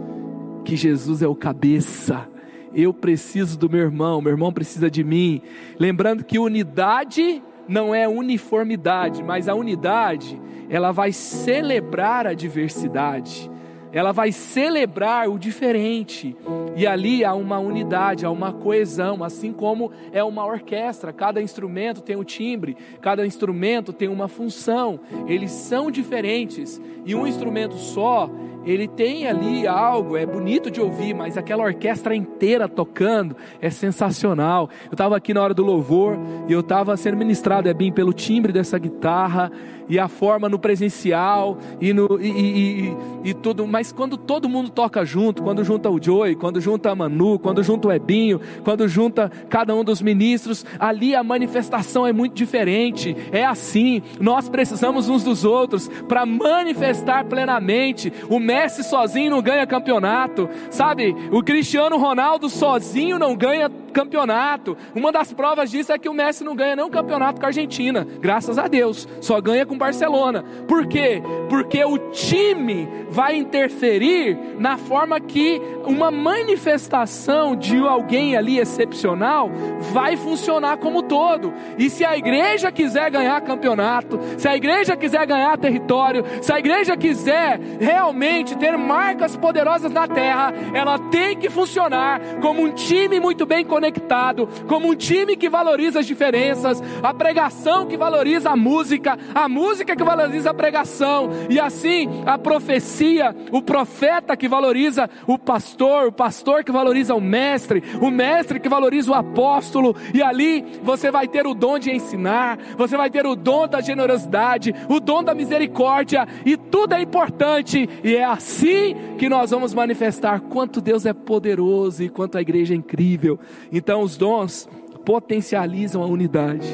que 0.65 0.77
Jesus 0.77 1.23
é 1.23 1.29
o 1.29 1.35
cabeça. 1.35 2.29
eu 2.75 2.93
preciso 2.93 3.59
do 3.59 3.71
meu 3.71 3.81
irmão, 3.81 4.21
meu 4.21 4.33
irmão 4.33 4.53
precisa 4.53 4.91
de 4.91 5.03
mim. 5.03 5.41
Lembrando 5.79 6.25
que 6.25 6.39
unidade 6.39 7.43
não 7.67 7.95
é 7.95 8.07
uniformidade, 8.07 9.23
mas 9.23 9.49
a 9.49 9.55
unidade, 9.55 10.41
ela 10.69 10.93
vai 10.93 11.13
celebrar 11.13 12.27
a 12.27 12.35
diversidade 12.35 13.51
ela 13.97 14.13
vai 14.13 14.31
celebrar 14.31 15.27
o 15.27 15.39
diferente. 15.39 16.37
E 16.77 16.87
ali 16.87 17.25
há 17.25 17.33
uma 17.33 17.59
unidade, 17.59 18.27
há 18.27 18.31
uma 18.31 18.53
coesão, 18.53 19.25
assim 19.25 19.55
como 19.55 19.91
é 20.13 20.23
uma 20.23 20.45
orquestra, 20.45 21.15
cada 21.15 21.41
instrumento 21.41 22.03
tem 22.03 22.15
um 22.15 22.23
timbre, 22.23 22.77
cada 23.01 23.27
instrumento 23.27 23.95
tem 23.95 24.07
uma 24.07 24.29
função. 24.29 25.01
Eles 25.27 25.51
são 25.51 25.91
diferentes 25.91 26.79
e 27.07 27.15
um 27.15 27.27
instrumento 27.27 27.77
só, 27.77 28.31
ele 28.67 28.89
tem 28.89 29.27
ali 29.29 29.67
algo, 29.67 30.17
é 30.17 30.27
bonito 30.27 30.71
de 30.71 30.81
ouvir, 30.81 31.15
mas 31.15 31.39
aquela 31.39 31.63
orquestra 31.63 32.15
inteira 32.15 32.69
tocando 32.69 33.37
é 33.61 33.71
sensacional. 33.71 34.69
Eu 34.87 34.93
estava 34.93 35.17
aqui 35.17 35.33
na 35.33 35.41
hora 35.41 35.55
do 35.55 35.65
louvor 35.65 36.19
e 36.49 36.53
eu 36.53 36.61
estava 36.61 36.97
sendo 36.97 37.17
ministrado, 37.17 37.69
é 37.69 37.75
bem 37.75 37.93
pelo 37.93 38.13
timbre 38.13 38.53
dessa 38.53 38.77
guitarra 38.77 39.53
e 39.89 39.99
a 39.99 40.09
forma 40.09 40.49
no 40.49 40.59
presencial 40.59 41.59
e, 41.81 41.93
no, 41.93 42.19
e, 42.21 42.29
e, 42.29 42.81
e, 42.89 42.97
e, 43.31 43.35
tudo, 43.35 43.67
mas 43.67 43.93
quando 43.93 44.17
todo 44.17 44.49
mundo 44.49 44.71
toca 44.71 45.05
junto, 45.05 45.43
quando 45.43 45.63
junta 45.65 45.89
o 45.89 46.03
Joey, 46.03 46.35
quando 46.35 46.61
junta 46.61 46.91
a 46.91 46.95
Manu, 46.95 47.39
quando 47.39 47.63
junta 47.63 47.89
o 47.89 47.93
Ebinho, 47.93 48.41
quando 48.65 48.89
junta 48.89 49.31
cada 49.49 49.75
um 49.75 49.85
dos 49.85 50.03
ministros, 50.03 50.65
ali 50.79 51.15
a 51.15 51.23
manifestação 51.23 52.07
é 52.07 52.13
muito 52.13 52.35
diferente. 52.35 53.17
É 53.31 53.45
assim, 53.45 54.03
nós 54.21 54.49
precisamos 54.49 55.09
uns 55.09 55.23
dos 55.23 55.45
outros 55.45 55.89
para 56.09 56.27
manifestar 56.27 57.25
plenamente. 57.25 58.13
O 58.29 58.39
Messi 58.57 58.83
sozinho 58.83 59.31
não 59.31 59.43
ganha 59.43 59.67
campeonato, 59.67 60.49
sabe? 60.71 61.15
O 61.31 61.43
Cristiano 61.43 61.99
Ronaldo 61.99 62.49
sozinho 62.49 63.19
não 63.19 63.37
ganha 63.37 63.71
campeonato. 63.97 64.77
Uma 64.95 65.11
das 65.11 65.33
provas 65.33 65.71
disso 65.71 65.91
é 65.91 65.99
que 65.99 66.09
o 66.09 66.13
Messi 66.13 66.45
não 66.45 66.55
ganha 66.55 66.77
nem 66.77 66.85
um 66.85 66.91
campeonato 66.91 67.41
com 67.41 67.47
a 67.47 67.49
Argentina, 67.49 68.07
graças 68.21 68.59
a 68.59 68.69
Deus. 68.69 69.09
Só 69.23 69.41
ganha 69.41 69.65
com 69.65 69.79
Barcelona. 69.79 70.45
Por 70.69 70.87
quê? 70.87 71.23
Porque 71.49 71.83
o 71.83 71.97
time 72.11 72.87
vai 73.09 73.37
interferir 73.37 74.39
na 74.59 74.77
forma 74.77 75.19
que 75.19 75.61
uma 75.87 76.11
manifestação 76.11 77.57
de 77.57 77.79
alguém 77.79 78.37
ali 78.37 78.59
excepcional 78.59 79.51
vai 79.93 80.15
funcionar 80.17 80.77
como 80.77 81.03
todo. 81.03 81.55
E 81.79 81.89
se 81.89 82.05
a 82.05 82.19
igreja 82.19 82.71
quiser 82.71 83.11
ganhar 83.11 83.41
campeonato, 83.41 84.21
se 84.37 84.47
a 84.47 84.55
igreja 84.55 84.95
quiser 84.95 85.27
ganhar 85.27 85.57
território, 85.57 86.23
se 86.43 86.53
a 86.53 86.59
igreja 86.59 86.97
quiser 86.99 87.59
realmente 87.81 88.46
ter 88.55 88.77
marcas 88.77 89.37
poderosas 89.37 89.91
na 89.91 90.07
terra, 90.07 90.53
ela 90.73 90.99
tem 90.99 91.37
que 91.37 91.51
funcionar 91.51 92.21
como 92.41 92.63
um 92.63 92.73
time 92.73 93.19
muito 93.19 93.45
bem 93.47 93.65
conectado 93.65 94.49
como 94.67 94.89
um 94.89 94.95
time 94.95 95.37
que 95.37 95.49
valoriza 95.49 96.01
as 96.01 96.07
diferenças, 96.07 96.83
a 97.03 97.15
pregação 97.15 97.87
que 97.87 97.97
valoriza 97.97 98.51
a 98.51 98.57
música, 98.57 99.19
a 99.35 99.49
música 99.49 99.97
que 99.97 100.05
valoriza 100.05 100.51
a 100.51 100.55
pregação, 100.55 101.31
e 101.49 101.59
assim 101.59 102.23
a 102.27 102.39
profecia, 102.39 103.35
o 103.51 103.63
profeta 103.63 104.37
que 104.37 104.49
valoriza 104.49 105.09
o 105.27 105.39
pastor, 105.39 106.09
o 106.09 106.13
pastor 106.13 106.65
que 106.65 106.73
valoriza 106.73 107.15
o 107.15 107.21
mestre, 107.21 107.83
o 108.01 108.11
mestre 108.11 108.61
que 108.61 108.69
valoriza 108.69 109.11
o 109.11 109.15
apóstolo, 109.15 109.97
e 110.13 110.23
ali 110.23 110.65
você 110.83 111.11
vai 111.11 111.29
ter 111.29 111.47
o 111.47 111.55
dom 111.55 111.79
de 111.79 111.91
ensinar, 111.91 112.59
você 112.77 112.97
vai 112.97 113.11
ter 113.11 113.27
o 113.27 113.35
dom 113.35 113.67
da 113.67 113.81
generosidade, 113.81 114.75
o 114.89 115.01
dom 115.01 115.23
da 115.23 115.35
misericórdia, 115.35 116.27
e 116.45 116.57
tudo 116.57 116.95
é 116.95 117.01
importante, 117.01 117.89
e 118.03 118.15
é 118.15 118.25
assim 118.33 118.95
que 119.19 119.29
nós 119.29 119.51
vamos 119.51 119.73
manifestar 119.75 120.41
quanto 120.41 120.81
Deus 120.81 121.07
é 121.07 121.13
poderoso 121.13 122.03
e 122.03 122.09
quanto 122.09 122.39
a 122.39 122.41
igreja 122.41 122.75
é 122.75 122.77
incrível. 122.77 123.39
Então, 123.73 124.03
os 124.03 124.17
dons 124.17 124.69
potencializam 125.05 126.03
a 126.03 126.07
unidade. 126.07 126.69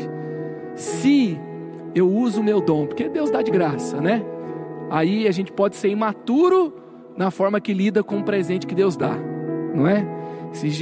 Se 0.75 1.39
eu 1.95 2.09
uso 2.09 2.41
o 2.41 2.45
meu 2.45 2.61
dom, 2.61 2.87
porque 2.87 3.09
Deus 3.09 3.31
dá 3.31 3.43
de 3.43 3.51
graça, 3.51 4.01
né? 4.01 4.25
Aí 4.91 5.27
a 5.27 5.31
gente 5.31 5.53
pode 5.53 5.77
ser 5.77 5.89
imaturo 5.89 6.75
na 7.17 7.31
forma 7.31 7.61
que 7.61 7.73
lida 7.73 8.03
com 8.03 8.19
o 8.19 8.25
presente 8.25 8.67
que 8.67 8.75
Deus 8.75 8.97
dá, 8.97 9.17
não 9.75 9.87
é? 9.87 10.07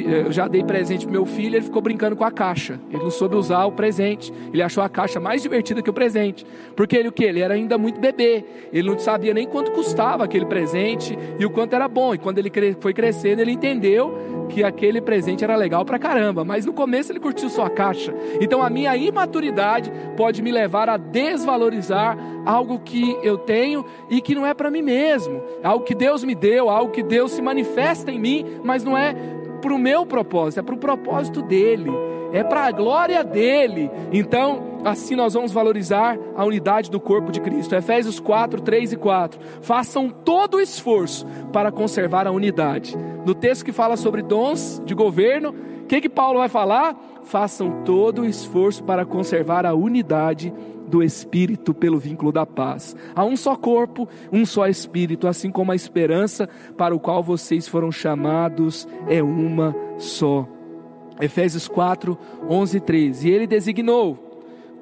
Eu 0.04 0.32
já 0.32 0.48
dei 0.48 0.64
presente 0.64 1.04
pro 1.04 1.12
meu 1.12 1.24
filho, 1.24 1.56
ele 1.56 1.64
ficou 1.64 1.80
brincando 1.80 2.16
com 2.16 2.24
a 2.24 2.30
caixa. 2.30 2.80
Ele 2.90 3.02
não 3.02 3.10
soube 3.10 3.36
usar 3.36 3.64
o 3.64 3.72
presente. 3.72 4.32
Ele 4.52 4.62
achou 4.62 4.82
a 4.82 4.88
caixa 4.88 5.20
mais 5.20 5.42
divertida 5.42 5.80
que 5.80 5.90
o 5.90 5.92
presente. 5.92 6.44
Porque 6.74 6.96
ele 6.96 7.08
o 7.08 7.12
que? 7.12 7.24
Ele 7.24 7.40
era 7.40 7.54
ainda 7.54 7.78
muito 7.78 8.00
bebê. 8.00 8.44
Ele 8.72 8.88
não 8.88 8.98
sabia 8.98 9.32
nem 9.32 9.46
quanto 9.46 9.70
custava 9.72 10.24
aquele 10.24 10.46
presente 10.46 11.16
e 11.38 11.46
o 11.46 11.50
quanto 11.50 11.74
era 11.74 11.88
bom. 11.88 12.14
E 12.14 12.18
quando 12.18 12.38
ele 12.38 12.50
foi 12.80 12.92
crescendo, 12.92 13.40
ele 13.40 13.52
entendeu 13.52 14.46
que 14.50 14.64
aquele 14.64 15.00
presente 15.00 15.44
era 15.44 15.54
legal 15.56 15.84
pra 15.84 15.98
caramba. 15.98 16.44
Mas 16.44 16.66
no 16.66 16.72
começo 16.72 17.12
ele 17.12 17.20
curtiu 17.20 17.48
só 17.48 17.64
a 17.64 17.70
caixa. 17.70 18.12
Então 18.40 18.62
a 18.62 18.68
minha 18.68 18.96
imaturidade 18.96 19.92
pode 20.16 20.42
me 20.42 20.50
levar 20.50 20.88
a 20.88 20.96
desvalorizar 20.96 22.18
algo 22.44 22.80
que 22.80 23.16
eu 23.22 23.38
tenho 23.38 23.84
e 24.10 24.20
que 24.20 24.34
não 24.34 24.44
é 24.44 24.52
para 24.52 24.70
mim 24.70 24.82
mesmo. 24.82 25.40
Algo 25.62 25.84
que 25.84 25.94
Deus 25.94 26.24
me 26.24 26.34
deu, 26.34 26.68
algo 26.68 26.92
que 26.92 27.02
Deus 27.02 27.32
se 27.32 27.42
manifesta 27.42 28.10
em 28.10 28.18
mim, 28.18 28.44
mas 28.64 28.82
não 28.82 28.96
é 28.96 29.14
para 29.60 29.74
o 29.74 29.78
meu 29.78 30.04
propósito, 30.06 30.60
é 30.60 30.62
para 30.62 30.74
o 30.74 30.78
propósito 30.78 31.42
dele, 31.42 31.90
é 32.32 32.42
para 32.42 32.66
a 32.66 32.72
glória 32.72 33.22
dele. 33.22 33.90
Então, 34.12 34.80
assim 34.84 35.14
nós 35.14 35.34
vamos 35.34 35.52
valorizar 35.52 36.18
a 36.34 36.44
unidade 36.44 36.90
do 36.90 36.98
corpo 36.98 37.30
de 37.30 37.40
Cristo. 37.40 37.74
Efésios 37.74 38.18
4, 38.18 38.60
3 38.60 38.92
e 38.92 38.96
4. 38.96 39.40
Façam 39.60 40.08
todo 40.08 40.56
o 40.56 40.60
esforço 40.60 41.26
para 41.52 41.70
conservar 41.70 42.26
a 42.26 42.30
unidade. 42.30 42.96
No 43.24 43.34
texto 43.34 43.64
que 43.64 43.72
fala 43.72 43.96
sobre 43.96 44.22
dons 44.22 44.80
de 44.84 44.94
governo, 44.94 45.50
o 45.82 45.86
que, 45.86 46.00
que 46.00 46.08
Paulo 46.08 46.38
vai 46.38 46.48
falar? 46.48 46.96
Façam 47.24 47.82
todo 47.84 48.22
o 48.22 48.26
esforço 48.26 48.82
para 48.84 49.04
conservar 49.04 49.66
a 49.66 49.74
unidade 49.74 50.52
do 50.90 51.02
Espírito 51.02 51.72
pelo 51.72 51.98
vínculo 51.98 52.32
da 52.32 52.44
paz. 52.44 52.96
Há 53.14 53.24
um 53.24 53.36
só 53.36 53.56
corpo, 53.56 54.08
um 54.32 54.44
só 54.44 54.66
Espírito, 54.66 55.28
assim 55.28 55.50
como 55.50 55.72
a 55.72 55.76
esperança 55.76 56.48
para 56.76 56.94
o 56.94 57.00
qual 57.00 57.22
vocês 57.22 57.68
foram 57.68 57.92
chamados 57.92 58.88
é 59.08 59.22
uma 59.22 59.74
só. 59.96 60.46
Efésios 61.20 61.68
4, 61.68 62.18
11 62.48 62.76
e 62.76 62.80
13. 62.80 63.28
E 63.28 63.30
ele 63.30 63.46
designou 63.46 64.30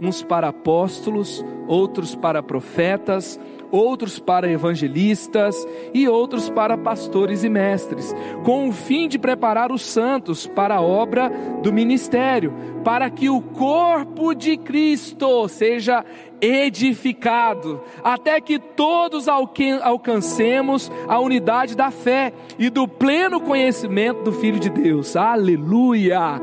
uns 0.00 0.22
para 0.22 0.48
apóstolos, 0.48 1.44
outros 1.66 2.14
para 2.14 2.42
profetas, 2.42 3.38
outros 3.70 4.18
para 4.18 4.50
evangelistas 4.50 5.66
e 5.92 6.08
outros 6.08 6.48
para 6.48 6.76
pastores 6.76 7.44
e 7.44 7.48
mestres, 7.48 8.14
com 8.44 8.68
o 8.68 8.72
fim 8.72 9.08
de 9.08 9.18
preparar 9.18 9.70
os 9.72 9.82
santos 9.82 10.46
para 10.46 10.76
a 10.76 10.80
obra 10.80 11.30
do 11.62 11.72
ministério, 11.72 12.54
para 12.84 13.10
que 13.10 13.28
o 13.28 13.40
corpo 13.40 14.34
de 14.34 14.56
Cristo 14.56 15.48
seja 15.48 16.04
edificado, 16.40 17.80
até 18.02 18.40
que 18.40 18.58
todos 18.58 19.26
alcancemos 19.28 20.90
a 21.08 21.18
unidade 21.18 21.76
da 21.76 21.90
fé 21.90 22.32
e 22.58 22.70
do 22.70 22.86
pleno 22.86 23.40
conhecimento 23.40 24.22
do 24.22 24.32
Filho 24.32 24.60
de 24.60 24.70
Deus. 24.70 25.16
Aleluia! 25.16 26.40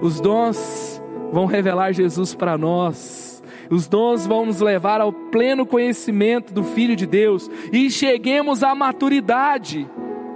Os 0.00 0.20
dons 0.20 1.02
vão 1.30 1.46
revelar 1.46 1.92
Jesus 1.92 2.34
para 2.34 2.56
nós 2.56 3.33
os 3.70 3.86
dons 3.86 4.26
vão 4.26 4.46
nos 4.46 4.60
levar 4.60 5.00
ao 5.00 5.12
pleno 5.12 5.66
conhecimento 5.66 6.52
do 6.52 6.62
Filho 6.62 6.96
de 6.96 7.06
Deus 7.06 7.50
e 7.72 7.90
cheguemos 7.90 8.62
à 8.62 8.74
maturidade, 8.74 9.88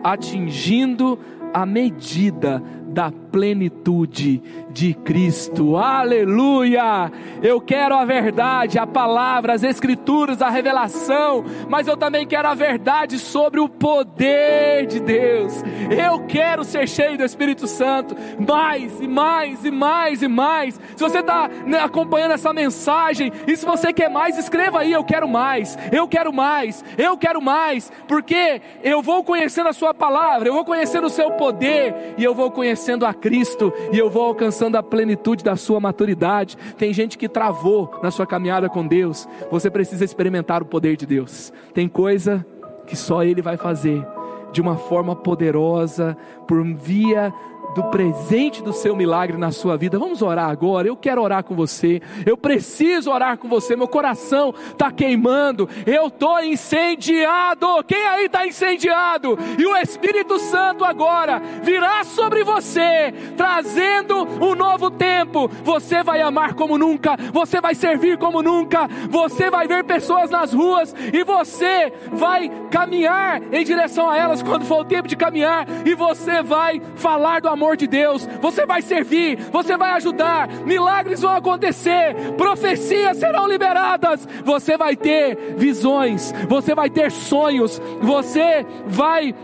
atingindo 0.03 1.19
a 1.53 1.65
medida 1.65 2.63
da 2.89 3.11
plenitude 3.31 4.43
de 4.71 4.95
Cristo. 4.95 5.77
Aleluia! 5.77 7.11
Eu 7.43 7.61
quero 7.61 7.95
a 7.95 8.05
verdade, 8.05 8.79
a 8.79 8.87
palavra, 8.87 9.55
as 9.55 9.63
escrituras, 9.63 10.43
a 10.43 10.49
revelação, 10.49 11.45
mas 11.69 11.87
eu 11.87 11.97
também 11.97 12.27
quero 12.27 12.49
a 12.49 12.55
verdade 12.55 13.19
sobre 13.19 13.61
o 13.61 13.69
poder 13.69 14.87
de 14.87 15.01
Deus. 15.01 15.63
Eu 15.91 16.21
quero 16.27 16.65
ser 16.65 16.89
cheio 16.89 17.17
do 17.17 17.25
Espírito 17.25 17.67
Santo, 17.67 18.17
mais 18.39 19.01
e 19.01 19.09
mais 19.09 19.65
e 19.65 19.71
mais 19.71 20.23
e 20.23 20.29
mais. 20.29 20.81
Se 20.97 21.03
você 21.03 21.19
está 21.21 21.49
né, 21.67 21.79
acompanhando 21.79 22.33
essa 22.33 22.53
mensagem 22.53 23.33
e 23.47 23.57
se 23.57 23.65
você 23.65 23.93
quer 23.93 24.09
mais, 24.09 24.39
escreva 24.39 24.81
aí: 24.81 24.93
Eu 24.93 25.05
quero 25.05 25.29
mais, 25.29 25.79
eu 25.93 26.07
quero 26.09 26.33
mais, 26.33 26.85
eu 26.97 27.17
quero 27.17 27.41
mais, 27.41 27.91
porque 28.07 28.61
eu 28.83 29.03
vou 29.03 29.23
conhecendo 29.25 29.69
a 29.69 29.73
Sua 29.73 29.93
palavra, 29.93 30.49
eu 30.49 30.55
vou 30.55 30.65
conhecendo 30.65 31.07
o 31.07 31.11
Seu 31.11 31.33
poder 31.33 32.15
e 32.17 32.25
eu 32.25 32.35
vou 32.35 32.51
conhecendo 32.51 33.07
a 33.07 33.15
Cristo 33.21 33.73
e 33.93 33.99
eu 33.99 34.11
vou 34.11 34.25
alcançando 34.25 34.77
a 34.77 34.83
plenitude 34.83 35.45
da 35.45 35.57
sua 35.57 35.81
maturidade. 35.81 36.57
Tem 36.77 36.93
gente 36.93 37.19
que 37.19 37.29
travou 37.29 37.99
na 38.03 38.11
sua 38.11 38.27
caminhada 38.27 38.69
com 38.69 38.87
Deus. 38.87 39.29
Você 39.51 39.71
precisa 39.71 40.05
experimentar 40.05 40.63
o 40.63 40.67
poder 40.67 40.97
de 40.97 41.07
Deus. 41.07 41.53
Tem 41.75 41.89
coisa 41.89 42.45
que 42.87 42.97
só 42.97 43.23
Ele 43.23 43.43
vai 43.43 43.57
fazer 43.57 44.05
de 44.53 44.61
uma 44.61 44.77
forma 44.77 45.15
poderosa, 45.15 46.17
por 46.47 46.65
via 46.75 47.33
do 47.75 47.85
presente 47.85 48.63
do 48.63 48.73
seu 48.73 48.97
milagre 48.97 49.37
na 49.37 49.53
sua 49.53 49.77
vida. 49.77 49.99
Vamos 49.99 50.23
orar 50.23 50.51
agora. 50.51 50.89
Eu 50.89 50.97
quero 50.97 51.23
orar 51.23 51.45
com 51.45 51.55
você. 51.55 52.01
Eu 52.25 52.37
preciso 52.37 53.11
orar 53.11 53.39
com 53.39 53.49
você. 53.49 53.77
Meu 53.77 53.89
coração 53.89 54.55
está 54.71 54.91
queimando. 54.91 55.69
Eu 55.87 56.09
estou 56.09 56.43
incendiado. 56.43 57.67
Quem 57.87 58.03
aí 58.07 58.27
está 58.27 58.47
incendiado? 58.47 59.39
E 59.59 59.67
o 59.67 59.77
Espírito 59.77 60.39
Santo 60.39 60.85
agora 60.85 61.41
virá 61.63 62.05
sobre 62.05 62.43
você, 62.43 63.13
trazendo 63.37 64.27
um 64.41 64.55
novo 64.55 64.91
tempo. 64.91 65.49
Você 65.63 66.03
vai 66.03 66.21
amar 66.21 66.55
como 66.55 66.79
nunca. 66.79 67.17
Você 67.33 67.61
vai 67.61 67.75
servir 67.75 68.19
como 68.19 68.43
nunca. 68.43 68.89
Você 69.11 69.51
vai 69.51 69.67
ver 69.67 69.85
pessoas 69.85 70.31
nas 70.31 70.53
ruas 70.53 70.95
e 71.13 71.23
você 71.23 71.93
vai 72.13 72.51
caminhar 72.71 73.43
em 73.53 73.65
direção 73.65 74.09
a 74.11 74.17
elas 74.17 74.43
quando 74.43 74.65
for 74.65 74.81
o 74.81 74.85
tempo 74.85 75.09
de 75.09 75.17
caminhar. 75.17 75.67
E 75.85 75.95
você 75.95 76.43
vai 76.43 76.81
falar 76.97 77.41
do 77.41 77.49
amor 77.49 77.58
amor 77.59 77.77
de 77.77 77.89
Deus, 77.89 78.25
você 78.41 78.65
vai 78.65 78.81
servir, 78.81 79.37
você 79.51 79.77
vai 79.77 79.91
ajudar, 79.91 80.49
milagres 80.65 81.21
vão 81.21 81.35
acontecer, 81.35 82.15
profecias 82.37 83.17
serão 83.17 83.49
liberadas, 83.49 84.27
você 84.45 84.77
vai 84.77 84.95
ter 84.95 85.57
visões, 85.57 86.33
você 86.49 86.73
vai 86.73 86.89
ter 86.89 87.11
sonhos, 87.11 87.83
você 88.01 88.65
vai 88.87 89.35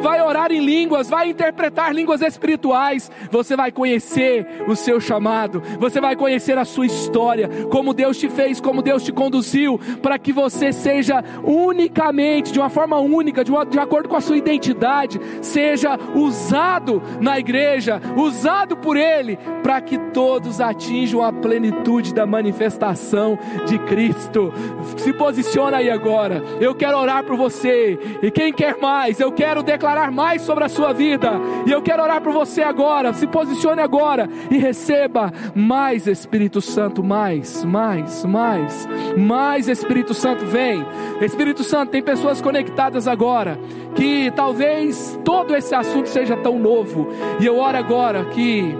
vai 0.00 0.20
orar 0.20 0.52
em 0.52 0.60
línguas, 0.60 1.08
vai 1.08 1.30
interpretar 1.30 1.94
línguas 1.94 2.20
espirituais, 2.22 3.10
você 3.30 3.56
vai 3.56 3.72
conhecer 3.72 4.64
o 4.66 4.76
seu 4.76 5.00
chamado, 5.00 5.62
você 5.78 6.00
vai 6.00 6.16
conhecer 6.16 6.58
a 6.58 6.64
sua 6.64 6.86
história, 6.86 7.48
como 7.70 7.94
Deus 7.94 8.18
te 8.18 8.28
fez, 8.28 8.60
como 8.60 8.82
Deus 8.82 9.02
te 9.02 9.12
conduziu, 9.12 9.78
para 10.02 10.18
que 10.18 10.32
você 10.32 10.72
seja 10.72 11.22
unicamente, 11.42 12.52
de 12.52 12.58
uma 12.58 12.70
forma 12.70 12.98
única, 12.98 13.44
de, 13.44 13.50
uma, 13.50 13.64
de 13.64 13.78
acordo 13.78 14.08
com 14.08 14.16
a 14.16 14.20
sua 14.20 14.36
identidade, 14.36 15.20
seja 15.40 15.98
usado 16.14 17.02
na 17.20 17.38
igreja, 17.38 18.00
usado 18.16 18.76
por 18.76 18.96
Ele, 18.96 19.38
para 19.62 19.80
que 19.80 19.98
todos 20.12 20.60
atinjam 20.60 21.22
a 21.22 21.32
plenitude 21.32 22.12
da 22.12 22.26
manifestação 22.26 23.38
de 23.66 23.78
Cristo. 23.80 24.52
Se 24.96 25.12
posiciona 25.12 25.78
aí 25.78 25.90
agora. 25.90 26.42
Eu 26.60 26.74
quero 26.74 26.98
orar 26.98 27.24
por 27.24 27.36
você. 27.36 27.98
E 28.22 28.30
quem 28.30 28.52
quer 28.52 28.76
mais, 28.78 29.20
eu 29.20 29.32
quero 29.32 29.53
quero 29.54 29.62
declarar 29.62 30.10
mais 30.10 30.42
sobre 30.42 30.64
a 30.64 30.68
sua 30.68 30.92
vida. 30.92 31.30
E 31.64 31.70
eu 31.70 31.80
quero 31.80 32.02
orar 32.02 32.20
por 32.20 32.32
você 32.32 32.60
agora. 32.60 33.12
Se 33.12 33.24
posicione 33.24 33.80
agora 33.80 34.28
e 34.50 34.58
receba 34.58 35.32
mais 35.54 36.08
Espírito 36.08 36.60
Santo, 36.60 37.04
mais, 37.04 37.62
mais, 37.62 38.24
mais, 38.24 38.88
mais 39.16 39.68
Espírito 39.68 40.12
Santo 40.12 40.44
vem. 40.44 40.84
Espírito 41.20 41.62
Santo, 41.62 41.90
tem 41.90 42.02
pessoas 42.02 42.40
conectadas 42.40 43.06
agora 43.06 43.56
que 43.94 44.32
talvez 44.32 45.16
todo 45.24 45.54
esse 45.54 45.72
assunto 45.72 46.08
seja 46.08 46.36
tão 46.36 46.58
novo. 46.58 47.06
E 47.38 47.46
eu 47.46 47.56
oro 47.56 47.78
agora 47.78 48.24
que 48.24 48.74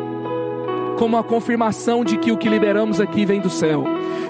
como 0.99 1.17
a 1.17 1.23
confirmação 1.23 2.05
de 2.05 2.19
que 2.19 2.33
o 2.33 2.37
que 2.37 2.49
liberamos 2.49 3.01
aqui 3.01 3.25
vem 3.25 3.41
do 3.41 3.51
céu. 3.51 3.85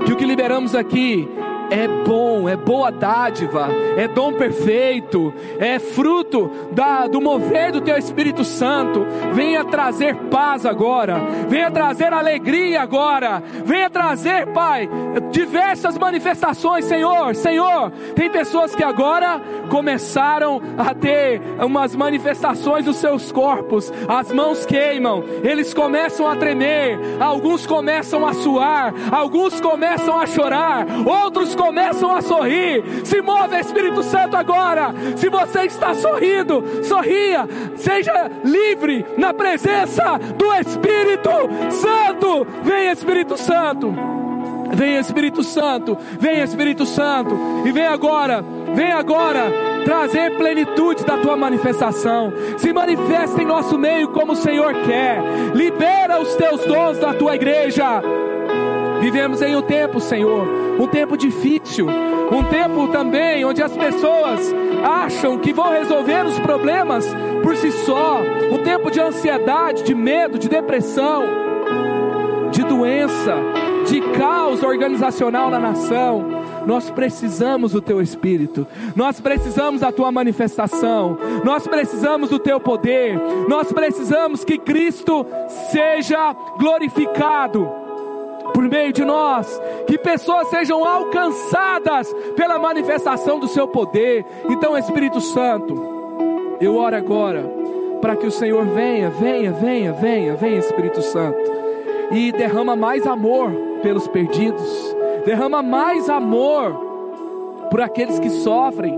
Que 0.05 0.13
o 0.13 0.17
que 0.17 0.27
liberamos 0.27 0.75
aqui 0.75 1.27
é 1.71 1.89
bom, 2.05 2.49
é 2.49 2.57
boa 2.57 2.91
dádiva, 2.91 3.69
é 3.97 4.07
dom 4.07 4.33
perfeito, 4.33 5.33
é 5.59 5.79
fruto 5.79 6.51
da, 6.73 7.07
do 7.07 7.21
mover 7.21 7.73
do 7.73 7.81
teu 7.81 7.97
Espírito 7.97 8.45
Santo. 8.45 9.07
Venha 9.33 9.65
trazer 9.65 10.15
paz 10.31 10.67
agora, 10.67 11.19
venha 11.49 11.71
trazer 11.71 12.13
alegria 12.13 12.83
agora, 12.83 13.43
venha 13.65 13.89
trazer, 13.89 14.47
Pai, 14.49 14.89
diversas 15.31 15.97
manifestações, 15.97 16.85
Senhor. 16.85 17.35
Senhor, 17.35 17.91
tem 18.15 18.31
pessoas 18.31 18.75
que 18.75 18.83
agora 18.83 19.41
começaram 19.69 20.61
a 20.77 20.95
ter 20.95 21.41
umas 21.59 21.95
manifestações 21.95 22.85
dos 22.85 22.97
seus 22.97 23.33
corpos, 23.33 23.93
as 24.09 24.33
mãos 24.33 24.67
queimam, 24.67 25.25
eles 25.43 25.73
começam 25.73 26.29
a 26.29 26.37
tremer, 26.37 26.99
alguns 27.21 27.67
começam 27.67 28.27
a 28.27 28.35
suar, 28.35 28.93
alguns 29.11 29.61
começam 29.61 30.21
a 30.21 30.27
chorar, 30.27 30.87
outros 31.07 31.54
começam 31.55 32.15
a 32.15 32.23
sorrir. 32.23 32.85
Se 33.05 33.21
move 33.21 33.59
Espírito 33.59 34.03
Santo 34.03 34.37
agora. 34.37 34.95
Se 35.17 35.29
você 35.29 35.63
está 35.63 35.95
sorrindo, 35.95 36.63
sorria. 36.83 37.49
Seja 37.77 38.31
livre 38.45 39.05
na 39.17 39.33
presença 39.33 40.19
do 40.37 40.53
Espírito 40.53 41.31
Santo. 41.71 42.47
Vem 42.63 42.91
Espírito 42.91 43.37
Santo. 43.37 43.95
Vem 44.75 44.97
Espírito 44.99 45.43
Santo. 45.43 45.97
Vem 46.19 46.41
Espírito 46.41 46.87
Santo. 46.87 47.37
E 47.65 47.73
vem 47.73 47.87
agora. 47.87 48.45
Vem 48.75 48.91
agora 48.91 49.53
trazer 49.85 50.37
plenitude 50.37 51.05
da 51.05 51.19
tua 51.19 51.37
manifestação. 51.37 52.33
Se 52.59 52.73
manifesta 52.73 53.41
em 53.41 53.47
nosso 53.47 53.79
meio 53.79 54.09
como 54.09 54.33
o 54.33 54.37
Senhor 54.37 54.75
quer. 54.85 55.23
Libera 55.55 56.21
os 56.21 56.35
teus 56.35 56.65
dons 56.65 56.99
da 56.99 57.15
tua 57.15 57.37
igreja. 57.37 58.03
Vivemos 59.01 59.43
em 59.43 59.55
um 59.57 59.63
tempo, 59.63 60.01
Senhor, 60.01 60.47
um 60.79 60.87
tempo 60.87 61.17
difícil, 61.17 61.87
um 61.89 62.43
tempo 62.45 62.89
também 62.89 63.45
onde 63.45 63.63
as 63.63 63.77
pessoas 63.77 64.55
acham 64.83 65.39
que 65.39 65.53
vão 65.53 65.71
resolver 65.71 66.25
os 66.27 66.39
problemas 66.39 67.07
por 67.43 67.57
si 67.57 67.71
só, 67.71 68.21
um 68.51 68.63
tempo 68.63 68.91
de 68.91 69.01
ansiedade, 69.01 69.83
de 69.83 69.95
medo, 69.95 70.39
de 70.39 70.49
depressão, 70.49 71.25
de 72.51 72.63
doença, 72.63 73.37
de 73.87 74.01
caos 74.19 74.63
organizacional 74.63 75.51
na 75.51 75.59
nação. 75.59 76.43
Nós 76.67 76.91
precisamos 76.91 77.73
do 77.73 77.83
teu 77.83 78.01
espírito, 78.01 78.67
nós 78.97 79.21
precisamos 79.21 79.83
da 79.83 79.93
tua 79.93 80.11
manifestação, 80.11 81.19
nós 81.45 81.67
precisamos 81.67 82.31
do 82.31 82.39
teu 82.39 82.59
poder, 82.59 83.21
nós 83.47 83.71
precisamos 83.71 84.45
que 84.45 84.57
Cristo 84.57 85.27
seja 85.71 86.35
glorificado 86.59 87.84
por 88.55 88.69
meio 88.69 88.93
de 88.93 89.05
nós, 89.05 89.61
que 89.89 89.99
pessoas 89.99 90.49
sejam 90.49 90.85
alcançadas 90.85 92.15
pela 92.37 92.57
manifestação 92.57 93.41
do 93.41 93.49
seu 93.49 93.67
poder. 93.67 94.25
Então, 94.49 94.79
Espírito 94.79 95.21
Santo, 95.21 96.57
eu 96.61 96.77
oro 96.77 96.97
agora 96.97 97.45
para 98.01 98.15
que 98.15 98.27
o 98.27 98.31
Senhor 98.31 98.65
venha, 98.67 99.11
venha, 99.11 99.53
venha, 99.53 99.93
venha, 99.93 100.35
venha, 100.37 100.59
Espírito 100.59 101.03
Santo, 101.03 101.39
e 102.13 102.31
derrama 102.31 102.77
mais 102.77 103.05
amor 103.07 103.51
pelos 103.83 104.07
perdidos, 104.07 104.97
derrama 105.25 105.63
mais 105.63 106.09
amor 106.09 106.73
por 107.71 107.81
aqueles 107.81 108.21
que 108.21 108.31
sofrem, 108.31 108.97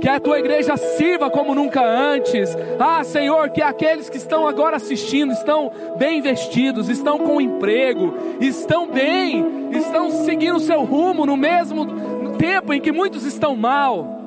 que 0.00 0.08
a 0.08 0.18
tua 0.18 0.38
igreja 0.38 0.76
sirva 0.76 1.30
como 1.30 1.54
nunca 1.54 1.82
antes. 1.82 2.56
Ah, 2.78 3.04
Senhor, 3.04 3.50
que 3.50 3.60
aqueles 3.60 4.08
que 4.08 4.16
estão 4.16 4.48
agora 4.48 4.76
assistindo 4.76 5.32
estão 5.32 5.70
bem 5.98 6.22
vestidos, 6.22 6.88
estão 6.88 7.18
com 7.18 7.40
emprego, 7.40 8.14
estão 8.40 8.88
bem, 8.88 9.68
estão 9.72 10.10
seguindo 10.10 10.56
o 10.56 10.60
seu 10.60 10.82
rumo 10.84 11.26
no 11.26 11.36
mesmo 11.36 11.86
tempo 12.38 12.72
em 12.72 12.80
que 12.80 12.90
muitos 12.90 13.24
estão 13.24 13.54
mal. 13.54 14.18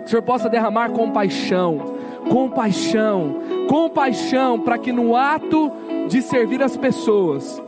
Que 0.00 0.04
o 0.04 0.08
Senhor 0.08 0.22
possa 0.22 0.48
derramar 0.48 0.90
compaixão, 0.90 1.94
compaixão, 2.28 3.40
compaixão, 3.68 4.60
para 4.60 4.76
que 4.76 4.92
no 4.92 5.16
ato 5.16 5.72
de 6.08 6.20
servir 6.20 6.62
as 6.62 6.76
pessoas, 6.76 7.60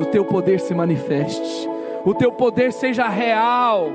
o 0.00 0.04
teu 0.06 0.24
poder 0.24 0.58
se 0.58 0.74
manifeste, 0.74 1.68
o 2.04 2.12
teu 2.12 2.32
poder 2.32 2.72
seja 2.72 3.08
real 3.08 3.90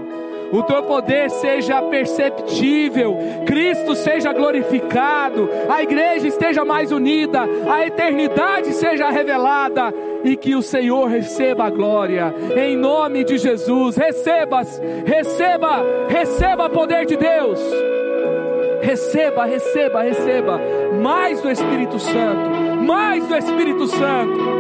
o 0.52 0.64
teu 0.64 0.84
poder 0.84 1.30
seja 1.30 1.82
perceptível, 1.84 3.18
Cristo 3.46 3.96
seja 3.96 4.34
glorificado, 4.34 5.50
a 5.70 5.84
igreja 5.84 6.28
esteja 6.28 6.66
mais 6.66 6.92
unida, 6.92 7.42
a 7.70 7.86
eternidade 7.86 8.74
seja 8.74 9.10
revelada 9.10 9.94
e 10.24 10.36
que 10.36 10.56
o 10.56 10.62
Senhor 10.62 11.08
receba 11.08 11.66
a 11.66 11.70
glória, 11.70 12.34
em 12.56 12.76
nome 12.76 13.24
de 13.24 13.38
Jesus. 13.38 13.96
Receba, 13.96 14.62
receba, 15.06 15.84
receba 16.08 16.70
poder 16.70 17.06
de 17.06 17.16
Deus. 17.16 17.60
Receba, 18.82 19.46
receba, 19.46 20.02
receba 20.02 20.60
mais 21.02 21.42
do 21.42 21.50
Espírito 21.50 22.00
Santo, 22.00 22.50
mais 22.82 23.26
do 23.28 23.36
Espírito 23.36 23.88
Santo. 23.88 24.60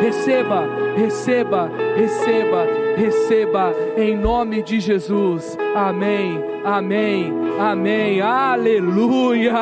Receba, 0.00 0.64
receba, 0.96 1.70
receba 1.96 2.83
receba 2.96 3.72
em 3.96 4.16
nome 4.16 4.62
de 4.62 4.80
Jesus. 4.80 5.56
Amém, 5.74 6.40
amém, 6.64 7.32
amém. 7.58 8.20
Aleluia, 8.20 9.54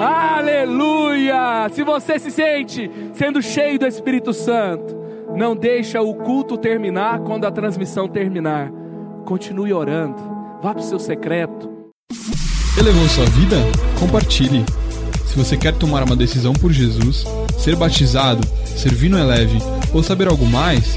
aleluia. 0.00 1.68
Se 1.70 1.82
você 1.82 2.18
se 2.18 2.30
sente 2.30 2.90
sendo 3.12 3.42
cheio 3.42 3.78
do 3.78 3.86
Espírito 3.86 4.32
Santo, 4.32 4.96
não 5.36 5.54
deixa 5.54 6.00
o 6.00 6.14
culto 6.14 6.56
terminar 6.56 7.20
quando 7.20 7.44
a 7.44 7.50
transmissão 7.50 8.08
terminar. 8.08 8.70
Continue 9.24 9.72
orando. 9.72 10.16
Vá 10.62 10.74
para 10.74 10.80
o 10.80 10.84
seu 10.84 10.98
secreto. 10.98 11.70
Elevou 12.78 13.08
sua 13.08 13.24
vida? 13.26 13.56
Compartilhe. 13.98 14.64
Se 15.26 15.36
você 15.36 15.56
quer 15.56 15.74
tomar 15.74 16.02
uma 16.04 16.16
decisão 16.16 16.52
por 16.52 16.72
Jesus, 16.72 17.24
ser 17.58 17.76
batizado, 17.76 18.40
servir 18.64 19.08
no 19.08 19.18
Eleve 19.18 19.58
ou 19.92 20.02
saber 20.02 20.28
algo 20.28 20.46
mais, 20.46 20.96